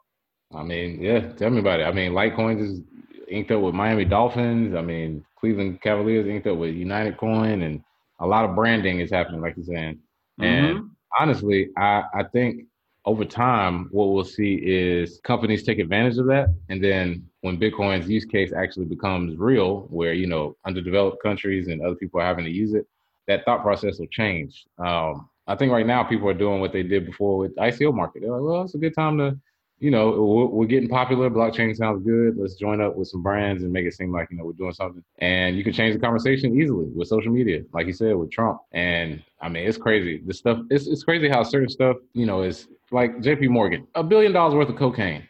I 0.54 0.64
mean, 0.64 1.02
yeah. 1.02 1.32
Tell 1.34 1.52
me 1.52 1.60
about 1.60 1.80
it. 1.80 1.84
I 1.84 1.92
mean, 1.92 2.14
Litecoin 2.14 2.62
is 2.62 2.82
inked 3.28 3.52
up 3.52 3.62
with 3.62 3.76
Miami 3.76 4.06
Dolphins. 4.06 4.76
I 4.76 4.82
mean, 4.82 5.24
Cleveland 5.40 5.82
Cavaliers 5.82 6.28
inked 6.28 6.48
up 6.48 6.58
with 6.58 6.74
United 6.74 7.18
Coin, 7.18 7.62
and 7.62 7.84
a 8.20 8.28
lot 8.28 8.46
of 8.46 8.56
branding 8.56 9.00
is 9.00 9.12
happening, 9.12 9.42
like 9.42 9.56
you're 9.58 9.66
saying. 9.66 10.00
And 10.40 10.78
Mhm. 10.78 10.90
honestly, 11.20 11.70
I, 11.78 12.04
I 12.14 12.24
think 12.24 12.66
over 13.06 13.26
time, 13.26 13.88
what 13.92 14.10
we'll 14.10 14.24
see 14.24 14.56
is 14.56 15.20
companies 15.24 15.64
take 15.64 15.80
advantage 15.80 16.18
of 16.18 16.26
that. 16.28 16.54
And 16.70 16.84
then 16.84 17.28
when 17.42 17.58
Bitcoin's 17.58 18.10
use 18.10 18.26
case 18.26 18.52
actually 18.54 18.86
becomes 18.86 19.38
real, 19.38 19.88
where, 19.90 20.14
you 20.14 20.28
know, 20.28 20.56
underdeveloped 20.66 21.24
countries 21.24 21.68
and 21.70 21.82
other 21.82 21.96
people 21.96 22.20
are 22.20 22.26
having 22.26 22.46
to 22.46 22.52
use 22.52 22.74
it, 22.74 22.86
that 23.28 23.46
thought 23.46 23.62
process 23.62 24.00
will 24.00 24.08
change. 24.08 24.66
Um, 24.78 25.30
I 25.48 25.56
think 25.56 25.72
right 25.72 25.86
now 25.86 26.04
people 26.04 26.30
are 26.30 26.34
doing 26.34 26.60
what 26.62 26.74
they 26.74 26.84
did 26.84 27.06
before 27.06 27.38
with 27.38 27.56
ICO 27.56 27.94
market. 27.94 28.22
They're 28.22 28.32
like, 28.32 28.42
well, 28.42 28.64
it's 28.64 28.76
a 28.76 28.80
good 28.80 28.94
time 28.94 29.18
to, 29.18 29.38
you 29.80 29.92
know, 29.92 30.10
we're, 30.12 30.46
we're 30.46 30.66
getting 30.66 30.90
popular. 30.90 31.30
Blockchain 31.30 31.76
sounds 31.76 32.04
good. 32.06 32.38
Let's 32.38 32.56
join 32.56 32.82
up 32.82 32.96
with 32.96 33.08
some 33.08 33.24
brands 33.24 33.64
and 33.64 33.72
make 33.72 33.86
it 33.86 33.94
seem 33.94 34.12
like, 34.12 34.30
you 34.30 34.38
know, 34.38 34.44
we're 34.44 34.54
doing 34.54 34.74
something. 34.74 35.04
And 35.20 35.58
you 35.58 35.64
can 35.64 35.74
change 35.74 35.94
the 35.94 36.00
conversation 36.00 36.60
easily 36.60 36.88
with 36.94 37.08
social 37.08 37.32
media, 37.32 37.64
like 37.74 37.88
you 37.88 37.94
said, 37.94 38.16
with 38.16 38.32
Trump. 38.32 38.60
And 38.72 39.24
I 39.42 39.50
mean, 39.50 39.68
it's 39.68 39.78
crazy. 39.78 40.22
The 40.26 40.34
stuff, 40.34 40.60
it's, 40.70 40.88
it's 40.88 41.04
crazy 41.04 41.30
how 41.30 41.44
certain 41.44 41.70
stuff, 41.70 41.98
you 42.14 42.26
know, 42.26 42.44
is 42.44 42.68
like 42.92 43.18
JP 43.18 43.50
Morgan, 43.50 43.88
a 43.96 44.04
billion 44.04 44.34
dollars 44.34 44.54
worth 44.54 44.70
of 44.70 44.76
cocaine. 44.76 45.28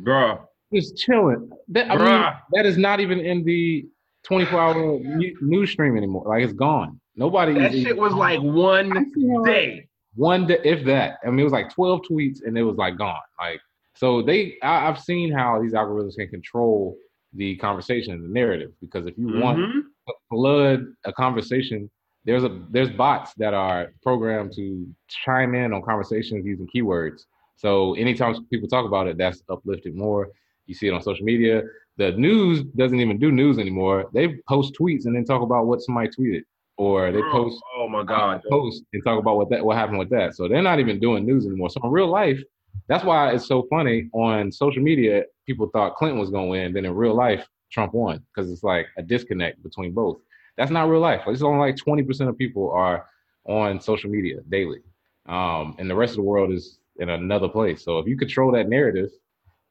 Bruh. 0.00 0.40
Just 0.74 0.96
chilling. 0.96 1.50
That, 1.68 1.90
I 1.90 1.96
mean, 1.96 2.32
that 2.52 2.66
is 2.66 2.78
not 2.78 3.00
even 3.00 3.20
in 3.20 3.44
the 3.44 3.86
24 4.24 4.60
hour 4.60 4.98
news 5.40 5.70
stream 5.70 5.96
anymore. 5.96 6.24
Like 6.26 6.42
it's 6.42 6.52
gone. 6.52 6.98
Nobody. 7.14 7.54
That 7.54 7.72
shit 7.72 7.96
was 7.96 8.14
like 8.14 8.40
one 8.40 9.12
day. 9.44 9.88
One 10.14 10.46
day, 10.46 10.58
if 10.64 10.84
that. 10.86 11.18
I 11.24 11.30
mean, 11.30 11.40
it 11.40 11.44
was 11.44 11.52
like 11.52 11.72
12 11.72 12.02
tweets 12.10 12.38
and 12.44 12.56
it 12.56 12.62
was 12.62 12.76
like 12.76 12.96
gone. 12.96 13.20
Like, 13.38 13.60
so 14.02 14.20
they, 14.20 14.58
I, 14.62 14.80
have 14.86 14.98
seen 14.98 15.30
how 15.30 15.62
these 15.62 15.74
algorithms 15.74 16.16
can 16.16 16.26
control 16.26 16.96
the 17.34 17.56
conversation 17.56 18.12
and 18.12 18.24
the 18.24 18.28
narrative 18.28 18.72
because 18.80 19.06
if 19.06 19.16
you 19.16 19.28
mm-hmm. 19.28 19.40
want 19.40 19.58
to 19.58 19.84
flood 20.28 20.86
a 21.04 21.12
conversation 21.12 21.88
there's 22.24 22.44
a 22.44 22.60
there's 22.70 22.90
bots 22.90 23.32
that 23.34 23.54
are 23.54 23.92
programmed 24.02 24.52
to 24.54 24.86
chime 25.08 25.54
in 25.54 25.72
on 25.72 25.82
conversations 25.82 26.46
using 26.46 26.68
keywords. 26.74 27.22
So 27.56 27.94
anytime 27.94 28.46
people 28.46 28.68
talk 28.68 28.86
about 28.86 29.06
it, 29.06 29.18
that's 29.18 29.42
uplifted 29.48 29.94
more. 29.94 30.28
You 30.66 30.74
see 30.74 30.88
it 30.88 30.94
on 30.94 31.02
social 31.02 31.24
media. 31.24 31.62
The 31.96 32.12
news 32.12 32.62
doesn't 32.76 32.98
even 32.98 33.18
do 33.18 33.30
news 33.30 33.58
anymore. 33.58 34.08
They 34.14 34.36
post 34.48 34.74
tweets 34.80 35.04
and 35.06 35.14
then 35.14 35.24
talk 35.24 35.42
about 35.42 35.66
what 35.66 35.80
somebody 35.82 36.08
tweeted, 36.08 36.42
or 36.76 37.12
they 37.12 37.20
post 37.32 37.60
oh 37.76 37.88
my 37.88 38.04
god 38.04 38.40
post 38.48 38.82
and 38.92 39.04
talk 39.04 39.18
about 39.18 39.36
what 39.36 39.50
that 39.50 39.64
what 39.64 39.76
happened 39.76 39.98
with 39.98 40.10
that. 40.10 40.34
So 40.34 40.48
they're 40.48 40.62
not 40.62 40.80
even 40.80 41.00
doing 41.00 41.26
news 41.26 41.46
anymore. 41.46 41.70
So 41.70 41.80
in 41.84 41.90
real 41.90 42.08
life, 42.08 42.40
that's 42.88 43.04
why 43.04 43.32
it's 43.32 43.46
so 43.46 43.66
funny 43.70 44.08
on 44.12 44.50
social 44.52 44.82
media. 44.82 45.24
People 45.46 45.68
thought 45.72 45.96
Clinton 45.96 46.18
was 46.18 46.30
going 46.30 46.46
to 46.46 46.50
win, 46.50 46.72
then 46.72 46.84
in 46.84 46.94
real 46.94 47.14
life, 47.14 47.46
Trump 47.70 47.94
won 47.94 48.22
because 48.34 48.50
it's 48.50 48.62
like 48.62 48.86
a 48.98 49.02
disconnect 49.02 49.62
between 49.62 49.92
both. 49.92 50.18
That's 50.56 50.70
not 50.70 50.88
real 50.88 51.00
life. 51.00 51.22
It's 51.26 51.42
only 51.42 51.58
like 51.58 51.76
20% 51.76 52.28
of 52.28 52.36
people 52.36 52.70
are 52.70 53.06
on 53.46 53.80
social 53.80 54.10
media 54.10 54.40
daily. 54.48 54.80
Um, 55.26 55.76
and 55.78 55.88
the 55.88 55.94
rest 55.94 56.12
of 56.12 56.16
the 56.16 56.22
world 56.22 56.52
is 56.52 56.78
in 56.96 57.08
another 57.08 57.48
place. 57.48 57.82
So 57.82 57.98
if 57.98 58.06
you 58.06 58.16
control 58.16 58.52
that 58.52 58.68
narrative, 58.68 59.10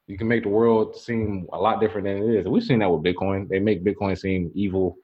you 0.08 0.18
can 0.18 0.26
make 0.26 0.42
the 0.42 0.48
world 0.48 0.96
seem 0.96 1.46
a 1.52 1.58
lot 1.58 1.80
different 1.80 2.06
than 2.06 2.16
it 2.16 2.40
is. 2.40 2.48
We've 2.48 2.62
seen 2.62 2.80
that 2.80 2.90
with 2.90 3.04
Bitcoin. 3.04 3.48
They 3.48 3.60
make 3.60 3.84
Bitcoin 3.84 4.18
seem 4.18 4.50
evil, 4.54 4.96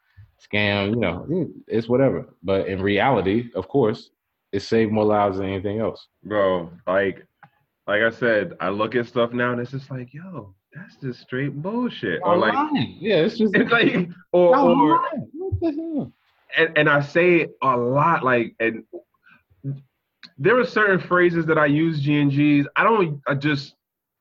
scam, 0.44 0.90
you 0.90 0.96
know, 0.96 1.48
it's 1.68 1.88
whatever. 1.88 2.34
But 2.42 2.66
in 2.66 2.82
reality, 2.82 3.50
of 3.54 3.68
course, 3.68 4.10
it 4.52 4.60
saved 4.60 4.92
more 4.92 5.04
lives 5.04 5.38
than 5.38 5.46
anything 5.46 5.78
else. 5.78 6.08
Bro, 6.24 6.70
like 6.86 7.26
like 7.88 8.02
I 8.02 8.10
said, 8.10 8.52
I 8.60 8.68
look 8.68 8.94
at 8.94 9.06
stuff 9.06 9.32
now 9.32 9.52
and 9.52 9.60
it's 9.60 9.70
just 9.70 9.90
like, 9.90 10.12
yo, 10.12 10.54
that's 10.74 10.96
just 10.96 11.22
straight 11.22 11.54
bullshit. 11.62 12.20
Or 12.22 12.36
like, 12.36 12.54
yeah, 13.00 13.16
it's 13.16 13.38
just 13.38 13.54
it's 13.56 13.72
like, 13.72 14.10
or, 14.30 14.56
or 14.56 15.00
what 15.32 15.60
the 15.60 15.72
hell? 15.72 16.12
And, 16.56 16.76
and 16.76 16.88
I 16.88 17.00
say 17.00 17.36
it 17.36 17.56
a 17.62 17.74
lot, 17.74 18.22
like, 18.22 18.54
and 18.60 18.84
there 20.36 20.58
are 20.60 20.66
certain 20.66 21.00
phrases 21.00 21.46
that 21.46 21.56
I 21.56 21.64
use 21.64 22.04
GNGs. 22.04 22.66
I 22.76 22.84
don't, 22.84 23.22
I 23.26 23.34
just, 23.34 23.74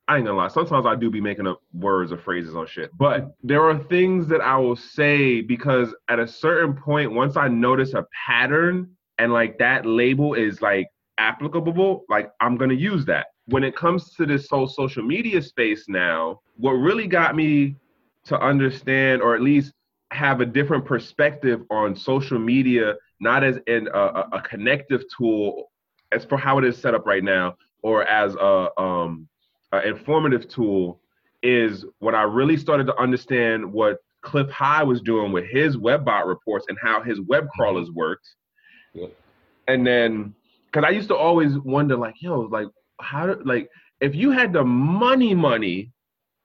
I 0.08 0.16
ain't 0.16 0.24
gonna 0.24 0.38
lie. 0.38 0.48
Sometimes 0.48 0.86
I 0.86 0.96
do 0.96 1.10
be 1.10 1.20
making 1.20 1.46
up 1.46 1.60
words 1.74 2.10
or 2.10 2.16
phrases 2.16 2.56
on 2.56 2.66
shit, 2.66 2.90
but 2.96 3.34
there 3.42 3.62
are 3.62 3.78
things 3.84 4.26
that 4.28 4.40
I 4.40 4.56
will 4.56 4.76
say 4.76 5.42
because 5.42 5.94
at 6.08 6.18
a 6.18 6.26
certain 6.26 6.72
point, 6.72 7.12
once 7.12 7.36
I 7.36 7.48
notice 7.48 7.92
a 7.92 8.06
pattern 8.26 8.96
and 9.18 9.30
like 9.30 9.58
that 9.58 9.84
label 9.84 10.32
is 10.32 10.62
like 10.62 10.88
applicable, 11.18 12.04
like 12.08 12.30
I'm 12.40 12.56
gonna 12.56 12.72
use 12.72 13.04
that 13.04 13.26
when 13.48 13.64
it 13.64 13.74
comes 13.74 14.14
to 14.14 14.26
this 14.26 14.48
whole 14.48 14.68
social 14.68 15.02
media 15.02 15.40
space 15.40 15.88
now, 15.88 16.40
what 16.56 16.72
really 16.72 17.06
got 17.06 17.34
me 17.34 17.76
to 18.24 18.38
understand 18.40 19.22
or 19.22 19.34
at 19.34 19.40
least 19.40 19.72
have 20.10 20.40
a 20.40 20.46
different 20.46 20.84
perspective 20.84 21.62
on 21.70 21.96
social 21.96 22.38
media, 22.38 22.94
not 23.20 23.42
as 23.42 23.58
in 23.66 23.88
a, 23.94 24.24
a 24.32 24.42
connective 24.42 25.02
tool 25.16 25.70
as 26.12 26.24
for 26.24 26.36
how 26.38 26.58
it 26.58 26.64
is 26.64 26.76
set 26.76 26.94
up 26.94 27.06
right 27.06 27.24
now, 27.24 27.54
or 27.82 28.04
as 28.04 28.34
a, 28.34 28.80
um, 28.80 29.28
a 29.72 29.86
informative 29.86 30.48
tool, 30.48 31.00
is 31.42 31.84
when 32.00 32.14
I 32.14 32.22
really 32.22 32.56
started 32.56 32.86
to 32.86 32.98
understand 32.98 33.70
what 33.70 33.98
Cliff 34.22 34.50
High 34.50 34.82
was 34.82 35.00
doing 35.00 35.32
with 35.32 35.44
his 35.44 35.76
WebBot 35.76 36.26
reports 36.26 36.66
and 36.68 36.76
how 36.82 37.02
his 37.02 37.20
web 37.20 37.44
mm-hmm. 37.44 37.60
crawlers 37.60 37.90
worked. 37.90 38.28
Yeah. 38.92 39.08
And 39.68 39.86
then, 39.86 40.34
because 40.66 40.84
I 40.86 40.90
used 40.90 41.08
to 41.08 41.16
always 41.16 41.58
wonder, 41.58 41.96
like, 41.96 42.14
yo, 42.20 42.40
like, 42.40 42.68
how 43.00 43.26
to 43.26 43.34
like 43.44 43.70
if 44.00 44.14
you 44.14 44.30
had 44.30 44.52
the 44.52 44.64
money 44.64 45.34
money 45.34 45.92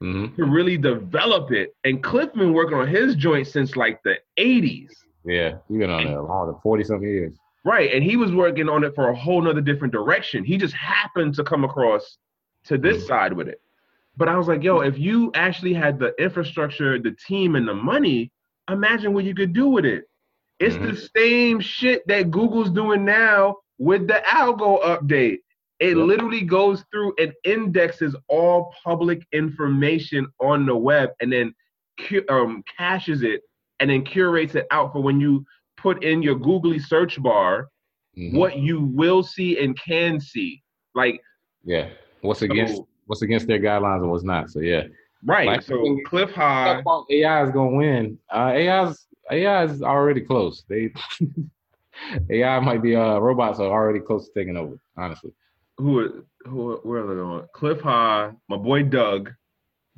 mm-hmm. 0.01 0.35
to 0.35 0.45
really 0.45 0.77
develop 0.77 1.51
it, 1.51 1.75
and 1.83 2.03
Cliff 2.03 2.33
been 2.33 2.53
working 2.53 2.77
on 2.77 2.87
his 2.87 3.15
joint 3.15 3.47
since 3.47 3.75
like 3.75 4.01
the 4.03 4.17
80s. 4.39 4.89
Yeah, 5.25 5.57
he 5.69 5.77
been 5.77 5.89
on 5.89 6.05
it 6.05 6.19
long 6.19 6.59
40 6.61 6.83
something 6.83 7.07
years. 7.07 7.33
Right. 7.65 7.93
And 7.93 8.03
he 8.03 8.17
was 8.17 8.33
working 8.33 8.67
on 8.67 8.83
it 8.83 8.93
for 8.93 9.09
a 9.09 9.15
whole 9.15 9.41
nother 9.41 9.61
different 9.61 9.93
direction. 9.93 10.43
He 10.43 10.57
just 10.57 10.73
happened 10.73 11.33
to 11.35 11.43
come 11.43 11.63
across 11.63 12.17
to 12.65 12.77
this 12.77 12.97
mm-hmm. 12.97 13.07
side 13.07 13.33
with 13.33 13.47
it. 13.47 13.61
But 14.17 14.27
I 14.27 14.37
was 14.37 14.47
like, 14.47 14.63
yo, 14.63 14.81
if 14.81 14.97
you 14.99 15.31
actually 15.33 15.73
had 15.73 15.97
the 15.97 16.13
infrastructure, 16.21 16.99
the 16.99 17.15
team, 17.27 17.55
and 17.55 17.67
the 17.67 17.73
money, 17.73 18.31
imagine 18.69 19.13
what 19.13 19.23
you 19.23 19.33
could 19.33 19.53
do 19.53 19.67
with 19.67 19.85
it. 19.85 20.03
It's 20.59 20.75
mm-hmm. 20.75 20.93
the 20.93 21.09
same 21.17 21.59
shit 21.61 22.05
that 22.07 22.29
Google's 22.29 22.69
doing 22.69 23.05
now 23.05 23.57
with 23.79 24.07
the 24.07 24.21
algo 24.27 24.83
update. 24.83 25.39
It 25.83 25.97
yep. 25.97 26.07
literally 26.07 26.43
goes 26.43 26.85
through 26.89 27.13
and 27.19 27.33
indexes 27.43 28.15
all 28.29 28.73
public 28.85 29.27
information 29.33 30.25
on 30.39 30.65
the 30.65 30.73
web 30.73 31.09
and 31.19 31.29
then 31.29 31.53
um, 32.29 32.63
caches 32.77 33.21
it 33.21 33.41
and 33.81 33.89
then 33.89 34.05
curates 34.05 34.55
it 34.55 34.65
out 34.71 34.93
for 34.93 35.03
when 35.03 35.19
you 35.19 35.45
put 35.75 36.01
in 36.01 36.23
your 36.23 36.35
googly 36.35 36.79
search 36.79 37.21
bar 37.21 37.67
mm-hmm. 38.17 38.37
what 38.37 38.59
you 38.59 38.79
will 38.79 39.23
see 39.23 39.61
and 39.61 39.77
can 39.77 40.21
see. 40.21 40.63
Like 40.95 41.19
yeah, 41.65 41.89
what's 42.21 42.43
against 42.43 42.77
so, 42.77 42.87
what's 43.07 43.21
against 43.21 43.47
their 43.47 43.59
guidelines 43.59 44.03
and 44.03 44.09
what's 44.09 44.23
not. 44.23 44.51
So 44.51 44.61
yeah, 44.61 44.83
right. 45.25 45.47
Like, 45.47 45.63
so 45.63 45.99
Cliff 46.05 46.31
High 46.31 46.81
AI 47.09 47.43
is 47.43 47.51
gonna 47.51 47.75
win. 47.75 48.17
Uh, 48.33 48.53
AI's 48.55 49.05
AI 49.29 49.65
is 49.65 49.83
already 49.83 50.21
close. 50.21 50.63
They 50.69 50.93
AI 52.29 52.57
might 52.61 52.81
be 52.81 52.95
uh 52.95 53.17
robots 53.17 53.59
are 53.59 53.69
already 53.69 53.99
close 53.99 54.29
to 54.29 54.33
taking 54.33 54.55
over. 54.55 54.79
Honestly 54.95 55.33
who 55.77 56.25
who 56.45 56.79
where 56.83 57.03
are 57.03 57.07
they 57.07 57.15
going? 57.15 57.47
Cliff 57.53 57.81
High, 57.81 58.31
my 58.49 58.57
boy 58.57 58.83
Doug. 58.83 59.33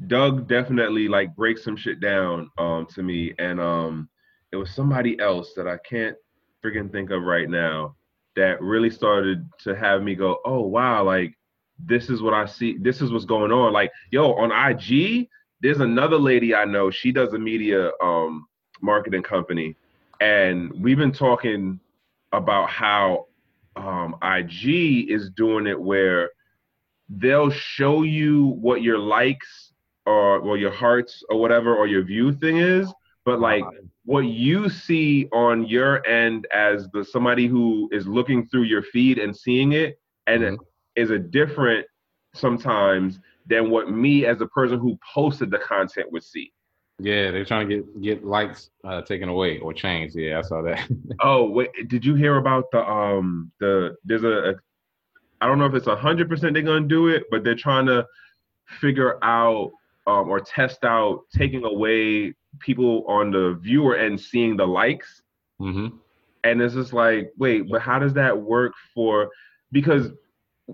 Doug 0.07 0.47
definitely 0.47 1.07
like 1.07 1.36
breaks 1.36 1.63
some 1.63 1.78
shit 1.78 1.99
down 1.99 2.49
um 2.57 2.86
to 2.93 3.03
me, 3.03 3.34
and 3.39 3.59
um 3.59 4.09
it 4.51 4.57
was 4.57 4.71
somebody 4.71 5.19
else 5.19 5.53
that 5.55 5.67
I 5.67 5.78
can't 5.78 6.15
freaking 6.63 6.91
think 6.91 7.11
of 7.11 7.23
right 7.23 7.49
now 7.49 7.95
that 8.36 8.61
really 8.61 8.89
started 8.89 9.47
to 9.63 9.76
have 9.76 10.03
me 10.03 10.15
go, 10.15 10.39
oh 10.45 10.61
wow, 10.61 11.03
like 11.03 11.34
this 11.80 12.09
is 12.09 12.21
what 12.21 12.34
I 12.34 12.45
see, 12.45 12.78
this 12.78 13.01
is 13.01 13.11
what's 13.11 13.26
going 13.26 13.51
on. 13.51 13.73
Like 13.73 13.91
yo, 14.11 14.34
on 14.34 14.51
IG, 14.51 15.28
there's 15.61 15.80
another 15.80 16.17
lady 16.17 16.53
I 16.53 16.65
know. 16.65 16.91
She 16.91 17.11
does 17.11 17.34
a 17.34 17.39
media 17.39 17.91
um 18.01 18.47
marketing 18.82 19.23
company, 19.23 19.76
and 20.19 20.71
we've 20.82 20.97
been 20.97 21.13
talking 21.13 21.80
about 22.34 22.69
how 22.69 23.28
um, 23.76 24.15
IG 24.23 25.09
is 25.09 25.30
doing 25.32 25.67
it 25.67 25.80
where 25.80 26.32
they'll 27.09 27.51
show 27.51 28.03
you 28.03 28.47
what 28.47 28.82
your 28.82 28.97
likes 28.97 29.73
or 30.05 30.41
well 30.41 30.57
your 30.57 30.71
hearts 30.71 31.23
or 31.30 31.39
whatever 31.39 31.76
or 31.76 31.88
your 31.88 32.03
view 32.03 32.34
thing 32.34 32.57
is, 32.57 32.91
but 33.26 33.39
like 33.39 33.63
what 34.05 34.21
you 34.21 34.69
see 34.69 35.28
on 35.34 35.65
your 35.65 36.05
end 36.07 36.47
as 36.53 36.88
the 36.93 37.03
somebody 37.03 37.47
who 37.47 37.89
is 37.91 38.07
looking 38.07 38.47
through 38.47 38.63
your 38.63 38.84
feed 38.84 39.17
and 39.17 39.36
seeing 39.36 39.73
it 39.73 39.99
and 40.28 40.43
mm-hmm. 40.43 40.63
is 40.95 41.09
a 41.09 41.17
different 41.17 41.86
sometimes 42.34 43.19
than 43.47 43.69
what 43.69 43.89
me 43.89 44.26
as 44.26 44.38
the 44.38 44.47
person 44.47 44.80
who 44.80 44.97
posted 45.13 45.49
the 45.49 45.57
content 45.59 46.11
would 46.11 46.23
see. 46.23 46.51
Yeah, 46.99 47.31
they're 47.31 47.45
trying 47.45 47.67
to 47.67 47.75
get 47.75 48.01
get 48.01 48.25
likes 48.25 48.69
uh, 48.83 49.01
taken 49.01 49.27
away 49.27 49.59
or 49.59 49.73
changed. 49.73 50.15
Yeah, 50.15 50.39
I 50.39 50.41
saw 50.41 50.61
that. 50.61 50.87
oh, 51.21 51.49
wait, 51.49 51.69
did 51.87 52.05
you 52.05 52.15
hear 52.15 52.37
about 52.37 52.71
the 52.71 52.87
um 52.89 53.51
the 53.59 53.95
there's 54.05 54.23
a, 54.23 54.51
a 54.51 54.53
I 55.41 55.47
don't 55.47 55.59
know 55.59 55.65
if 55.65 55.73
it's 55.73 55.87
a 55.87 55.95
hundred 55.95 56.29
percent 56.29 56.53
they're 56.53 56.63
gonna 56.63 56.87
do 56.87 57.09
it, 57.09 57.23
but 57.29 57.43
they're 57.43 57.55
trying 57.55 57.85
to 57.87 58.07
figure 58.79 59.23
out 59.23 59.71
um, 60.07 60.29
or 60.29 60.39
test 60.39 60.83
out 60.83 61.23
taking 61.35 61.65
away 61.65 62.33
people 62.59 63.05
on 63.07 63.31
the 63.31 63.59
viewer 63.61 63.95
end 63.95 64.19
seeing 64.19 64.55
the 64.55 64.65
likes. 64.65 65.21
Mm-hmm. 65.59 65.97
And 66.43 66.61
it's 66.61 66.75
just 66.75 66.93
like, 66.93 67.31
wait, 67.37 67.69
but 67.69 67.81
how 67.81 67.99
does 67.99 68.13
that 68.13 68.37
work 68.37 68.73
for? 68.93 69.29
Because 69.71 70.11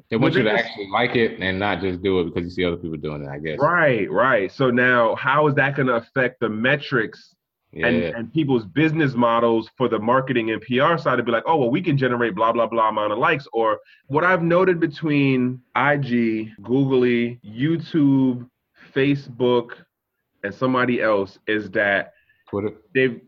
they 0.09 0.17
want 0.17 0.35
you 0.35 0.43
to 0.43 0.51
actually 0.51 0.87
like 0.87 1.15
it 1.15 1.39
and 1.41 1.59
not 1.59 1.81
just 1.81 2.01
do 2.01 2.21
it 2.21 2.25
because 2.25 2.43
you 2.43 2.49
see 2.49 2.65
other 2.65 2.77
people 2.77 2.97
doing 2.97 3.23
it, 3.23 3.29
I 3.29 3.39
guess. 3.39 3.59
Right, 3.59 4.09
right. 4.09 4.51
So 4.51 4.71
now 4.71 5.15
how 5.15 5.47
is 5.47 5.55
that 5.55 5.75
going 5.75 5.87
to 5.87 5.95
affect 5.95 6.39
the 6.39 6.49
metrics 6.49 7.35
yeah. 7.73 7.87
and, 7.87 8.03
and 8.03 8.33
people's 8.33 8.65
business 8.65 9.13
models 9.15 9.69
for 9.77 9.89
the 9.89 9.99
marketing 9.99 10.51
and 10.51 10.61
PR 10.61 10.97
side 10.97 11.17
to 11.17 11.23
be 11.23 11.31
like, 11.31 11.43
oh, 11.45 11.57
well, 11.57 11.69
we 11.69 11.81
can 11.81 11.97
generate 11.97 12.35
blah, 12.35 12.51
blah, 12.53 12.67
blah 12.67 12.89
amount 12.89 13.11
of 13.11 13.17
likes. 13.17 13.47
Or 13.51 13.79
what 14.07 14.23
I've 14.23 14.43
noted 14.43 14.79
between 14.79 15.61
IG, 15.75 16.51
Googly, 16.61 17.39
YouTube, 17.45 18.49
Facebook, 18.93 19.71
and 20.43 20.53
somebody 20.53 21.01
else 21.01 21.37
is 21.47 21.69
that 21.71 22.13
Twitter. 22.49 22.73
they've 22.93 23.21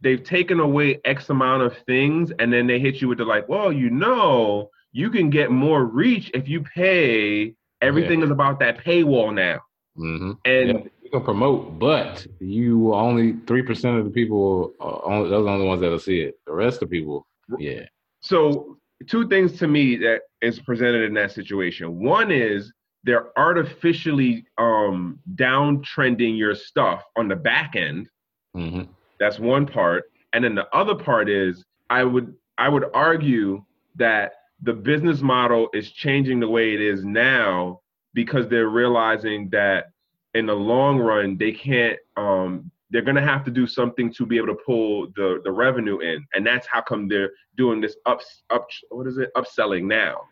they've 0.00 0.22
taken 0.22 0.60
away 0.60 1.00
X 1.04 1.28
amount 1.28 1.62
of 1.62 1.76
things 1.86 2.30
and 2.38 2.52
then 2.52 2.68
they 2.68 2.78
hit 2.78 3.00
you 3.00 3.08
with 3.08 3.18
the 3.18 3.24
like, 3.24 3.48
well, 3.48 3.72
you 3.72 3.90
know, 3.90 4.70
you 4.92 5.10
can 5.10 5.30
get 5.30 5.50
more 5.50 5.84
reach 5.84 6.30
if 6.34 6.48
you 6.48 6.62
pay. 6.62 7.54
Everything 7.80 8.20
yeah. 8.20 8.26
is 8.26 8.30
about 8.30 8.60
that 8.60 8.78
paywall 8.78 9.34
now. 9.34 9.60
Mm-hmm. 9.98 10.32
And 10.44 10.68
yeah, 10.68 10.84
you 11.02 11.10
can 11.10 11.24
promote, 11.24 11.78
but 11.78 12.26
you 12.38 12.94
only 12.94 13.34
three 13.46 13.62
percent 13.62 13.98
of 13.98 14.04
the 14.04 14.10
people. 14.10 14.72
Only, 14.80 15.28
those 15.28 15.40
are 15.40 15.44
the 15.44 15.50
only 15.50 15.66
ones 15.66 15.80
that'll 15.80 15.98
see 15.98 16.20
it. 16.20 16.38
The 16.46 16.52
rest 16.52 16.82
of 16.82 16.88
the 16.90 16.98
people, 16.98 17.26
yeah. 17.58 17.82
So 18.20 18.78
two 19.08 19.28
things 19.28 19.58
to 19.58 19.66
me 19.66 19.96
that 19.96 20.20
is 20.40 20.60
presented 20.60 21.02
in 21.02 21.14
that 21.14 21.32
situation. 21.32 21.98
One 21.98 22.30
is 22.30 22.72
they're 23.04 23.36
artificially 23.38 24.46
um, 24.58 25.18
downtrending 25.34 26.38
your 26.38 26.54
stuff 26.54 27.02
on 27.16 27.26
the 27.28 27.36
back 27.36 27.74
end. 27.74 28.08
Mm-hmm. 28.56 28.82
That's 29.18 29.38
one 29.38 29.66
part, 29.66 30.04
and 30.32 30.44
then 30.44 30.54
the 30.54 30.68
other 30.74 30.94
part 30.94 31.28
is 31.28 31.64
I 31.90 32.04
would 32.04 32.34
I 32.58 32.68
would 32.68 32.84
argue 32.94 33.64
that 33.96 34.32
the 34.62 34.72
business 34.72 35.20
model 35.20 35.68
is 35.74 35.90
changing 35.90 36.40
the 36.40 36.48
way 36.48 36.74
it 36.74 36.80
is 36.80 37.04
now 37.04 37.80
because 38.14 38.48
they're 38.48 38.68
realizing 38.68 39.48
that 39.50 39.86
in 40.34 40.46
the 40.46 40.54
long 40.54 40.98
run 40.98 41.36
they 41.36 41.52
can't 41.52 41.98
um, 42.16 42.70
they're 42.90 43.02
going 43.02 43.16
to 43.16 43.22
have 43.22 43.44
to 43.44 43.50
do 43.50 43.66
something 43.66 44.12
to 44.12 44.26
be 44.26 44.36
able 44.36 44.48
to 44.48 44.58
pull 44.66 45.08
the 45.16 45.40
the 45.44 45.50
revenue 45.50 45.98
in. 45.98 46.24
And 46.34 46.46
that's 46.46 46.66
how 46.66 46.82
come 46.82 47.08
they're 47.08 47.30
doing 47.56 47.80
this 47.80 47.96
up 48.06 48.20
up 48.50 48.66
what 48.90 49.06
is 49.06 49.18
it? 49.18 49.30
Upselling 49.36 49.84
now. 49.84 50.22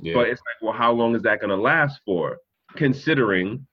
Yeah. 0.00 0.14
but 0.14 0.28
it's 0.28 0.40
like 0.40 0.62
well 0.62 0.72
how 0.72 0.92
long 0.92 1.14
is 1.14 1.22
that 1.22 1.40
going 1.40 1.50
to 1.50 1.56
last 1.56 2.00
for? 2.04 2.38
Considering 2.76 3.66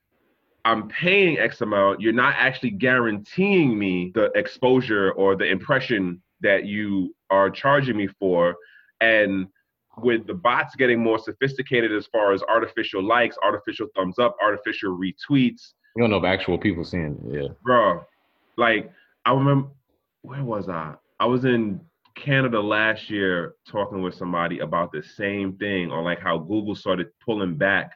i'm 0.65 0.89
paying 0.89 1.39
x 1.39 1.61
amount 1.61 2.01
you're 2.01 2.11
not 2.11 2.35
actually 2.37 2.69
guaranteeing 2.69 3.79
me 3.79 4.11
the 4.13 4.25
exposure 4.35 5.13
or 5.13 5.37
the 5.37 5.45
impression 5.45 6.21
that 6.41 6.65
you 6.65 7.15
are 7.29 7.49
charging 7.49 7.95
me 7.95 8.07
for. 8.19 8.55
And 8.99 9.47
with 10.03 10.27
the 10.27 10.33
bots 10.33 10.75
getting 10.75 10.99
more 10.99 11.19
sophisticated 11.19 11.91
as 11.91 12.07
far 12.07 12.33
as 12.33 12.41
artificial 12.43 13.03
likes 13.03 13.37
artificial 13.43 13.87
thumbs 13.95 14.19
up 14.19 14.35
artificial 14.41 14.97
retweets 14.97 15.73
you 15.95 16.03
don't 16.03 16.11
know 16.11 16.17
if 16.17 16.23
actual 16.23 16.57
people 16.57 16.83
seeing 16.83 17.19
it, 17.29 17.41
yeah. 17.41 17.47
Bro, 17.63 18.05
like 18.57 18.91
I 19.25 19.33
remember 19.33 19.69
where 20.21 20.43
was 20.43 20.69
I? 20.69 20.95
I 21.19 21.25
was 21.25 21.45
in 21.45 21.81
Canada 22.15 22.59
last 22.59 23.09
year 23.09 23.55
talking 23.67 24.01
with 24.01 24.13
somebody 24.15 24.59
about 24.59 24.91
the 24.91 25.01
same 25.01 25.53
thing 25.57 25.91
on 25.91 26.03
like 26.03 26.19
how 26.19 26.37
Google 26.37 26.75
started 26.75 27.07
pulling 27.25 27.55
back 27.55 27.93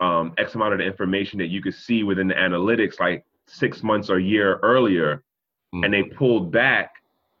um, 0.00 0.32
X 0.38 0.54
amount 0.54 0.74
of 0.74 0.78
the 0.78 0.84
information 0.84 1.38
that 1.38 1.48
you 1.48 1.62
could 1.62 1.74
see 1.74 2.02
within 2.02 2.28
the 2.28 2.34
analytics 2.34 3.00
like 3.00 3.24
six 3.46 3.82
months 3.82 4.10
or 4.10 4.16
a 4.18 4.22
year 4.22 4.58
earlier. 4.62 5.22
Mm. 5.74 5.84
And 5.84 5.94
they 5.94 6.02
pulled 6.04 6.52
back. 6.52 6.92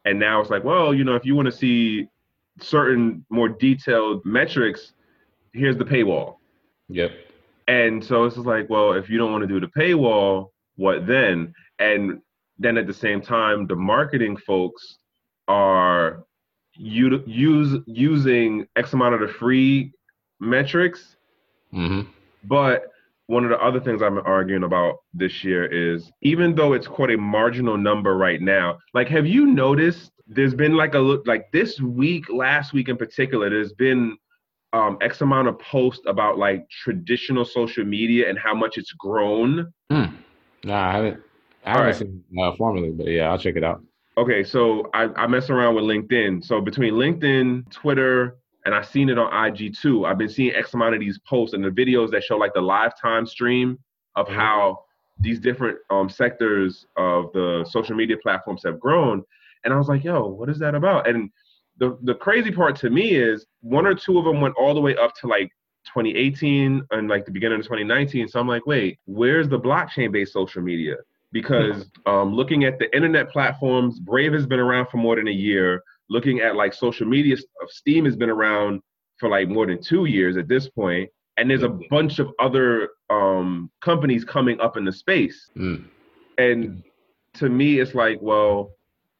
And 0.04 0.18
now 0.18 0.40
it's 0.40 0.50
like, 0.50 0.64
well, 0.64 0.94
you 0.94 1.04
know, 1.04 1.14
if 1.14 1.24
you 1.24 1.34
want 1.34 1.46
to 1.46 1.52
see 1.52 2.08
certain 2.60 3.24
more 3.30 3.48
detailed 3.48 4.24
metrics, 4.24 4.92
here's 5.52 5.76
the 5.76 5.84
paywall. 5.84 6.36
Yep. 6.88 7.12
And 7.66 8.02
so 8.04 8.24
it's 8.24 8.36
just 8.36 8.46
like, 8.46 8.70
well, 8.70 8.92
if 8.92 9.10
you 9.10 9.18
don't 9.18 9.32
want 9.32 9.42
to 9.42 9.48
do 9.48 9.60
the 9.60 9.70
paywall, 9.78 10.50
what 10.76 11.06
then? 11.06 11.52
And 11.78 12.20
then 12.58 12.78
at 12.78 12.86
the 12.86 12.94
same 12.94 13.20
time, 13.20 13.66
the 13.66 13.76
marketing 13.76 14.36
folks 14.36 14.98
are 15.48 16.24
u- 16.74 17.22
use 17.26 17.80
using 17.86 18.66
X 18.76 18.92
amount 18.92 19.14
of 19.14 19.20
the 19.20 19.28
free 19.28 19.92
metrics. 20.40 21.16
Mm-hmm. 21.72 22.08
But 22.44 22.90
one 23.26 23.44
of 23.44 23.50
the 23.50 23.58
other 23.58 23.80
things 23.80 24.00
I'm 24.00 24.18
arguing 24.18 24.64
about 24.64 24.96
this 25.12 25.44
year 25.44 25.66
is 25.66 26.10
even 26.22 26.54
though 26.54 26.72
it's 26.72 26.86
quite 26.86 27.10
a 27.10 27.18
marginal 27.18 27.76
number 27.76 28.16
right 28.16 28.40
now, 28.40 28.78
like 28.94 29.08
have 29.08 29.26
you 29.26 29.46
noticed 29.46 30.12
there's 30.28 30.54
been 30.54 30.74
like 30.74 30.94
a 30.94 30.98
look 30.98 31.26
like 31.26 31.50
this 31.52 31.80
week, 31.80 32.26
last 32.30 32.72
week 32.72 32.88
in 32.88 32.96
particular, 32.96 33.48
there's 33.48 33.72
been 33.72 34.16
um, 34.72 34.98
X 35.00 35.22
amount 35.22 35.48
of 35.48 35.58
posts 35.58 36.04
about 36.06 36.38
like 36.38 36.68
traditional 36.68 37.44
social 37.44 37.84
media 37.84 38.28
and 38.28 38.38
how 38.38 38.54
much 38.54 38.76
it's 38.76 38.92
grown. 38.92 39.72
Hmm. 39.90 40.04
Nah, 40.64 40.88
I 40.88 40.92
haven't. 40.92 41.22
I 41.64 41.70
haven't 41.70 41.86
right. 41.86 41.96
seen 41.96 42.24
uh, 42.40 42.52
formally, 42.56 42.90
but 42.90 43.08
yeah, 43.08 43.30
I'll 43.30 43.38
check 43.38 43.56
it 43.56 43.64
out. 43.64 43.82
Okay, 44.16 44.42
so 44.42 44.90
I, 44.94 45.04
I 45.16 45.26
mess 45.26 45.48
around 45.48 45.74
with 45.74 45.84
LinkedIn. 45.84 46.44
So 46.44 46.60
between 46.60 46.94
LinkedIn, 46.94 47.70
Twitter, 47.70 48.36
and 48.64 48.74
I've 48.74 48.86
seen 48.88 49.08
it 49.08 49.18
on 49.18 49.46
IG 49.46 49.74
too. 49.76 50.04
I've 50.04 50.18
been 50.18 50.28
seeing 50.28 50.54
X 50.54 50.74
amount 50.74 50.94
of 50.94 51.00
these 51.00 51.18
posts 51.18 51.54
and 51.54 51.64
the 51.64 51.70
videos 51.70 52.10
that 52.10 52.24
show 52.24 52.36
like 52.36 52.52
the 52.52 52.60
lifetime 52.60 53.26
stream 53.26 53.78
of 54.16 54.26
mm-hmm. 54.26 54.36
how 54.36 54.84
these 55.20 55.40
different 55.40 55.78
um, 55.90 56.08
sectors 56.08 56.86
of 56.96 57.32
the 57.32 57.64
social 57.68 57.96
media 57.96 58.16
platforms 58.22 58.62
have 58.64 58.78
grown. 58.78 59.24
And 59.68 59.74
I 59.74 59.76
was 59.76 59.88
like, 59.88 60.02
yo, 60.02 60.26
what 60.26 60.48
is 60.48 60.58
that 60.60 60.74
about? 60.74 61.06
And 61.06 61.30
the 61.76 61.98
the 62.04 62.14
crazy 62.14 62.50
part 62.50 62.74
to 62.76 62.88
me 62.88 63.10
is 63.10 63.44
one 63.60 63.86
or 63.86 63.94
two 63.94 64.18
of 64.18 64.24
them 64.24 64.40
went 64.40 64.54
all 64.58 64.72
the 64.72 64.80
way 64.80 64.96
up 64.96 65.14
to 65.16 65.26
like 65.26 65.50
2018 65.84 66.86
and 66.90 67.06
like 67.06 67.26
the 67.26 67.30
beginning 67.30 67.58
of 67.58 67.66
2019. 67.66 68.28
So 68.28 68.40
I'm 68.40 68.48
like, 68.48 68.64
wait, 68.64 68.98
where's 69.04 69.46
the 69.46 69.60
blockchain 69.60 70.10
based 70.10 70.32
social 70.32 70.62
media? 70.62 70.96
Because 71.32 71.84
um, 72.06 72.32
looking 72.32 72.64
at 72.64 72.78
the 72.78 72.90
internet 72.96 73.28
platforms, 73.30 74.00
Brave 74.00 74.32
has 74.32 74.46
been 74.46 74.58
around 74.58 74.86
for 74.86 74.96
more 74.96 75.16
than 75.16 75.28
a 75.28 75.32
year. 75.32 75.82
Looking 76.08 76.40
at 76.40 76.56
like 76.56 76.72
social 76.72 77.06
media 77.06 77.36
Steem 77.68 78.06
has 78.06 78.16
been 78.16 78.30
around 78.30 78.80
for 79.18 79.28
like 79.28 79.50
more 79.50 79.66
than 79.66 79.82
two 79.82 80.06
years 80.06 80.38
at 80.38 80.48
this 80.48 80.66
point, 80.70 81.10
and 81.36 81.50
there's 81.50 81.62
a 81.62 81.78
bunch 81.90 82.20
of 82.20 82.30
other 82.40 82.88
um, 83.10 83.70
companies 83.82 84.24
coming 84.24 84.58
up 84.60 84.78
in 84.78 84.86
the 84.86 84.92
space. 84.92 85.50
Mm. 85.54 85.84
And 86.38 86.82
to 87.34 87.50
me, 87.50 87.80
it's 87.80 87.94
like, 87.94 88.18
well, 88.22 88.72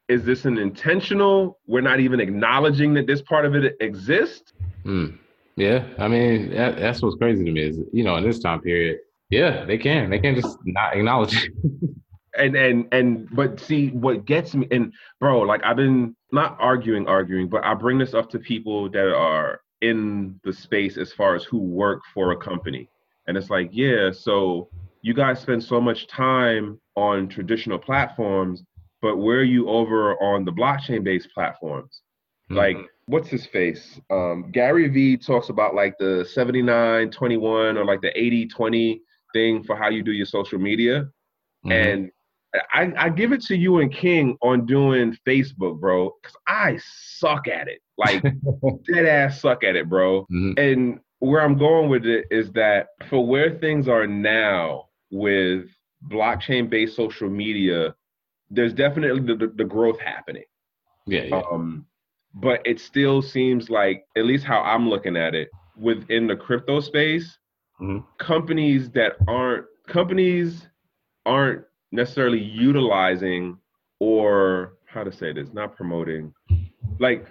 is 0.09 0.25
this 0.25 0.45
an 0.47 0.59
intentional? 0.59 1.59
We're 1.67 1.83
not 1.83 2.01
even 2.01 2.21
acknowledging 2.21 2.95
that 2.95 3.07
this 3.07 3.23
part 3.23 3.45
of 3.45 3.55
it 3.55 3.77
exists. 3.81 4.53
Hmm. 4.83 5.07
Yeah, 5.57 5.85
I 5.99 6.09
mean 6.09 6.51
that, 6.51 6.79
that's 6.79 7.03
what's 7.03 7.17
crazy 7.17 7.45
to 7.45 7.51
me 7.51 7.63
is 7.63 7.81
you 7.93 8.05
know 8.05 8.17
in 8.17 8.25
this 8.25 8.39
time 8.39 8.61
period, 8.61 9.01
yeah, 9.29 9.65
they 9.65 9.77
can 9.77 10.09
they 10.09 10.19
can 10.19 10.35
just 10.35 10.57
not 10.65 10.97
acknowledge 10.97 11.45
it. 11.45 11.53
and 12.39 12.57
and 12.57 12.87
and 12.93 13.29
but 13.35 13.59
see 13.59 13.89
what 13.89 14.25
gets 14.25 14.55
me 14.55 14.69
and 14.71 14.93
bro, 15.19 15.41
like 15.41 15.63
I've 15.65 15.77
been 15.77 16.15
not 16.31 16.57
arguing, 16.61 17.09
arguing, 17.09 17.49
but 17.49 17.65
I 17.65 17.75
bring 17.75 17.99
this 17.99 18.15
up 18.15 18.31
to 18.31 18.39
people 18.39 18.89
that 18.91 19.13
are 19.13 19.61
in 19.81 20.39
the 20.45 20.53
space 20.53 20.97
as 20.97 21.13
far 21.13 21.35
as 21.35 21.43
who 21.45 21.59
work 21.59 22.03
for 22.15 22.31
a 22.31 22.37
company, 22.37 22.89
and 23.27 23.37
it's 23.37 23.51
like 23.51 23.71
yeah, 23.73 24.13
so 24.13 24.69
you 25.03 25.13
guys 25.13 25.41
spend 25.41 25.63
so 25.63 25.81
much 25.81 26.07
time 26.07 26.81
on 26.95 27.29
traditional 27.29 27.79
platforms 27.79 28.63
but 29.01 29.17
where 29.17 29.39
are 29.39 29.45
you 29.45 29.69
over 29.69 30.21
on 30.23 30.45
the 30.45 30.53
blockchain 30.53 31.05
based 31.05 31.29
platforms? 31.33 32.03
Mm-hmm. 32.51 32.57
Like, 32.57 32.77
what's 33.07 33.29
his 33.29 33.47
face? 33.47 34.01
Um, 34.11 34.51
Gary 34.53 34.89
Vee 34.89 35.17
talks 35.17 35.49
about 35.49 35.75
like 35.75 35.95
the 35.99 36.27
79 36.31 37.11
21 37.11 37.77
or 37.77 37.85
like 37.85 38.01
the 38.01 38.19
80 38.19 38.49
20 38.49 39.03
thing 39.35 39.63
for 39.63 39.77
how 39.77 39.89
you 39.89 40.03
do 40.03 40.13
your 40.13 40.27
social 40.27 40.59
media. 40.59 41.09
Mm-hmm. 41.67 41.73
And 41.73 42.11
I, 42.73 42.93
I, 42.97 43.09
give 43.11 43.33
it 43.33 43.43
to 43.43 43.57
you 43.57 43.81
and 43.81 43.93
King 43.93 44.39
on 44.41 44.65
doing 44.65 45.17
Facebook, 45.27 45.79
bro, 45.79 46.13
because 46.23 46.37
I 46.47 46.79
suck 46.83 47.47
at 47.47 47.69
it. 47.69 47.81
Like, 47.99 48.23
dead 48.93 49.05
ass 49.05 49.41
suck 49.41 49.65
at 49.65 49.77
it, 49.77 49.89
bro. 49.89 50.23
Mm-hmm. 50.33 50.53
And 50.57 51.01
where 51.19 51.43
I'm 51.43 51.59
going 51.59 51.91
with 51.91 52.07
it 52.07 52.27
is 52.31 52.51
that 52.53 52.89
for 53.11 53.27
where 53.27 53.59
things 53.59 53.87
are 53.89 54.07
now 54.07 54.87
with 55.11 55.67
blockchain 56.11 56.71
based 56.71 56.97
social 56.97 57.29
media, 57.29 57.95
there's 58.51 58.73
definitely 58.73 59.21
the, 59.21 59.53
the, 59.55 59.65
growth 59.65 60.01
happening. 60.01 60.45
Yeah, 61.07 61.25
yeah. 61.25 61.43
Um, 61.51 61.87
but 62.35 62.61
it 62.65 62.81
still 62.81 63.23
seems 63.23 63.71
like, 63.71 64.05
at 64.17 64.25
least 64.25 64.45
how 64.45 64.61
I'm 64.63 64.89
looking 64.89 65.17
at 65.17 65.35
it, 65.35 65.49
within 65.77 66.27
the 66.27 66.37
crypto 66.37 66.81
space, 66.81 67.39
mm-hmm. 67.81 67.99
companies 68.19 68.91
that 68.91 69.13
aren't 69.27 69.67
companies 69.87 70.67
aren't 71.25 71.65
necessarily 71.93 72.41
utilizing 72.41 73.57
or 74.01 74.75
how 74.87 75.03
to 75.03 75.13
say 75.13 75.33
this, 75.33 75.49
not 75.53 75.77
promoting, 75.77 76.33
like 76.99 77.27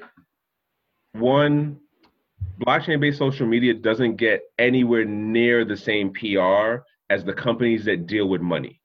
one 1.13 1.79
blockchain 2.59 2.99
based 2.99 3.17
social 3.17 3.47
media 3.47 3.73
doesn't 3.73 4.15
get 4.15 4.41
anywhere 4.59 5.05
near 5.05 5.65
the 5.65 5.77
same 5.77 6.11
PR 6.13 6.83
as 7.09 7.23
the 7.23 7.33
companies 7.33 7.85
that 7.85 8.07
deal 8.07 8.27
with 8.27 8.41
money. 8.41 8.81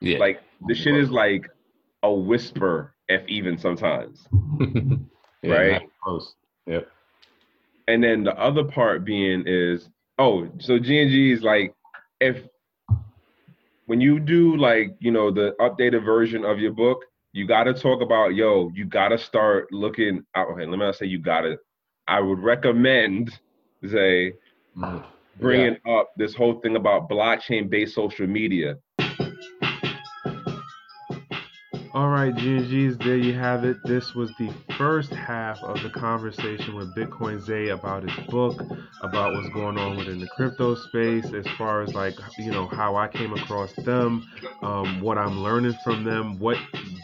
Yeah. 0.00 0.18
Like 0.18 0.40
the 0.66 0.74
shit 0.74 0.96
is 0.96 1.10
like 1.10 1.48
a 2.02 2.12
whisper, 2.12 2.94
if 3.08 3.26
even 3.28 3.58
sometimes. 3.58 4.26
yeah, 5.42 5.52
right? 5.52 5.82
Close. 6.02 6.34
Yep. 6.66 6.88
And 7.88 8.02
then 8.02 8.24
the 8.24 8.36
other 8.38 8.64
part 8.64 9.04
being 9.04 9.44
is, 9.46 9.88
oh, 10.18 10.48
so 10.58 10.78
G&G 10.78 11.32
is 11.32 11.42
like, 11.42 11.74
if 12.20 12.42
when 13.86 14.00
you 14.00 14.18
do 14.18 14.56
like, 14.56 14.96
you 14.98 15.12
know, 15.12 15.30
the 15.30 15.54
updated 15.60 16.04
version 16.04 16.44
of 16.44 16.58
your 16.58 16.72
book, 16.72 17.04
you 17.32 17.46
got 17.46 17.64
to 17.64 17.74
talk 17.74 18.00
about, 18.00 18.34
yo, 18.34 18.70
you 18.74 18.84
got 18.84 19.08
to 19.08 19.18
start 19.18 19.72
looking 19.72 20.24
out. 20.34 20.48
Okay, 20.48 20.66
let 20.66 20.70
me 20.70 20.78
not 20.78 20.96
say 20.96 21.06
you 21.06 21.20
got 21.20 21.42
to. 21.42 21.56
I 22.08 22.20
would 22.20 22.38
recommend, 22.38 23.38
say, 23.88 24.32
mm. 24.76 25.04
bringing 25.38 25.76
yeah. 25.84 25.96
up 25.96 26.10
this 26.16 26.34
whole 26.34 26.60
thing 26.60 26.76
about 26.76 27.08
blockchain 27.08 27.68
based 27.68 27.94
social 27.94 28.26
media 28.26 28.76
All 31.96 32.10
right, 32.10 32.34
GNGs, 32.34 33.02
there 33.02 33.16
you 33.16 33.32
have 33.32 33.64
it. 33.64 33.82
This 33.82 34.14
was 34.14 34.30
the 34.38 34.52
first 34.76 35.08
half 35.14 35.62
of 35.62 35.82
the 35.82 35.88
conversation 35.88 36.74
with 36.74 36.94
Bitcoin 36.94 37.40
Zay 37.40 37.68
about 37.68 38.02
his 38.02 38.26
book, 38.26 38.60
about 39.00 39.32
what's 39.32 39.48
going 39.54 39.78
on 39.78 39.96
within 39.96 40.20
the 40.20 40.26
crypto 40.26 40.74
space, 40.74 41.24
as 41.32 41.46
far 41.56 41.80
as 41.80 41.94
like, 41.94 42.12
you 42.36 42.50
know, 42.50 42.66
how 42.66 42.96
I 42.96 43.08
came 43.08 43.32
across 43.32 43.72
them, 43.76 44.28
um, 44.60 45.00
what 45.00 45.16
I'm 45.16 45.40
learning 45.40 45.74
from 45.82 46.04
them, 46.04 46.38
what 46.38 46.58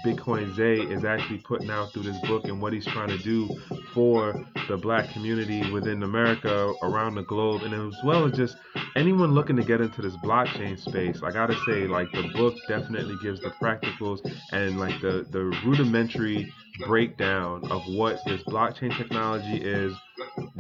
Bitcoin 0.05 0.55
Zay 0.55 0.77
is 0.81 1.05
actually 1.05 1.39
putting 1.39 1.71
out 1.71 1.93
through 1.93 2.05
this 2.05 2.19
book, 2.23 2.45
and 2.45 2.61
what 2.61 2.73
he's 2.73 2.87
trying 2.87 3.09
to 3.09 3.19
do 3.19 3.49
for 3.95 4.45
the 4.69 4.77
black 4.77 5.11
community 5.11 5.71
within 5.71 6.03
America, 6.03 6.73
around 6.83 7.15
the 7.15 7.23
globe, 7.23 7.63
and 7.63 7.75
as 7.75 7.99
well 8.05 8.25
as 8.25 8.33
just 8.33 8.57
anyone 8.97 9.33
looking 9.33 9.57
to 9.57 9.63
get 9.63 9.81
into 9.81 10.03
this 10.03 10.17
blockchain 10.17 10.79
space. 10.79 11.23
I 11.23 11.31
gotta 11.31 11.57
say, 11.67 11.87
like, 11.87 12.11
the 12.13 12.29
book 12.35 12.55
definitely 12.69 13.17
gives 13.23 13.41
the 13.41 13.51
practicals 13.51 14.21
and 14.53 14.79
like 14.79 15.01
the 15.01 15.27
the 15.31 15.45
rudimentary 15.65 16.53
breakdown 16.87 17.71
of 17.71 17.83
what 17.89 18.19
this 18.27 18.43
blockchain 18.45 18.97
technology 18.97 19.59
is, 19.59 19.95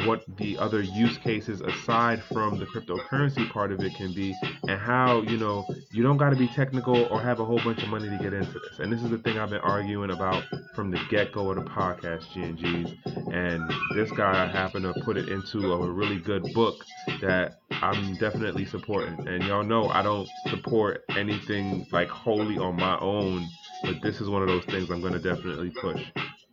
what 0.04 0.24
the 0.36 0.58
other 0.58 0.82
use 0.82 1.18
cases 1.18 1.60
aside 1.60 2.22
from 2.24 2.58
the 2.58 2.66
cryptocurrency 2.66 3.50
part 3.50 3.72
of 3.72 3.80
it 3.80 3.94
can 3.94 4.12
be, 4.12 4.34
and 4.68 4.78
how 4.78 5.22
you 5.22 5.36
know 5.36 5.66
you 5.90 6.02
don't 6.02 6.16
got 6.16 6.30
to 6.30 6.36
be 6.36 6.48
technical 6.48 7.04
or 7.06 7.20
have 7.20 7.40
a 7.40 7.44
whole 7.44 7.60
bunch 7.62 7.82
of 7.82 7.88
money 7.88 8.08
to 8.08 8.16
get 8.22 8.32
into 8.32 8.52
this. 8.52 8.78
And 8.78 8.92
this 8.92 9.02
is 9.02 9.10
the 9.10 9.18
thing 9.18 9.38
I've 9.38 9.50
been 9.50 9.60
arguing 9.60 10.10
about 10.10 10.44
from 10.74 10.90
the 10.90 11.00
get 11.10 11.32
go 11.32 11.50
of 11.50 11.56
the 11.56 11.70
podcast, 11.70 12.24
GNGs. 12.34 13.32
And 13.32 13.70
this 13.94 14.10
guy 14.12 14.46
happened 14.46 14.92
to 14.92 15.00
put 15.02 15.16
it 15.16 15.28
into 15.28 15.72
a 15.72 15.90
really 15.90 16.18
good 16.18 16.42
book 16.54 16.76
that 17.20 17.60
I'm 17.70 18.16
definitely 18.16 18.64
supporting. 18.64 19.26
And 19.28 19.42
y'all 19.44 19.64
know 19.64 19.88
I 19.88 20.02
don't 20.02 20.28
support 20.48 21.04
anything 21.10 21.86
like 21.92 22.08
wholly 22.08 22.58
on 22.58 22.76
my 22.76 22.98
own 22.98 23.48
but 23.82 24.00
this 24.00 24.20
is 24.20 24.28
one 24.28 24.42
of 24.42 24.48
those 24.48 24.64
things 24.64 24.90
I'm 24.90 25.00
going 25.00 25.12
to 25.12 25.18
definitely 25.18 25.70
push. 25.70 26.02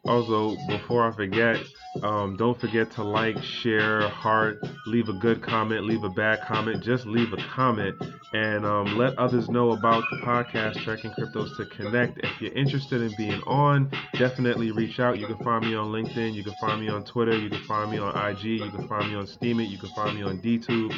Also, 0.06 0.56
before 0.68 1.08
I 1.08 1.16
forget, 1.16 1.58
um, 2.04 2.38
don't 2.38 2.60
forget 2.60 2.92
to 2.92 3.04
like, 3.04 3.38
share, 3.44 4.08
heart, 4.10 4.64
leave 4.86 5.10
a 5.10 5.14
good 5.14 5.42
comment, 5.42 5.86
leave 5.86 6.04
a 6.04 6.10
bad 6.10 6.40
comment. 6.42 6.84
Just 6.84 7.06
leave 7.06 7.34
a 7.34 7.38
comment 7.54 7.96
and 8.34 8.66
um, 8.66 8.98
let 8.98 9.18
others 9.18 9.50
know 9.50 9.72
about 9.72 10.04
the 10.12 10.18
podcast, 10.18 10.84
Tracking 10.84 11.12
Cryptos 11.12 11.58
to 11.58 11.66
Connect. 11.66 12.18
If 12.20 12.42
you're 12.42 12.54
interested 12.54 13.02
in 13.02 13.12
being 13.18 13.42
on, 13.42 13.92
definitely 14.14 14.72
reach 14.72 15.00
out. 15.00 15.18
You 15.18 15.28
can 15.28 15.38
find 15.40 15.66
me 15.66 15.76
on 15.76 15.92
LinkedIn, 15.92 16.34
you 16.34 16.44
can 16.44 16.54
find 16.62 16.80
me 16.80 16.90
on 16.90 17.04
Twitter, 17.04 17.38
you 17.38 17.50
can 17.50 17.64
find 17.66 17.92
me 17.92 17.98
on 17.98 18.16
IG, 18.16 18.44
you 18.44 18.72
can 18.72 18.88
find 18.88 19.10
me 19.10 19.16
on 19.16 19.26
Steemit, 19.26 19.70
you 19.70 19.80
can 19.80 19.90
find 19.90 20.16
me 20.16 20.24
on 20.24 20.40
DTube. 20.40 20.94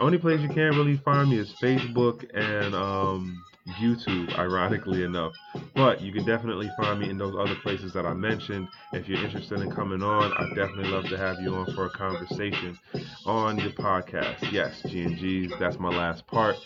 Only 0.00 0.18
place 0.18 0.40
you 0.40 0.48
can't 0.48 0.74
really 0.76 0.96
find 0.98 1.30
me 1.30 1.38
is 1.38 1.52
Facebook 1.60 2.24
and 2.34 2.74
um, 2.74 3.42
YouTube, 3.80 4.36
ironically 4.38 5.04
enough. 5.04 5.32
But 5.74 6.00
you 6.00 6.12
can 6.12 6.24
definitely 6.24 6.70
find 6.76 7.00
me 7.00 7.10
in 7.10 7.18
those 7.18 7.34
other 7.38 7.54
places 7.56 7.92
that 7.92 8.06
I 8.06 8.14
mentioned. 8.14 8.68
If 8.92 9.08
you're 9.08 9.24
interested 9.24 9.60
in 9.60 9.70
coming 9.70 10.02
on, 10.02 10.32
I'd 10.32 10.54
definitely 10.54 10.90
love 10.90 11.04
to 11.06 11.16
have 11.16 11.40
you 11.40 11.54
on 11.54 11.72
for 11.74 11.86
a 11.86 11.90
conversation 11.90 12.78
on 13.26 13.56
the 13.56 13.70
podcast. 13.70 14.50
Yes, 14.52 14.82
GNGs, 14.82 15.58
that's 15.58 15.78
my 15.78 15.90
last 15.90 16.26
part. 16.26 16.56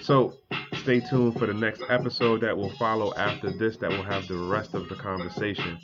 So 0.00 0.34
stay 0.82 1.00
tuned 1.00 1.38
for 1.38 1.46
the 1.46 1.54
next 1.54 1.82
episode 1.88 2.40
that 2.42 2.56
will 2.56 2.72
follow 2.78 3.12
after 3.14 3.50
this 3.50 3.76
that 3.78 3.90
will 3.90 4.02
have 4.02 4.26
the 4.28 4.36
rest 4.36 4.74
of 4.74 4.88
the 4.88 4.96
conversation. 4.96 5.78